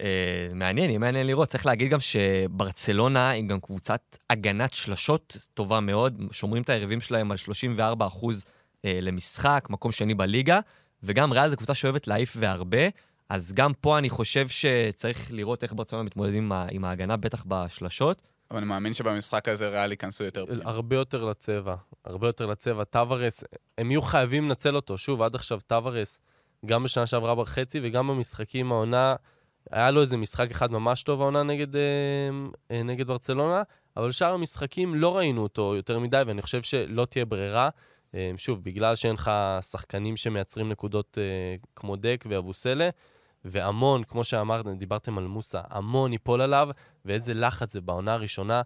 אה, 0.02 0.50
מעניין, 0.54 0.90
יהיה 0.90 1.00
מעניין 1.00 1.28
לראות. 1.28 1.50
צריך 1.50 1.66
להגיד 1.66 1.92
גם 1.92 2.00
שברצלונה 2.00 3.30
היא 3.30 3.44
גם 3.48 3.60
קבוצת 3.60 4.18
הגנת 4.30 4.74
שלשות 4.74 5.38
טובה 5.54 5.80
מאוד, 5.80 6.22
שומרים 6.32 6.64
את 6.64 6.70
היריבים 6.70 7.02
שלהם 7.02 7.32
על 7.32 7.38
34 7.38 8.08
אחוז 8.08 8.44
אה, 8.86 9.00
למשחק, 9.02 9.68
מקום 9.70 9.92
שני 9.92 10.14
בליגה, 10.14 10.60
וגם 11.04 11.34
ריאל 11.34 11.50
זו 11.50 11.58
קבוצה 11.58 11.74
שאוהבת 11.74 12.08
להעיף 12.08 12.34
והרבה, 12.40 12.88
אז 13.30 13.54
גם 13.54 13.72
פה 13.82 13.98
אני 13.98 14.10
חושב 14.10 14.48
שצריך 14.48 15.32
לראות 15.32 15.64
איך 15.64 15.74
ברצלונה 15.74 16.04
מתמודדים 16.04 16.52
עם 16.72 16.86
ההגנה, 16.86 17.18
בטח 17.18 17.44
בשלשות. 17.48 18.22
אבל 18.52 18.60
אני 18.60 18.68
מאמין 18.68 18.94
שבמשחק 18.94 19.48
הזה 19.48 19.70
ריאל 19.70 19.92
ייכנסו 19.92 20.24
יותר 20.24 20.46
פנימה. 20.46 20.70
הרבה 20.70 20.96
יותר 20.96 21.26
לצבע, 21.26 21.76
הרבה 22.06 22.28
יותר 22.28 22.46
לצבע. 22.46 22.84
טוורס, 22.84 23.44
הם 23.78 23.92
יהיו 23.92 24.02
חייבים 24.02 24.50
לנצל 24.50 24.76
אותו. 24.76 24.98
שוב, 24.98 25.22
עד 25.22 25.36
עכשיו 25.36 25.60
טוורס, 25.68 26.20
גם 26.66 26.84
בשנה 26.84 27.08
שעברה 27.08 27.36
בחצי 27.36 27.80
וגם 27.84 28.08
במשחקים 28.08 28.72
העונה, 28.72 29.16
היה 29.72 29.92
לו 29.92 30.02
איזה 30.02 30.18
משחק 30.18 30.52
אחד 30.52 30.72
ממש 30.72 31.04
טוב 31.04 31.22
העונה 31.22 31.44
נגד, 31.44 31.76
אה, 31.76 31.82
אה, 32.72 32.84
נגד 32.84 33.08
ברצלונה, 33.08 33.64
אבל 33.98 34.12
שאר 34.12 34.34
המשחקים 34.34 34.96
לא 34.96 35.18
ראינו 35.18 35.44
אותו 35.44 35.76
יותר 35.76 36.00
מדי, 36.00 36.22
ואני 36.28 36.42
חושב 36.42 36.62
שלא 36.62 37.06
תהיה 37.06 37.26
ברירה. 37.26 37.70
אה, 38.16 38.32
שוב, 38.38 38.64
בגלל 38.64 38.96
שאין 38.96 39.14
לך 39.14 39.32
שחקנים 39.62 40.18
שמייצרים 40.18 40.70
נקודות 40.70 41.18
כמו 41.76 41.96
דק 41.96 42.26
ואבוסלה, 42.30 42.90
והמון, 43.46 44.04
כמו 44.04 44.24
שאמרתם, 44.24 44.78
דיברתם 44.78 45.18
על 45.18 45.28
מוסה, 45.28 45.62
המון 45.70 46.12
ייפול 46.12 46.42
עליו, 46.42 46.70
ואיזה 47.06 47.34
לחץ 47.34 47.74
זה 47.74 47.82
בעונה 47.82 48.14
הראשונה. 48.14 48.62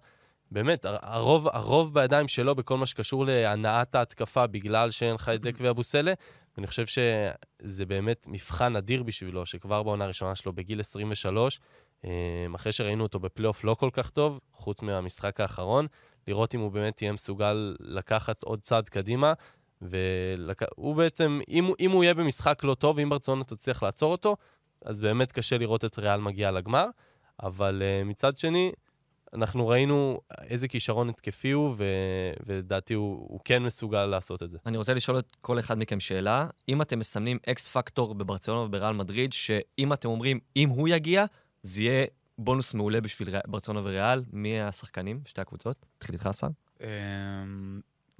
באמת, 0.51 0.85
הרוב, 0.85 1.47
הרוב 1.47 1.93
בידיים 1.93 2.27
שלו 2.27 2.55
בכל 2.55 2.77
מה 2.77 2.85
שקשור 2.85 3.25
להנעת 3.25 3.95
ההתקפה 3.95 4.47
בגלל 4.47 4.91
שאין 4.91 5.15
לך 5.15 5.29
את 5.29 5.41
דק 5.41 5.55
ואבוסלה, 5.61 6.13
ואני 6.57 6.67
חושב 6.67 6.85
שזה 6.85 7.85
באמת 7.85 8.25
מבחן 8.27 8.75
אדיר 8.75 9.03
בשבילו, 9.03 9.45
שכבר 9.45 9.83
בעונה 9.83 10.03
הראשונה 10.03 10.35
שלו 10.35 10.53
בגיל 10.53 10.79
23, 10.79 11.59
אה, 12.05 12.09
אחרי 12.55 12.71
שראינו 12.71 13.03
אותו 13.03 13.19
בפלייאוף 13.19 13.63
לא 13.63 13.73
כל 13.73 13.89
כך 13.93 14.09
טוב, 14.09 14.39
חוץ 14.51 14.81
מהמשחק 14.81 15.39
האחרון, 15.39 15.87
לראות 16.27 16.55
אם 16.55 16.59
הוא 16.59 16.71
באמת 16.71 17.01
יהיה 17.01 17.11
מסוגל 17.11 17.75
לקחת 17.79 18.43
עוד 18.43 18.61
צעד 18.61 18.89
קדימה, 18.89 19.33
והוא 19.81 20.95
בעצם, 20.95 21.39
אם, 21.49 21.73
אם 21.79 21.91
הוא 21.91 22.03
יהיה 22.03 22.13
במשחק 22.13 22.63
לא 22.63 22.75
טוב, 22.75 22.99
אם 22.99 23.09
ברצונה 23.09 23.43
תצליח 23.43 23.83
לעצור 23.83 24.11
אותו, 24.11 24.35
אז 24.85 24.99
באמת 24.99 25.31
קשה 25.31 25.57
לראות 25.57 25.85
את 25.85 25.99
ריאל 25.99 26.21
מגיע 26.21 26.51
לגמר, 26.51 26.85
אבל 27.43 27.81
uh, 27.81 28.07
מצד 28.07 28.37
שני, 28.37 28.71
אנחנו 29.33 29.67
ראינו 29.67 30.21
איזה 30.41 30.67
כישרון 30.67 31.09
התקפי 31.09 31.51
הוא. 31.51 31.75
ולדעתי 32.45 32.93
הוא, 32.93 33.27
הוא 33.29 33.39
כן 33.45 33.63
מסוגל 33.63 34.05
לעשות 34.05 34.43
את 34.43 34.51
זה. 34.51 34.57
אני 34.65 34.77
רוצה 34.77 34.93
לשאול 34.93 35.19
את 35.19 35.35
כל 35.41 35.59
אחד 35.59 35.77
מכם 35.77 35.99
שאלה. 35.99 36.47
אם 36.69 36.81
אתם 36.81 36.99
מסמנים 36.99 37.37
אקס 37.49 37.67
פקטור 37.67 38.15
בברצלונה 38.15 38.61
ובריאל 38.61 38.93
מדריד, 38.93 39.33
שאם 39.33 39.93
אתם 39.93 40.09
אומרים, 40.09 40.39
אם 40.55 40.69
הוא 40.69 40.87
יגיע, 40.87 41.25
זה 41.63 41.81
יהיה 41.81 42.05
בונוס 42.37 42.73
מעולה 42.73 43.01
בשביל 43.01 43.29
ברצלונה 43.47 43.79
וריאל, 43.79 44.23
מי 44.33 44.61
השחקנים, 44.61 45.21
שתי 45.25 45.41
הקבוצות? 45.41 45.85
תתחיל 45.97 46.15
איתך, 46.15 46.27
השר. 46.27 46.47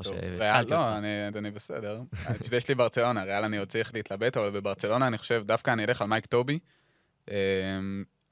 אמ, 0.07 0.13
ריאל, 0.39 0.65
לא, 0.69 0.97
אני 1.37 1.51
בסדר. 1.51 2.01
פשוט 2.39 2.53
יש 2.57 2.67
לי 2.67 2.75
ברצלונה, 2.75 3.23
ריאל 3.23 3.43
אני 3.43 3.57
עוד 3.57 3.67
צריך 3.67 3.93
להתלבט, 3.93 4.37
אבל 4.37 4.49
בברצלונה 4.49 5.07
אני 5.07 5.17
חושב, 5.17 5.43
דווקא 5.45 5.71
אני 5.71 5.83
אלך 5.83 6.01
על 6.01 6.07
מייק 6.07 6.25
טובי, 6.25 6.59
אמ, 7.31 7.33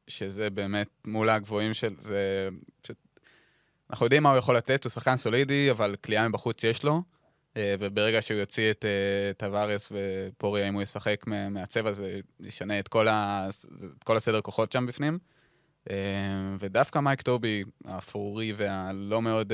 שזה 0.07 0.49
באמת 0.49 0.87
מול 1.05 1.29
הגבוהים 1.29 1.73
של... 1.73 1.95
זה... 1.99 2.49
אנחנו 3.89 4.05
יודעים 4.05 4.23
מה 4.23 4.29
הוא 4.29 4.37
יכול 4.37 4.57
לתת, 4.57 4.83
הוא 4.83 4.89
שחקן 4.89 5.17
סולידי, 5.17 5.71
אבל 5.71 5.95
כליאה 6.05 6.27
מבחוץ 6.27 6.63
יש 6.63 6.83
לו, 6.83 7.01
אה, 7.57 7.75
וברגע 7.79 8.21
שהוא 8.21 8.39
יוציא 8.39 8.71
את 8.71 8.85
אה, 8.85 9.33
טווארס 9.33 9.91
ופוריה, 9.91 10.67
אם 10.67 10.73
הוא 10.73 10.81
ישחק 10.81 11.23
מהצבע, 11.27 11.93
זה 11.93 12.19
ישנה 12.39 12.79
את 12.79 12.87
כל, 12.87 13.07
ה... 13.07 13.47
את 13.97 14.03
כל 14.03 14.17
הסדר 14.17 14.41
כוחות 14.41 14.71
שם 14.71 14.85
בפנים. 14.85 15.19
אה, 15.89 15.95
ודווקא 16.59 16.99
מייק 16.99 17.21
טובי, 17.21 17.63
האפרורי 17.85 18.53
והלא 18.55 19.21
מאוד... 19.21 19.53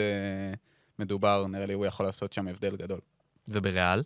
מדובר, 0.99 1.47
נראה 1.47 1.65
לי 1.65 1.73
הוא 1.73 1.85
יכול 1.85 2.05
לעשות 2.05 2.33
שם 2.33 2.47
הבדל 2.47 2.75
גדול. 2.75 2.99
ובריאל? 3.47 4.03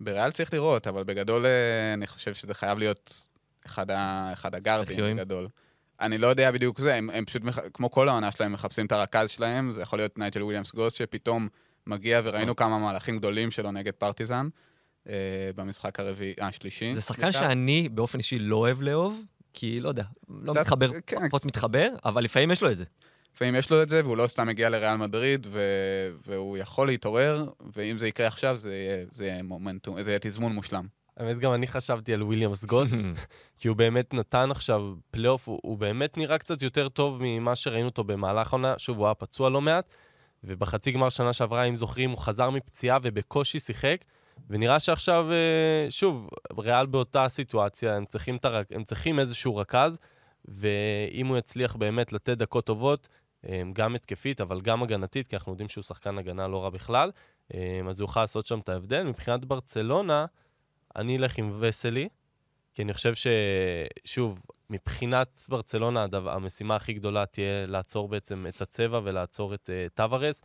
בריאל 0.00 0.30
צריך 0.30 0.52
לראות, 0.52 0.86
אבל 0.86 1.04
בגדול 1.04 1.46
אה, 1.46 1.94
אני 1.94 2.06
חושב 2.06 2.34
שזה 2.34 2.54
חייב 2.54 2.78
להיות 2.78 3.28
אחד, 3.66 3.90
ה... 3.90 4.32
אחד 4.32 4.54
הגארדים 4.54 5.16
גדול. 5.16 5.48
אני 6.00 6.18
לא 6.18 6.26
יודע 6.26 6.50
בדיוק 6.50 6.80
זה, 6.80 6.94
הם, 6.94 7.10
הם 7.10 7.24
פשוט, 7.24 7.44
מח... 7.44 7.58
כמו 7.74 7.90
כל 7.90 8.08
העונה 8.08 8.32
שלהם, 8.32 8.52
מחפשים 8.52 8.86
את 8.86 8.92
הרכז 8.92 9.30
שלהם, 9.30 9.72
זה 9.72 9.82
יכול 9.82 9.98
להיות 9.98 10.18
נייג'ל 10.18 10.42
וויליאמס 10.42 10.74
גוס, 10.74 10.94
שפתאום 10.94 11.48
מגיע, 11.86 12.20
וראינו 12.24 12.56
כמה 12.56 12.78
מהלכים 12.78 13.18
גדולים 13.18 13.50
שלו 13.50 13.72
נגד 13.72 13.92
פרטיזן, 13.92 14.48
אה, 15.08 15.14
במשחק 15.56 16.00
הרביעי, 16.00 16.34
השלישי. 16.40 16.94
זה 16.94 17.00
שחקן 17.00 17.32
סליחה. 17.32 17.48
שאני 17.48 17.88
באופן 17.88 18.18
אישי 18.18 18.38
לא 18.38 18.56
אוהב 18.56 18.82
לאהוב, 18.82 19.22
כי 19.52 19.80
לא 19.80 19.88
יודע, 19.88 20.04
לא 20.28 20.54
מתחבר, 20.54 20.90
כן, 21.06 21.28
פחות 21.28 21.44
מתחבר, 21.44 21.88
אבל 22.04 22.24
לפעמים 22.24 22.50
יש 22.50 22.62
לו 22.62 22.70
את 22.70 22.76
זה. 22.76 22.84
לפעמים 23.38 23.54
יש 23.54 23.70
לו 23.70 23.82
את 23.82 23.88
זה, 23.88 24.00
והוא 24.04 24.16
לא 24.16 24.26
סתם 24.26 24.46
מגיע 24.46 24.68
לריאל 24.68 24.96
מדריד, 24.96 25.46
ו... 25.50 25.60
והוא 26.26 26.56
יכול 26.56 26.86
להתעורר, 26.86 27.46
ואם 27.74 27.98
זה 27.98 28.08
יקרה 28.08 28.26
עכשיו, 28.26 28.56
זה 28.56 28.74
יהיה, 28.74 29.04
זה 29.10 29.26
יהיה 29.26 29.42
מומנטום, 29.42 30.02
זה 30.02 30.10
יהיה 30.10 30.18
תזמון 30.18 30.52
מושלם. 30.52 30.86
האמת, 31.16 31.38
גם 31.38 31.54
אני 31.54 31.66
חשבתי 31.66 32.14
על 32.14 32.22
וויליאמס 32.22 32.64
גוס, 32.64 32.90
כי 33.58 33.68
הוא 33.68 33.76
באמת 33.76 34.14
נתן 34.14 34.50
עכשיו 34.50 34.94
פלייאוף, 35.10 35.48
הוא, 35.48 35.60
הוא 35.62 35.78
באמת 35.78 36.16
נראה 36.16 36.38
קצת 36.38 36.62
יותר 36.62 36.88
טוב 36.88 37.18
ממה 37.20 37.56
שראינו 37.56 37.88
אותו 37.88 38.04
במהלך 38.04 38.52
העונה. 38.52 38.74
שוב, 38.78 38.98
הוא 38.98 39.06
היה 39.06 39.14
פצוע 39.14 39.50
לא 39.50 39.60
מעט, 39.60 39.84
ובחצי 40.44 40.92
גמר 40.92 41.08
שנה 41.08 41.32
שעברה, 41.32 41.64
אם 41.64 41.76
זוכרים, 41.76 42.10
הוא 42.10 42.18
חזר 42.18 42.50
מפציעה 42.50 42.98
ובקושי 43.02 43.58
שיחק, 43.58 44.04
ונראה 44.50 44.80
שעכשיו, 44.80 45.32
אה, 45.32 45.90
שוב, 45.90 46.28
ריאל 46.58 46.86
באותה 46.86 47.28
סיטואציה, 47.28 47.96
הם 47.96 48.04
צריכים, 48.04 48.36
את 48.36 48.44
הרק, 48.44 48.66
הם 48.70 48.84
צריכים 48.84 49.18
איזשהו 49.18 49.56
רכז, 49.56 49.98
ואם 50.44 51.26
הוא 51.26 51.38
יצליח 51.38 51.76
באמת 51.76 52.12
לתת 52.12 52.38
דקות 52.38 52.66
טובות, 52.66 53.08
גם 53.72 53.94
התקפית, 53.94 54.40
אבל 54.40 54.60
גם 54.60 54.82
הגנתית, 54.82 55.26
כי 55.28 55.36
אנחנו 55.36 55.52
יודעים 55.52 55.68
שהוא 55.68 55.84
שחקן 55.84 56.18
הגנה 56.18 56.48
לא 56.48 56.64
רע 56.64 56.70
בכלל, 56.70 57.10
אה, 57.54 57.80
אז 57.88 58.00
הוא 58.00 58.04
יוכל 58.04 58.20
לעשות 58.20 58.46
שם 58.46 58.58
את 58.58 58.68
ההבדל. 58.68 59.02
מבחינת 59.02 59.44
ברצלונה, 59.44 60.26
אני 60.96 61.16
אלך 61.16 61.38
עם 61.38 61.52
וסלי, 61.60 62.08
כי 62.74 62.82
אני 62.82 62.92
חושב 62.92 63.12
ששוב, 63.14 64.40
מבחינת 64.70 65.46
ברצלונה, 65.48 66.02
הדבר, 66.02 66.30
המשימה 66.30 66.76
הכי 66.76 66.92
גדולה 66.92 67.26
תהיה 67.26 67.66
לעצור 67.66 68.08
בעצם 68.08 68.46
את 68.48 68.62
הצבע 68.62 69.00
ולעצור 69.04 69.54
את 69.54 69.70
אה, 69.70 69.94
טוורס. 69.94 70.42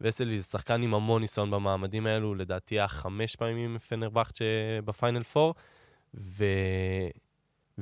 וסלי 0.00 0.40
זה 0.40 0.46
שחקן 0.46 0.82
עם 0.82 0.94
המון 0.94 1.22
ניסיון 1.22 1.50
במעמדים 1.50 2.06
האלו, 2.06 2.34
לדעתי 2.34 2.74
היה 2.74 2.88
חמש 2.88 3.36
פעמים 3.36 3.70
עם 3.70 3.78
פנרבכצ'ה 3.78 4.38
בפיינל 4.84 5.22
פור, 5.22 5.54
ו... 6.14 6.44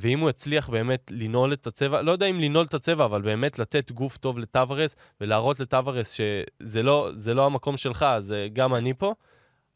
ואם 0.00 0.20
הוא 0.20 0.30
יצליח 0.30 0.68
באמת 0.68 1.10
לנעול 1.10 1.52
את 1.52 1.66
הצבע, 1.66 2.02
לא 2.02 2.12
יודע 2.12 2.26
אם 2.26 2.40
לנעול 2.40 2.66
את 2.66 2.74
הצבע, 2.74 3.04
אבל 3.04 3.22
באמת 3.22 3.58
לתת 3.58 3.92
גוף 3.92 4.16
טוב 4.16 4.38
לטוורס, 4.38 4.94
ולהראות 5.20 5.60
לטוורס 5.60 6.12
שזה 6.12 6.82
לא, 6.82 7.10
לא 7.34 7.46
המקום 7.46 7.76
שלך, 7.76 8.06
זה 8.20 8.48
גם 8.52 8.74
אני 8.74 8.94
פה, 8.94 9.14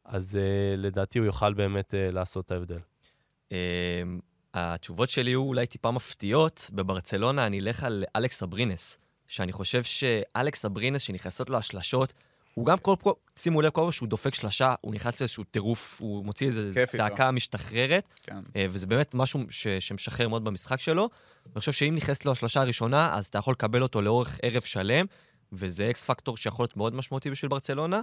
אז 0.05 0.39
uh, 0.41 0.77
לדעתי 0.77 1.19
הוא 1.19 1.27
יוכל 1.27 1.55
באמת 1.55 1.95
uh, 1.95 2.13
לעשות 2.13 2.47
את 2.47 2.51
ההבדל. 2.51 2.79
אמ, 3.53 3.57
התשובות 4.55 5.11
שלי 5.11 5.31
יהיו 5.31 5.43
אולי 5.43 5.67
טיפה 5.67 5.91
מפתיעות. 5.91 6.71
בברצלונה 6.73 7.47
אני 7.47 7.61
אלך 7.61 7.85
על 7.85 8.05
אלכס 8.17 8.43
אברינס, 8.43 8.99
שאני 9.29 9.53
חושב 9.53 9.83
שאלכס 9.83 10.65
אברינס, 10.65 11.03
שנכנסות 11.03 11.51
לו 11.51 11.59
השלשות, 11.59 12.13
הוא 12.55 12.67
גם 12.67 12.79
כל 12.79 12.95
פעם, 13.03 13.13
שימו 13.39 13.63
לב, 13.63 13.71
כל 13.71 13.81
פעם 13.81 13.93
שהוא 13.93 14.09
דופק 14.09 14.35
שלשה, 14.35 14.75
הוא 14.81 14.95
נכנס 14.95 15.21
לאיזשהו 15.21 15.45
טירוף, 15.45 15.97
הוא 16.01 16.25
מוציא 16.25 16.47
איזו. 16.47 16.63
צעקה 16.97 17.31
משתחררת, 17.31 18.09
כן. 18.23 18.37
אה, 18.57 18.67
וזה 18.71 18.87
באמת 18.87 19.15
משהו 19.15 19.41
ש, 19.51 19.69
שמשחרר 19.69 20.29
מאוד 20.29 20.45
במשחק 20.45 20.81
שלו. 20.81 21.09
אני 21.47 21.61
חושב 21.61 21.73
שאם 21.73 21.95
נכנסת 21.95 22.25
לו 22.25 22.33
השלשה 22.33 22.61
הראשונה, 22.61 23.17
אז 23.17 23.27
אתה 23.27 23.39
יכול 23.39 23.53
לקבל 23.53 23.83
אותו 23.83 24.03
לאורך 24.03 24.39
ערב 24.43 24.63
שלם, 24.63 25.07
וזה 25.53 25.91
אקס 25.91 26.05
פקטור 26.05 26.37
שיכול 26.37 26.63
להיות 26.63 26.77
מאוד 26.77 26.95
משמעותי 26.95 27.31
בשביל 27.31 27.49
ברצלונה. 27.49 28.01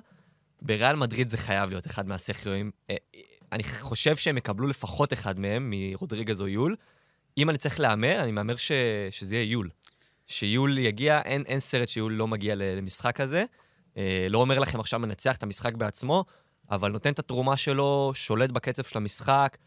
בריאל 0.62 0.96
מדריד 0.96 1.30
זה 1.30 1.38
חייב 1.38 1.70
להיות 1.70 1.88
אחד 1.88 2.08
מהסכיואים. 2.08 2.72
אה, 2.90 2.96
אני 3.52 3.64
חושב 3.64 4.16
שהם 4.16 4.38
יקבלו 4.38 4.68
לפחות 4.68 5.14
אחד 5.14 5.40
מהם, 5.40 5.74
מרודריגז 5.74 6.42
או 6.42 6.48
יול. 6.48 6.76
אם 7.38 7.50
אני 7.50 7.58
צריך 7.58 7.80
להמר, 7.80 8.24
אני 8.24 8.32
מהמר 8.32 8.56
ש... 8.56 8.72
שזה 9.10 9.36
יהיה 9.36 9.52
יול. 9.52 9.70
שיול 10.28 10.78
יגיע, 10.78 11.22
אין, 11.22 11.44
אין 11.48 11.60
סרט 11.60 11.88
שיול 11.88 12.14
לא 12.14 12.28
מגיע 12.28 12.56
למשחק 12.58 13.20
הזה. 13.20 13.46
אה, 13.98 14.28
לא 14.30 14.38
אומר 14.38 14.60
לכם 14.60 14.80
עכשיו 14.80 15.00
מנצח 15.00 15.38
את 15.38 15.44
המשחק 15.44 15.74
בעצמו, 15.74 16.26
אבל 16.72 16.92
נותן 16.92 17.12
את 17.12 17.20
התרומה 17.20 17.58
שלו, 17.58 18.12
שולט 18.14 18.50
בקצב 18.52 18.84
של 18.84 18.98
המשחק, 18.98 19.58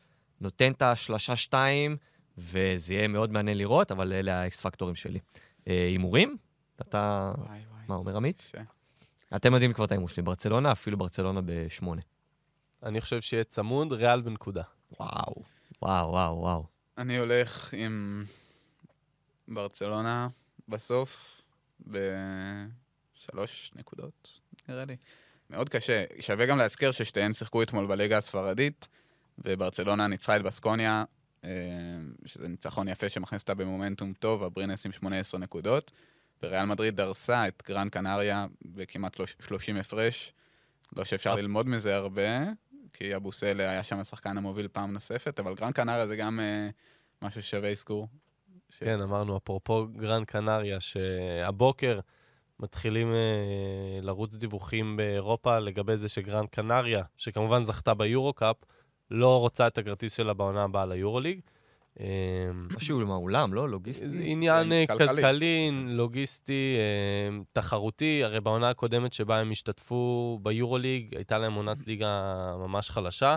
נותן 0.40 0.72
את 0.72 0.82
השלושה 0.82 1.36
שתיים, 1.36 1.96
וזה 2.38 2.94
יהיה 2.94 3.08
מאוד 3.08 3.32
מעניין 3.32 3.58
לראות, 3.58 3.90
אבל 3.92 4.12
אלה 4.12 4.42
האקס 4.42 4.60
פקטורים 4.60 4.94
שלי. 4.94 5.18
אה, 5.68 5.84
הימורים? 5.84 6.36
אתה... 6.80 7.32
וואי, 7.38 7.48
וואי. 7.48 7.82
מה 7.88 7.94
אומר 7.94 8.16
עמית? 8.16 8.36
קשה. 8.36 8.62
אתם 9.36 9.52
יודעים 9.52 9.72
כבר 9.72 9.84
את 9.84 9.90
ההימור 9.90 10.08
שלי, 10.08 10.22
ברצלונה, 10.22 10.72
אפילו 10.72 10.98
ברצלונה 10.98 11.40
בשמונה. 11.44 12.02
אני 12.82 13.00
חושב 13.00 13.20
שיהיה 13.20 13.44
צמוד, 13.44 13.92
ריאל 13.92 14.20
בנקודה. 14.20 14.62
וואו, 15.00 15.42
וואו, 15.82 16.10
וואו, 16.10 16.36
וואו. 16.36 16.66
אני 16.98 17.18
הולך 17.18 17.74
עם 17.74 18.24
ברצלונה 19.48 20.28
בסוף 20.68 21.42
בשלוש 23.28 23.70
נקודות, 23.76 24.40
נראה 24.68 24.84
לי. 24.84 24.96
מאוד 25.50 25.68
קשה. 25.68 26.04
שווה 26.20 26.46
גם 26.46 26.58
להזכיר 26.58 26.92
ששתיהן 26.92 27.32
שיחקו 27.32 27.62
אתמול 27.62 27.86
בליגה 27.86 28.18
הספרדית, 28.18 28.88
וברצלונה 29.38 30.06
ניצחה 30.06 30.36
את 30.36 30.42
בסקוניה, 30.42 31.04
אה, 31.44 31.50
שזה 32.26 32.48
ניצחון 32.48 32.88
יפה 32.88 33.08
שמכניס 33.08 33.42
אותה 33.42 33.54
במומנטום 33.54 34.12
טוב, 34.12 34.42
הברינס 34.42 34.86
עם 34.86 34.92
18 34.92 35.40
נקודות. 35.40 35.90
וריאל 36.42 36.64
מדריד 36.64 36.96
דרסה 36.96 37.48
את 37.48 37.62
גרן 37.66 37.88
קנריה 37.88 38.46
בכמעט 38.64 39.20
30 39.46 39.76
הפרש. 39.76 40.32
לא 40.96 41.04
שאפשר 41.04 41.34
ללמוד 41.34 41.68
מזה 41.68 41.96
הרבה, 41.96 42.28
כי 42.92 43.16
אבוסלה 43.16 43.70
היה 43.70 43.84
שם 43.84 43.98
השחקן 43.98 44.36
המוביל 44.38 44.68
פעם 44.68 44.92
נוספת, 44.92 45.40
אבל 45.40 45.54
גרן 45.54 45.72
קנריה 45.72 46.06
זה 46.06 46.16
גם 46.16 46.40
אה, 46.40 46.68
משהו 47.22 47.42
ששווה 47.42 47.70
אזכור. 47.70 48.08
ש- 48.70 48.78
כן, 48.78 49.00
אמרנו, 49.00 49.36
אפרופו 49.36 49.86
גרן 49.96 50.24
קנריה, 50.24 50.80
שהבוקר 50.80 52.00
מתחילים 52.60 53.12
אה, 53.12 54.00
לרוץ 54.02 54.34
דיווחים 54.34 54.96
באירופה 54.96 55.58
לגבי 55.58 55.96
זה 55.96 56.08
שגרן 56.08 56.46
קנריה, 56.46 57.02
שכמובן 57.16 57.64
זכתה 57.64 57.94
ביורו-קאפ, 57.94 58.56
לא 59.10 59.40
רוצה 59.40 59.66
את 59.66 59.78
הכרטיס 59.78 60.16
שלה 60.16 60.34
בעונה 60.34 60.64
הבאה 60.64 60.86
ליורוליג. 60.86 61.40
אה, 62.00 62.06
משהו 62.76 63.00
עם 63.00 63.10
האולם, 63.10 63.54
לא? 63.54 63.68
לוגיסטי? 63.68 64.08
זה 64.08 64.20
עניין 64.22 64.72
אה, 64.72 64.84
כלכלי. 64.86 65.08
כלכלי, 65.08 65.70
לוגיסטי, 65.86 66.76
אה, 66.78 67.36
תחרותי. 67.52 68.24
הרי 68.24 68.40
בעונה 68.40 68.70
הקודמת 68.70 69.12
שבה 69.12 69.38
הם 69.38 69.50
השתתפו 69.50 70.38
ביורוליג, 70.42 71.14
הייתה 71.16 71.38
להם 71.38 71.54
עונת 71.54 71.76
ליגה 71.88 72.54
ממש 72.58 72.90
חלשה. 72.90 73.36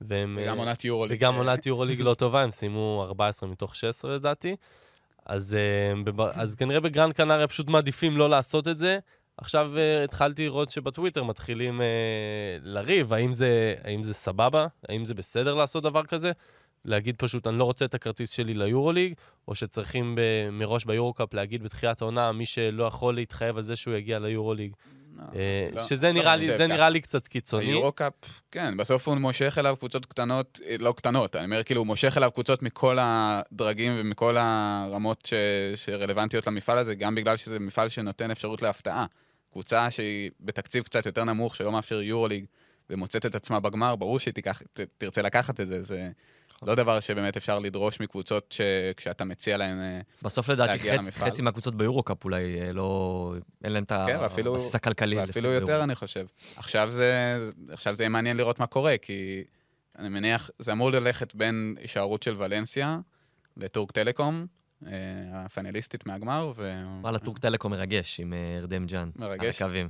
והם, 0.00 0.38
וגם 0.42 0.58
עונת 0.58 0.84
יורו. 0.84 1.06
וגם 1.08 1.34
עונת 1.34 1.66
יורוליג 1.66 2.00
לא 2.00 2.14
טובה, 2.14 2.42
הם 2.42 2.50
סיימו 2.50 3.04
14 3.06 3.48
מתוך 3.48 3.76
16 3.76 4.14
לדעתי. 4.14 4.56
אז, 5.28 5.54
אה, 5.54 6.02
בב- 6.04 6.20
אז 6.20 6.54
כנראה 6.54 6.80
בגרן 6.80 7.12
קנריה 7.12 7.48
פשוט 7.48 7.68
מעדיפים 7.68 8.16
לא 8.16 8.30
לעשות 8.30 8.68
את 8.68 8.78
זה. 8.78 8.98
עכשיו 9.36 9.78
אה, 9.78 10.04
התחלתי 10.04 10.44
לראות 10.44 10.70
שבטוויטר 10.70 11.24
מתחילים 11.24 11.80
אה, 11.80 11.86
לריב, 12.62 13.12
האם 13.12 13.32
זה, 13.32 13.74
האם 13.84 14.04
זה 14.04 14.14
סבבה, 14.14 14.66
האם 14.88 15.04
זה 15.04 15.14
בסדר 15.14 15.54
לעשות 15.54 15.82
דבר 15.82 16.04
כזה, 16.04 16.32
להגיד 16.88 17.14
פשוט, 17.18 17.46
אני 17.46 17.58
לא 17.58 17.64
רוצה 17.64 17.84
את 17.84 17.94
הכרטיס 17.94 18.30
שלי 18.30 18.54
ליורוליג, 18.54 19.14
או 19.48 19.54
שצריכים 19.54 20.14
ב- 20.14 20.50
מראש 20.50 20.84
ביורוקאפ 20.84 21.34
להגיד 21.34 21.62
בתחילת 21.62 22.02
העונה, 22.02 22.32
מי 22.32 22.46
שלא 22.46 22.84
יכול 22.84 23.14
להתחייב 23.14 23.56
על 23.56 23.62
זה 23.62 23.76
שהוא 23.76 23.94
יגיע 23.94 24.18
ליורוליג. 24.18 24.72
אה, 25.34 25.68
לא, 25.72 25.84
שזה 25.84 26.06
לא 26.06 26.12
נראה 26.12 26.36
לי, 26.36 26.46
זה. 26.46 26.66
נראה 26.66 26.90
לי 26.90 27.00
קצת 27.00 27.26
קיצוני. 27.26 27.66
היורו-קאפ, 27.66 28.12
כן, 28.50 28.76
בסוף 28.76 29.08
הוא 29.08 29.16
מושך 29.16 29.58
אליו 29.58 29.76
קבוצות 29.78 30.06
קטנות, 30.06 30.60
אה, 30.66 30.76
לא 30.78 30.92
קטנות, 30.96 31.36
אני 31.36 31.44
אומר, 31.44 31.62
כאילו, 31.62 31.80
הוא 31.80 31.86
מושך 31.86 32.16
אליו 32.16 32.30
קבוצות 32.30 32.62
מכל 32.62 32.96
הדרגים 33.00 33.92
ומכל 33.96 34.36
הרמות 34.38 35.26
ש, 35.26 35.34
שרלוונטיות 35.74 36.46
למפעל 36.46 36.78
הזה, 36.78 36.94
גם 36.94 37.14
בגלל 37.14 37.36
שזה 37.36 37.58
מפעל 37.58 37.88
שנותן 37.88 38.30
אפשרות 38.30 38.62
להפתעה. 38.62 39.06
קבוצה 39.52 39.90
שהיא 39.90 40.30
בתקציב 40.40 40.84
קצת 40.84 41.06
יותר 41.06 41.24
נמוך, 41.24 41.56
שלא 41.56 41.72
מאפשר 41.72 42.02
יורוליג, 42.02 42.44
ומוצאת 42.90 43.26
את 43.26 43.34
עצמה 43.34 43.60
בגמר, 43.60 43.96
ברור 43.96 44.18
שהיא 44.18 44.34
תיקח, 44.34 44.62
ת, 44.72 44.80
תרצה 44.98 45.22
לקחת 45.22 45.60
את 45.60 45.68
זה, 45.68 45.82
זה 45.82 46.10
לא 46.62 46.74
דבר 46.74 47.00
שבאמת 47.00 47.36
אפשר 47.36 47.58
לדרוש 47.58 48.00
מקבוצות 48.00 48.54
שכשאתה 48.58 49.24
מציע 49.24 49.56
להן... 49.56 49.80
אה, 49.80 50.00
בסוף 50.22 50.48
לדעתי 50.48 50.98
חצי. 50.98 51.12
חצי 51.12 51.42
מהקבוצות 51.42 51.74
ביורוקאפ 51.74 52.24
אולי 52.24 52.60
אה, 52.60 52.72
לא... 52.72 53.34
אין 53.64 53.72
להם 53.72 53.84
את 53.84 53.92
כן, 53.92 54.18
הבסיס 54.46 54.74
הכלכלי. 54.74 55.16
ואפילו 55.16 55.48
יותר, 55.48 55.82
אני 55.82 55.94
חושב. 55.94 56.26
עכשיו 56.56 56.90
זה, 56.90 57.38
עכשיו 57.70 57.94
זה 57.94 58.02
יהיה 58.02 58.08
מעניין 58.08 58.36
לראות 58.36 58.58
מה 58.58 58.66
קורה, 58.66 58.98
כי 59.02 59.44
אני 59.98 60.08
מניח, 60.08 60.50
זה 60.58 60.72
אמור 60.72 60.90
ללכת 60.90 61.34
בין 61.34 61.76
הישארות 61.80 62.22
של 62.22 62.34
ולנסיה 62.38 62.98
לטורק 63.56 63.92
טלקום, 63.92 64.46
אה, 64.86 64.92
הפאנליסטית 65.32 66.06
מהגמר, 66.06 66.52
ו... 66.56 66.82
וואלה, 67.00 67.18
טורק 67.18 67.38
טלקום 67.38 67.72
מרגש 67.72 68.20
עם 68.20 68.34
ארדם 68.58 68.86
ג'אן. 68.86 69.10
מרגש. 69.16 69.62
על 69.62 69.68
הקווים. 69.68 69.88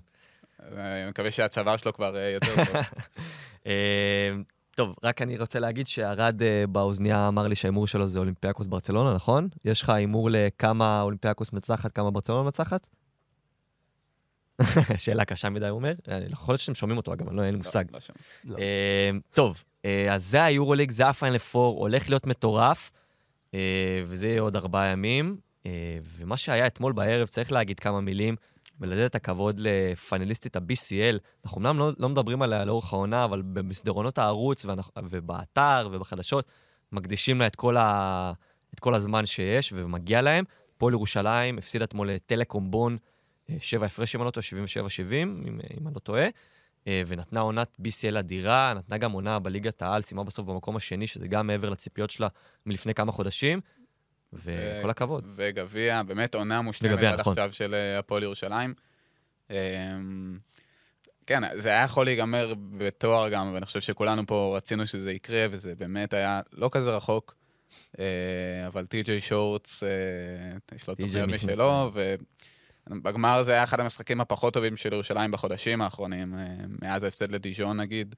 אני 0.62 1.10
מקווה 1.10 1.30
שהצוואר 1.30 1.76
שלו 1.76 1.92
כבר 1.92 2.16
יותר 2.16 2.54
טוב. 2.64 2.76
טוב, 4.78 4.94
רק 5.02 5.22
אני 5.22 5.38
רוצה 5.38 5.58
להגיד 5.58 5.86
שערד 5.86 6.42
אה, 6.42 6.64
באוזנייה 6.68 7.28
אמר 7.28 7.48
לי 7.48 7.54
שההימור 7.54 7.86
שלו 7.86 8.08
זה 8.08 8.18
אולימפיאקוס 8.18 8.66
ברצלונה, 8.66 9.14
נכון? 9.14 9.48
יש 9.64 9.82
לך 9.82 9.90
הימור 9.90 10.30
לכמה 10.30 11.02
אולימפיאקוס 11.02 11.52
מנצחת, 11.52 11.92
כמה 11.92 12.10
ברצלונה 12.10 12.42
מנצחת? 12.42 12.88
שאלה 14.96 15.24
קשה 15.24 15.48
מדי, 15.48 15.68
הוא 15.68 15.76
אומר. 15.76 15.92
אה, 16.08 16.18
יכול 16.30 16.52
להיות 16.52 16.60
שאתם 16.60 16.74
שומעים 16.74 16.96
אותו, 16.96 17.12
אגב, 17.12 17.32
לא, 17.32 17.42
אין 17.42 17.50
לי 17.50 17.58
מושג. 17.58 17.84
לא, 17.92 17.98
לא. 18.44 18.52
לא. 18.52 18.58
אה, 18.58 19.10
טוב, 19.34 19.62
אז 20.10 20.24
זה 20.24 20.44
היורוליג, 20.44 20.90
זה 20.90 21.08
הפיינל 21.08 21.38
פור, 21.38 21.80
הולך 21.80 22.08
להיות 22.10 22.26
מטורף, 22.26 22.90
וזה 24.06 24.28
יהיה 24.28 24.40
עוד 24.40 24.56
ארבעה 24.56 24.86
ימים. 24.86 25.36
ומה 26.18 26.36
שהיה 26.36 26.66
אתמול 26.66 26.92
בערב, 26.92 27.28
צריך 27.28 27.52
להגיד 27.52 27.80
כמה 27.80 28.00
מילים, 28.00 28.36
ולתת 28.80 29.10
את 29.10 29.14
הכבוד 29.14 29.60
לפאנליסטית 29.60 30.56
ה-BCL. 30.56 31.18
אנחנו 31.44 31.60
אמנם 31.60 31.78
לא, 31.78 31.90
לא 31.98 32.08
מדברים 32.08 32.42
עליה 32.42 32.64
לאורך 32.64 32.92
העונה, 32.92 33.24
אבל 33.24 33.42
במסדרונות 33.42 34.18
הערוץ 34.18 34.64
ואנחנו, 34.64 34.92
ובאתר 35.10 35.88
ובחדשות, 35.92 36.46
מקדישים 36.92 37.38
לה 37.38 37.46
את 37.46 37.56
כל, 37.56 37.76
ה, 37.76 38.32
את 38.74 38.80
כל 38.80 38.94
הזמן 38.94 39.26
שיש, 39.26 39.72
ומגיע 39.76 40.22
להם. 40.22 40.44
פועל 40.78 40.94
ירושלים 40.94 41.58
הפסיד 41.58 41.82
אתמול 41.82 42.10
לטלקום 42.10 42.70
בון, 42.70 42.96
אה, 43.50 43.56
שבע 43.60 43.86
הפרש, 43.86 44.14
אם 44.14 44.20
אני 44.20 44.26
לא 44.26 44.30
טועה, 44.30 44.44
77-70, 44.44 45.12
אם, 45.48 45.60
אם 45.80 45.86
אני 45.86 45.94
לא 45.94 46.00
טועה, 46.00 46.26
אה, 46.86 47.02
ונתנה 47.06 47.40
עונת 47.40 47.76
BCL 47.80 48.18
אדירה, 48.18 48.74
נתנה 48.76 48.98
גם 48.98 49.12
עונה 49.12 49.38
בליגת 49.38 49.82
העל, 49.82 50.02
סיימה 50.02 50.24
בסוף 50.24 50.46
במקום 50.46 50.76
השני, 50.76 51.06
שזה 51.06 51.28
גם 51.28 51.46
מעבר 51.46 51.70
לציפיות 51.70 52.10
שלה 52.10 52.28
מלפני 52.66 52.94
כמה 52.94 53.12
חודשים, 53.12 53.60
וכל 54.32 54.90
הכבוד. 54.90 55.24
וגביע, 55.36 56.02
באמת 56.02 56.34
עונה 56.34 56.62
מושלמת 56.62 56.98
עד 56.98 57.20
נכון. 57.20 57.32
עכשיו 57.32 57.52
של 57.52 57.74
אה, 57.74 57.98
הפועל 57.98 58.22
ירושלים. 58.22 58.74
אמ, 59.50 59.56
כן, 61.26 61.42
זה 61.58 61.68
היה 61.68 61.84
יכול 61.84 62.06
להיגמר 62.06 62.54
בתואר 62.78 63.28
גם, 63.28 63.50
ואני 63.54 63.66
חושב 63.66 63.80
שכולנו 63.80 64.26
פה 64.26 64.52
רצינו 64.56 64.86
שזה 64.86 65.12
יקרה, 65.12 65.46
וזה 65.50 65.74
באמת 65.74 66.12
היה 66.12 66.40
לא 66.52 66.68
כזה 66.72 66.96
רחוק. 66.96 67.34
אה, 67.98 68.04
אבל 68.66 68.86
טי.ג'יי 68.86 69.20
שורטס, 69.20 69.82
אה, 69.82 69.88
יש 70.76 70.88
לו 70.88 70.94
תוכניות. 70.94 71.28
משלו, 71.28 71.90
ובגמר 72.90 73.42
זה 73.42 73.52
היה 73.52 73.64
אחד 73.64 73.80
המשחקים 73.80 74.20
הפחות 74.20 74.54
טובים 74.54 74.76
של 74.76 74.92
ירושלים 74.92 75.30
בחודשים 75.30 75.82
האחרונים, 75.82 76.34
מאז 76.82 77.02
ההפסד 77.02 77.30
לדיז'ון 77.30 77.80
נגיד, 77.80 78.14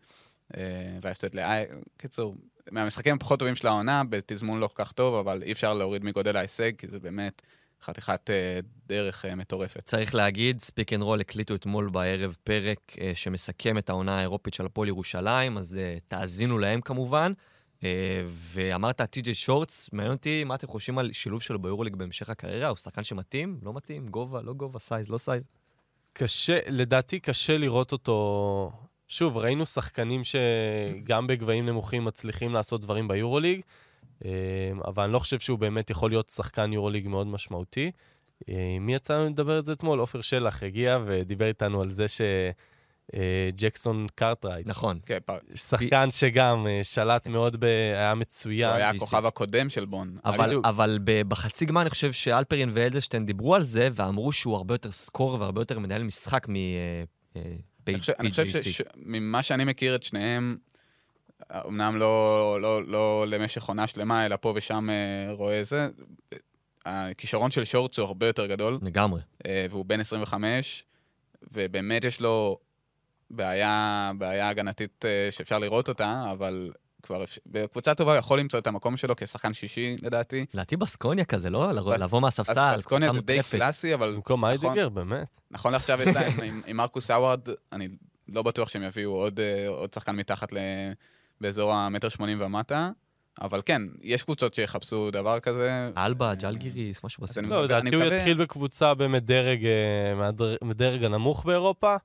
וההפסד 1.02 1.34
לאי... 1.34 1.64
קיצור, 1.96 2.34
מהמשחקים 2.70 3.16
הפחות 3.16 3.38
טובים 3.38 3.54
של 3.54 3.66
העונה, 3.66 4.02
בתזמון 4.04 4.60
לא 4.60 4.66
כל 4.66 4.84
כך 4.84 4.92
טוב, 4.92 5.14
אבל 5.14 5.42
אי 5.42 5.52
אפשר 5.52 5.74
להוריד 5.74 6.04
מגודל 6.04 6.36
ההישג, 6.36 6.76
כי 6.78 6.86
זה 6.88 7.00
באמת 7.00 7.42
חתיכת 7.82 8.30
אה, 8.30 8.60
דרך 8.86 9.24
אה, 9.24 9.34
מטורפת. 9.34 9.84
צריך 9.84 10.14
להגיד, 10.14 10.60
ש 10.60 10.71
Pick 10.71 10.92
and 10.92 11.02
Roll 11.02 11.20
הקליטו 11.20 11.54
אתמול 11.54 11.88
בערב 11.88 12.36
פרק 12.44 12.96
שמסכם 13.14 13.78
את 13.78 13.90
העונה 13.90 14.18
האירופית 14.18 14.54
של 14.54 14.66
הפועל 14.66 14.88
ירושלים, 14.88 15.58
אז 15.58 15.78
תאזינו 16.08 16.58
להם 16.58 16.80
כמובן. 16.80 17.32
ואמרת 18.28 19.02
טי.ג'יי 19.02 19.34
שורטס, 19.34 19.90
מעניין 19.92 20.12
אותי 20.12 20.44
מה 20.44 20.54
אתם 20.54 20.66
חושבים 20.66 20.98
על 20.98 21.12
שילוב 21.12 21.42
שלו 21.42 21.58
ביורוליג 21.58 21.96
בהמשך 21.96 22.30
הקריירה, 22.30 22.68
הוא 22.68 22.76
שחקן 22.76 23.04
שמתאים? 23.04 23.58
לא 23.62 23.72
מתאים? 23.72 24.08
גובה? 24.08 24.42
לא 24.42 24.52
גובה? 24.52 24.78
size? 24.78 25.08
לא 25.08 25.18
size? 25.18 25.46
קשה, 26.12 26.58
לדעתי 26.66 27.20
קשה 27.20 27.58
לראות 27.58 27.92
אותו... 27.92 28.72
שוב, 29.10 29.36
ראינו 29.36 29.66
שחקנים 29.66 30.22
שגם 30.24 31.26
בגבהים 31.26 31.66
נמוכים 31.66 32.04
מצליחים 32.04 32.54
לעשות 32.54 32.80
דברים 32.80 33.08
ביורוליג, 33.08 33.60
אה, 34.24 34.30
אבל 34.86 35.04
אני 35.04 35.12
לא 35.12 35.18
חושב 35.18 35.38
שהוא 35.38 35.58
באמת 35.58 35.90
יכול 35.90 36.10
להיות 36.10 36.30
שחקן 36.30 36.72
יורוליג 36.72 37.08
מאוד 37.08 37.26
משמעותי. 37.26 37.90
אה, 38.48 38.76
מי 38.80 38.94
יצא 38.94 39.14
לנו 39.14 39.28
לדבר 39.28 39.52
על 39.52 39.64
זה 39.64 39.72
אתמול? 39.72 39.98
עופר 39.98 40.20
שלח 40.20 40.62
הגיע 40.62 40.98
ודיבר 41.06 41.46
איתנו 41.46 41.82
על 41.82 41.90
זה 41.90 42.06
שג'קסון 42.08 44.06
קרטרייט, 44.14 44.66
נכון. 44.66 44.98
כן, 45.06 45.18
שחקן 45.54 46.10
שגם 46.10 46.66
אה, 46.66 46.80
שלט 46.82 47.28
מאוד, 47.28 47.56
ב... 47.60 47.64
היה 47.64 48.10
הוא 48.10 48.18
מצוין. 48.18 48.72
היה 48.72 48.90
GC. 48.90 48.96
הכוכב 48.96 49.26
הקודם 49.26 49.68
של 49.68 49.84
בון. 49.84 50.16
אבל. 50.24 50.60
אבל 50.64 50.98
בחצי 51.04 51.66
גמר 51.66 51.80
אני 51.82 51.90
חושב 51.90 52.12
שאלפרין 52.12 52.70
ואדלשטיין 52.72 53.26
דיברו 53.26 53.54
על 53.54 53.62
זה, 53.62 53.88
ואמרו 53.92 54.32
שהוא 54.32 54.56
הרבה 54.56 54.74
יותר 54.74 54.92
סקור 54.92 55.40
והרבה 55.40 55.60
יותר 55.60 55.78
מנהל 55.78 56.02
משחק 56.02 56.48
מ... 56.48 56.56
אה, 56.56 57.04
אה, 57.36 57.42
אני 57.88 58.30
חושב-. 58.30 58.46
שממה 58.62 59.42
שאני 59.42 59.64
מכיר 59.64 59.94
את 59.94 60.02
שניהם, 60.02 60.56
אמנם 61.52 61.96
לא, 61.96 62.58
לא, 62.60 62.86
לא 62.86 63.24
למשך 63.28 63.64
עונה 63.64 63.86
שלמה, 63.86 64.26
אלא 64.26 64.36
פה 64.40 64.52
ושם 64.56 64.90
אה, 64.90 65.32
רואה 65.32 65.64
זה, 65.64 65.88
הכישרון 66.86 67.50
של 67.50 67.64
שורטס 67.64 67.98
הוא 67.98 68.06
הרבה 68.06 68.26
יותר 68.26 68.46
גדול, 68.46 68.78
לגמרי. 68.82 69.20
אה, 69.46 69.66
והוא 69.70 69.84
בן 69.84 70.00
25, 70.00 70.84
ובאמת 71.52 72.04
יש 72.04 72.20
לו 72.20 72.58
בעיה, 73.30 74.12
בעיה 74.18 74.48
הגנתית 74.48 75.04
אה, 75.04 75.28
שאפשר 75.30 75.58
לראות 75.58 75.88
אותה, 75.88 76.24
אבל 76.32 76.72
כבר 77.10 77.24
בקבוצה 77.46 77.94
טובה 77.94 78.12
הוא 78.12 78.18
יכול 78.18 78.38
למצוא 78.40 78.58
את 78.58 78.66
המקום 78.66 78.96
שלו 78.96 79.14
כשחקן 79.16 79.54
שישי, 79.54 79.96
לדעתי. 80.02 80.46
לדעתי 80.54 80.76
בסקוניה 80.76 81.24
כזה, 81.24 81.50
לא? 81.50 81.72
לבוא- 81.72 82.20
מהספסל, 82.20 82.72
אסקוניה 82.76 83.08
קבוצה 83.08 83.20
זה 83.26 83.26
די. 83.26 83.40
קלאסי, 83.50 83.94
אבל 83.94 84.14
במקום 84.14 84.44
נכון. 84.44 84.50
איידיגר, 84.66 84.88
באמת. 84.88 85.26
נכון 85.50 85.72
לעכשיו 85.72 86.02
יש 86.02 86.16
להם, 86.16 86.32
עם, 86.66 86.76
מרקוס 86.76 87.10
האווארד, 87.10 87.40
אני 87.72 87.88
לא 88.28 88.42
בטוח 88.42 88.68
שהם 88.68 88.82
יביאו 88.82 89.10
עוד, 89.10 89.40
אה, 89.40 89.68
עוד 89.68 89.94
שחקן 89.94 90.16
מתחת 90.16 90.52
ל... 90.52 90.56
באזור 91.40 91.72
המטר 91.72 92.08
שמונים 92.08 92.38
ומטה, 92.40 92.90
אבל 93.40 93.60
כן, 93.64 93.82
יש 94.02 94.22
קבוצות 94.22 94.54
שיחפשו 94.54 95.10
דבר 95.10 95.40
כזה. 95.40 95.90
אלבה, 95.96 96.34
ג'לגיריס, 96.34 97.04
משהו 97.04 97.22
בסדר. 97.22 97.40
אני 97.44 97.50
לא, 97.50 97.64
לדעתי 97.64 97.94
הוא 97.94 98.04
יתחיל 98.04 98.42
בקבוצה 98.42 98.94
באמת 98.94 99.24
דרג, 99.24 99.66
אה, 99.66 101.06
הנמוך 101.06 101.44
באירופה. 101.44 101.96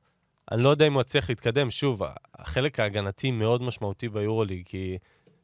אני 0.52 0.64
לא 0.64 0.70
יודע 0.70 0.88
אם 0.88 0.94
הוא 0.94 1.02
יצליח 1.02 1.30
להתקדם. 1.30 1.72
שוב, 1.72 2.02
החלק 2.36 2.80
ההגנתי 2.80 3.32
מאוד 3.32 3.62
משמעותי 3.62 4.10
ביורוליג, 4.10 4.66
כי 4.66 4.98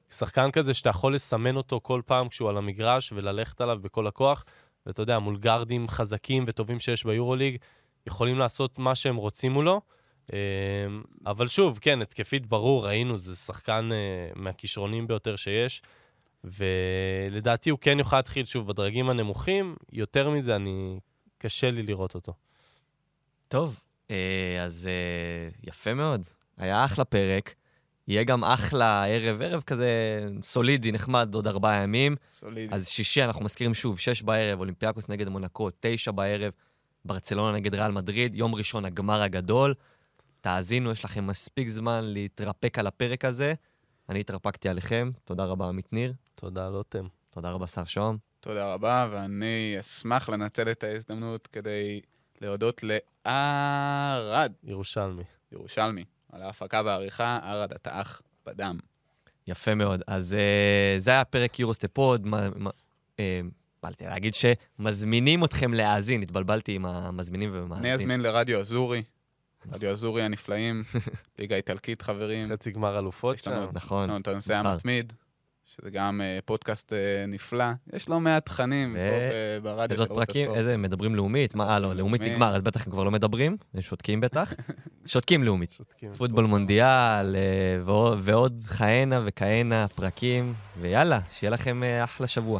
שחקן 0.09 0.51
כזה 0.51 0.73
שאתה 0.73 0.89
יכול 0.89 1.15
לסמן 1.15 1.55
אותו 1.55 1.79
כל 1.83 2.01
פעם 2.05 2.29
כשהוא 2.29 2.49
על 2.49 2.57
המגרש 2.57 3.11
וללכת 3.11 3.61
עליו 3.61 3.79
בכל 3.81 4.07
הכוח, 4.07 4.45
ואתה 4.85 5.01
יודע, 5.01 5.19
מול 5.19 5.37
גארדים 5.37 5.87
חזקים 5.87 6.43
וטובים 6.47 6.79
שיש 6.79 7.03
ביורוליג, 7.03 7.57
יכולים 8.07 8.39
לעשות 8.39 8.79
מה 8.79 8.95
שהם 8.95 9.15
רוצים 9.15 9.51
מולו. 9.51 9.81
אה, 10.33 10.37
אבל 11.25 11.47
שוב, 11.47 11.79
כן, 11.81 12.01
התקפית 12.01 12.45
ברור, 12.45 12.85
ראינו, 12.85 13.17
זה 13.17 13.35
שחקן 13.35 13.89
אה, 13.91 14.31
מהכישרונים 14.35 15.07
ביותר 15.07 15.35
שיש. 15.35 15.81
ולדעתי 16.43 17.69
הוא 17.69 17.79
כן 17.81 17.99
יוכל 17.99 18.15
להתחיל 18.15 18.45
שוב 18.45 18.67
בדרגים 18.67 19.09
הנמוכים, 19.09 19.75
יותר 19.91 20.29
מזה 20.29 20.55
אני... 20.55 20.99
קשה 21.41 21.71
לי 21.71 21.83
לראות 21.83 22.15
אותו. 22.15 22.33
טוב, 23.47 23.79
אז 24.61 24.87
אה, 24.87 25.49
יפה 25.63 25.93
מאוד. 25.93 26.27
היה 26.57 26.85
אחלה 26.85 27.05
פרק. 27.05 27.55
יהיה 28.07 28.23
גם 28.23 28.43
אחלה 28.43 29.05
ערב, 29.07 29.41
ערב 29.41 29.61
כזה 29.61 29.89
סולידי, 30.43 30.91
נחמד, 30.91 31.29
עוד 31.33 31.47
ארבעה 31.47 31.83
ימים. 31.83 32.15
סולידי. 32.33 32.75
אז 32.75 32.89
שישי, 32.89 33.23
אנחנו 33.23 33.45
מזכירים 33.45 33.73
שוב, 33.73 33.99
שש 33.99 34.21
בערב, 34.21 34.59
אולימפיאקוס 34.59 35.09
נגד 35.09 35.29
מונקו, 35.29 35.69
תשע 35.79 36.11
בערב, 36.11 36.51
ברצלונה 37.05 37.57
נגד 37.57 37.75
ריאל 37.75 37.91
מדריד, 37.91 38.35
יום 38.35 38.55
ראשון, 38.55 38.85
הגמר 38.85 39.21
הגדול. 39.21 39.73
תאזינו, 40.41 40.91
יש 40.91 41.05
לכם 41.05 41.27
מספיק 41.27 41.67
זמן 41.67 42.01
להתרפק 42.03 42.79
על 42.79 42.87
הפרק 42.87 43.25
הזה. 43.25 43.53
אני 44.09 44.19
התרפקתי 44.19 44.69
עליכם, 44.69 45.11
תודה 45.25 45.45
רבה, 45.45 45.67
עמית 45.67 45.93
ניר. 45.93 46.13
תודה, 46.35 46.69
לוטם. 46.69 47.07
תודה 47.29 47.51
רבה, 47.51 47.67
שר 47.67 47.85
שוהם. 47.85 48.17
תודה 48.39 48.73
רבה, 48.73 49.09
ואני 49.11 49.75
אשמח 49.79 50.29
לנצל 50.29 50.71
את 50.71 50.83
ההזדמנות 50.83 51.47
כדי 51.47 52.01
להודות 52.41 52.81
לערד, 53.25 54.51
ירושלמי. 54.63 55.23
ירושלמי, 55.51 56.03
על 56.31 56.41
ההפקה 56.41 56.81
והעריכה, 56.85 57.39
ערד 57.43 57.71
אתה 57.73 58.01
אח 58.01 58.21
בדם. 58.45 58.77
יפה 59.47 59.75
מאוד. 59.75 60.01
אז 60.07 60.35
uh, 60.37 60.99
זה 60.99 61.11
היה 61.11 61.25
פרק 61.25 61.59
יורוסטפוד. 61.59 62.25
מה- 62.27 62.69
אה, 63.19 63.41
להגיד 64.01 64.33
שמזמינים 64.33 65.43
אתכם 65.43 65.73
להאזין, 65.73 66.21
התבלבלתי 66.21 66.75
עם 66.75 66.85
המזמינים 66.85 67.53
אני 67.53 67.59
ומאזינים. 67.59 67.93
אזמין 67.93 68.21
לרדיו 68.21 68.59
אזורי, 68.59 69.03
רדיו 69.71 69.89
אזורי 69.91 70.21
הנפלאים, 70.23 70.83
ליגה 71.39 71.55
איטלקית 71.55 72.01
חברים. 72.01 72.49
חצי 72.53 72.71
גמר 72.71 72.99
אלופות 72.99 73.39
שם. 73.39 73.65
נכון. 73.73 74.03
יש 74.03 74.09
לנו 74.09 74.19
את 74.21 74.27
הנושא 74.27 74.59
מחר. 74.61 74.69
המתמיד, 74.69 75.13
שזה 75.75 75.89
גם 75.89 76.21
אה, 76.21 76.39
פודקאסט 76.45 76.93
אה, 76.93 76.97
נפלא. 77.27 77.63
יש 77.93 78.09
לא 78.09 78.19
מעט 78.19 78.45
תכנים 78.45 78.95
ו- 78.97 79.09
פה 79.11 79.17
ב- 79.31 79.63
ברדיו 79.63 79.91
איזה 79.91 80.01
עוד 80.03 80.07
של 80.07 80.13
ערוץ 80.13 80.25
פרקים? 80.27 80.41
הספורט. 80.45 80.57
איזה, 80.59 80.77
מדברים 80.77 81.15
לאומית? 81.15 81.55
מה, 81.55 81.73
אה, 81.73 81.79
לא, 81.79 81.93
לאומית. 81.95 82.21
נגמר, 82.21 82.55
אז 82.55 82.61
בטח 82.61 82.85
הם 82.87 82.91
כבר 82.93 83.03
לא 83.03 83.11
מדברים, 83.11 83.57
הם 83.73 83.81
שותקים 83.81 84.21
בטח. 84.21 84.53
שותקים 85.05 85.43
לאומית. 85.43 85.71
שותקים. 85.71 86.13
פוטבול 86.13 86.45
מונדיאל, 86.45 86.85
אה, 87.35 87.41
ועוד- 87.85 88.19
ועוד 88.21 88.63
כהנה 88.77 89.19
וכהנה 89.25 89.87
פרקים, 89.87 90.53
ויאללה, 90.81 91.19
שיהיה 91.31 91.51
לכם 91.51 91.83
אה, 91.83 92.03
אחלה 92.03 92.27
שבוע. 92.27 92.59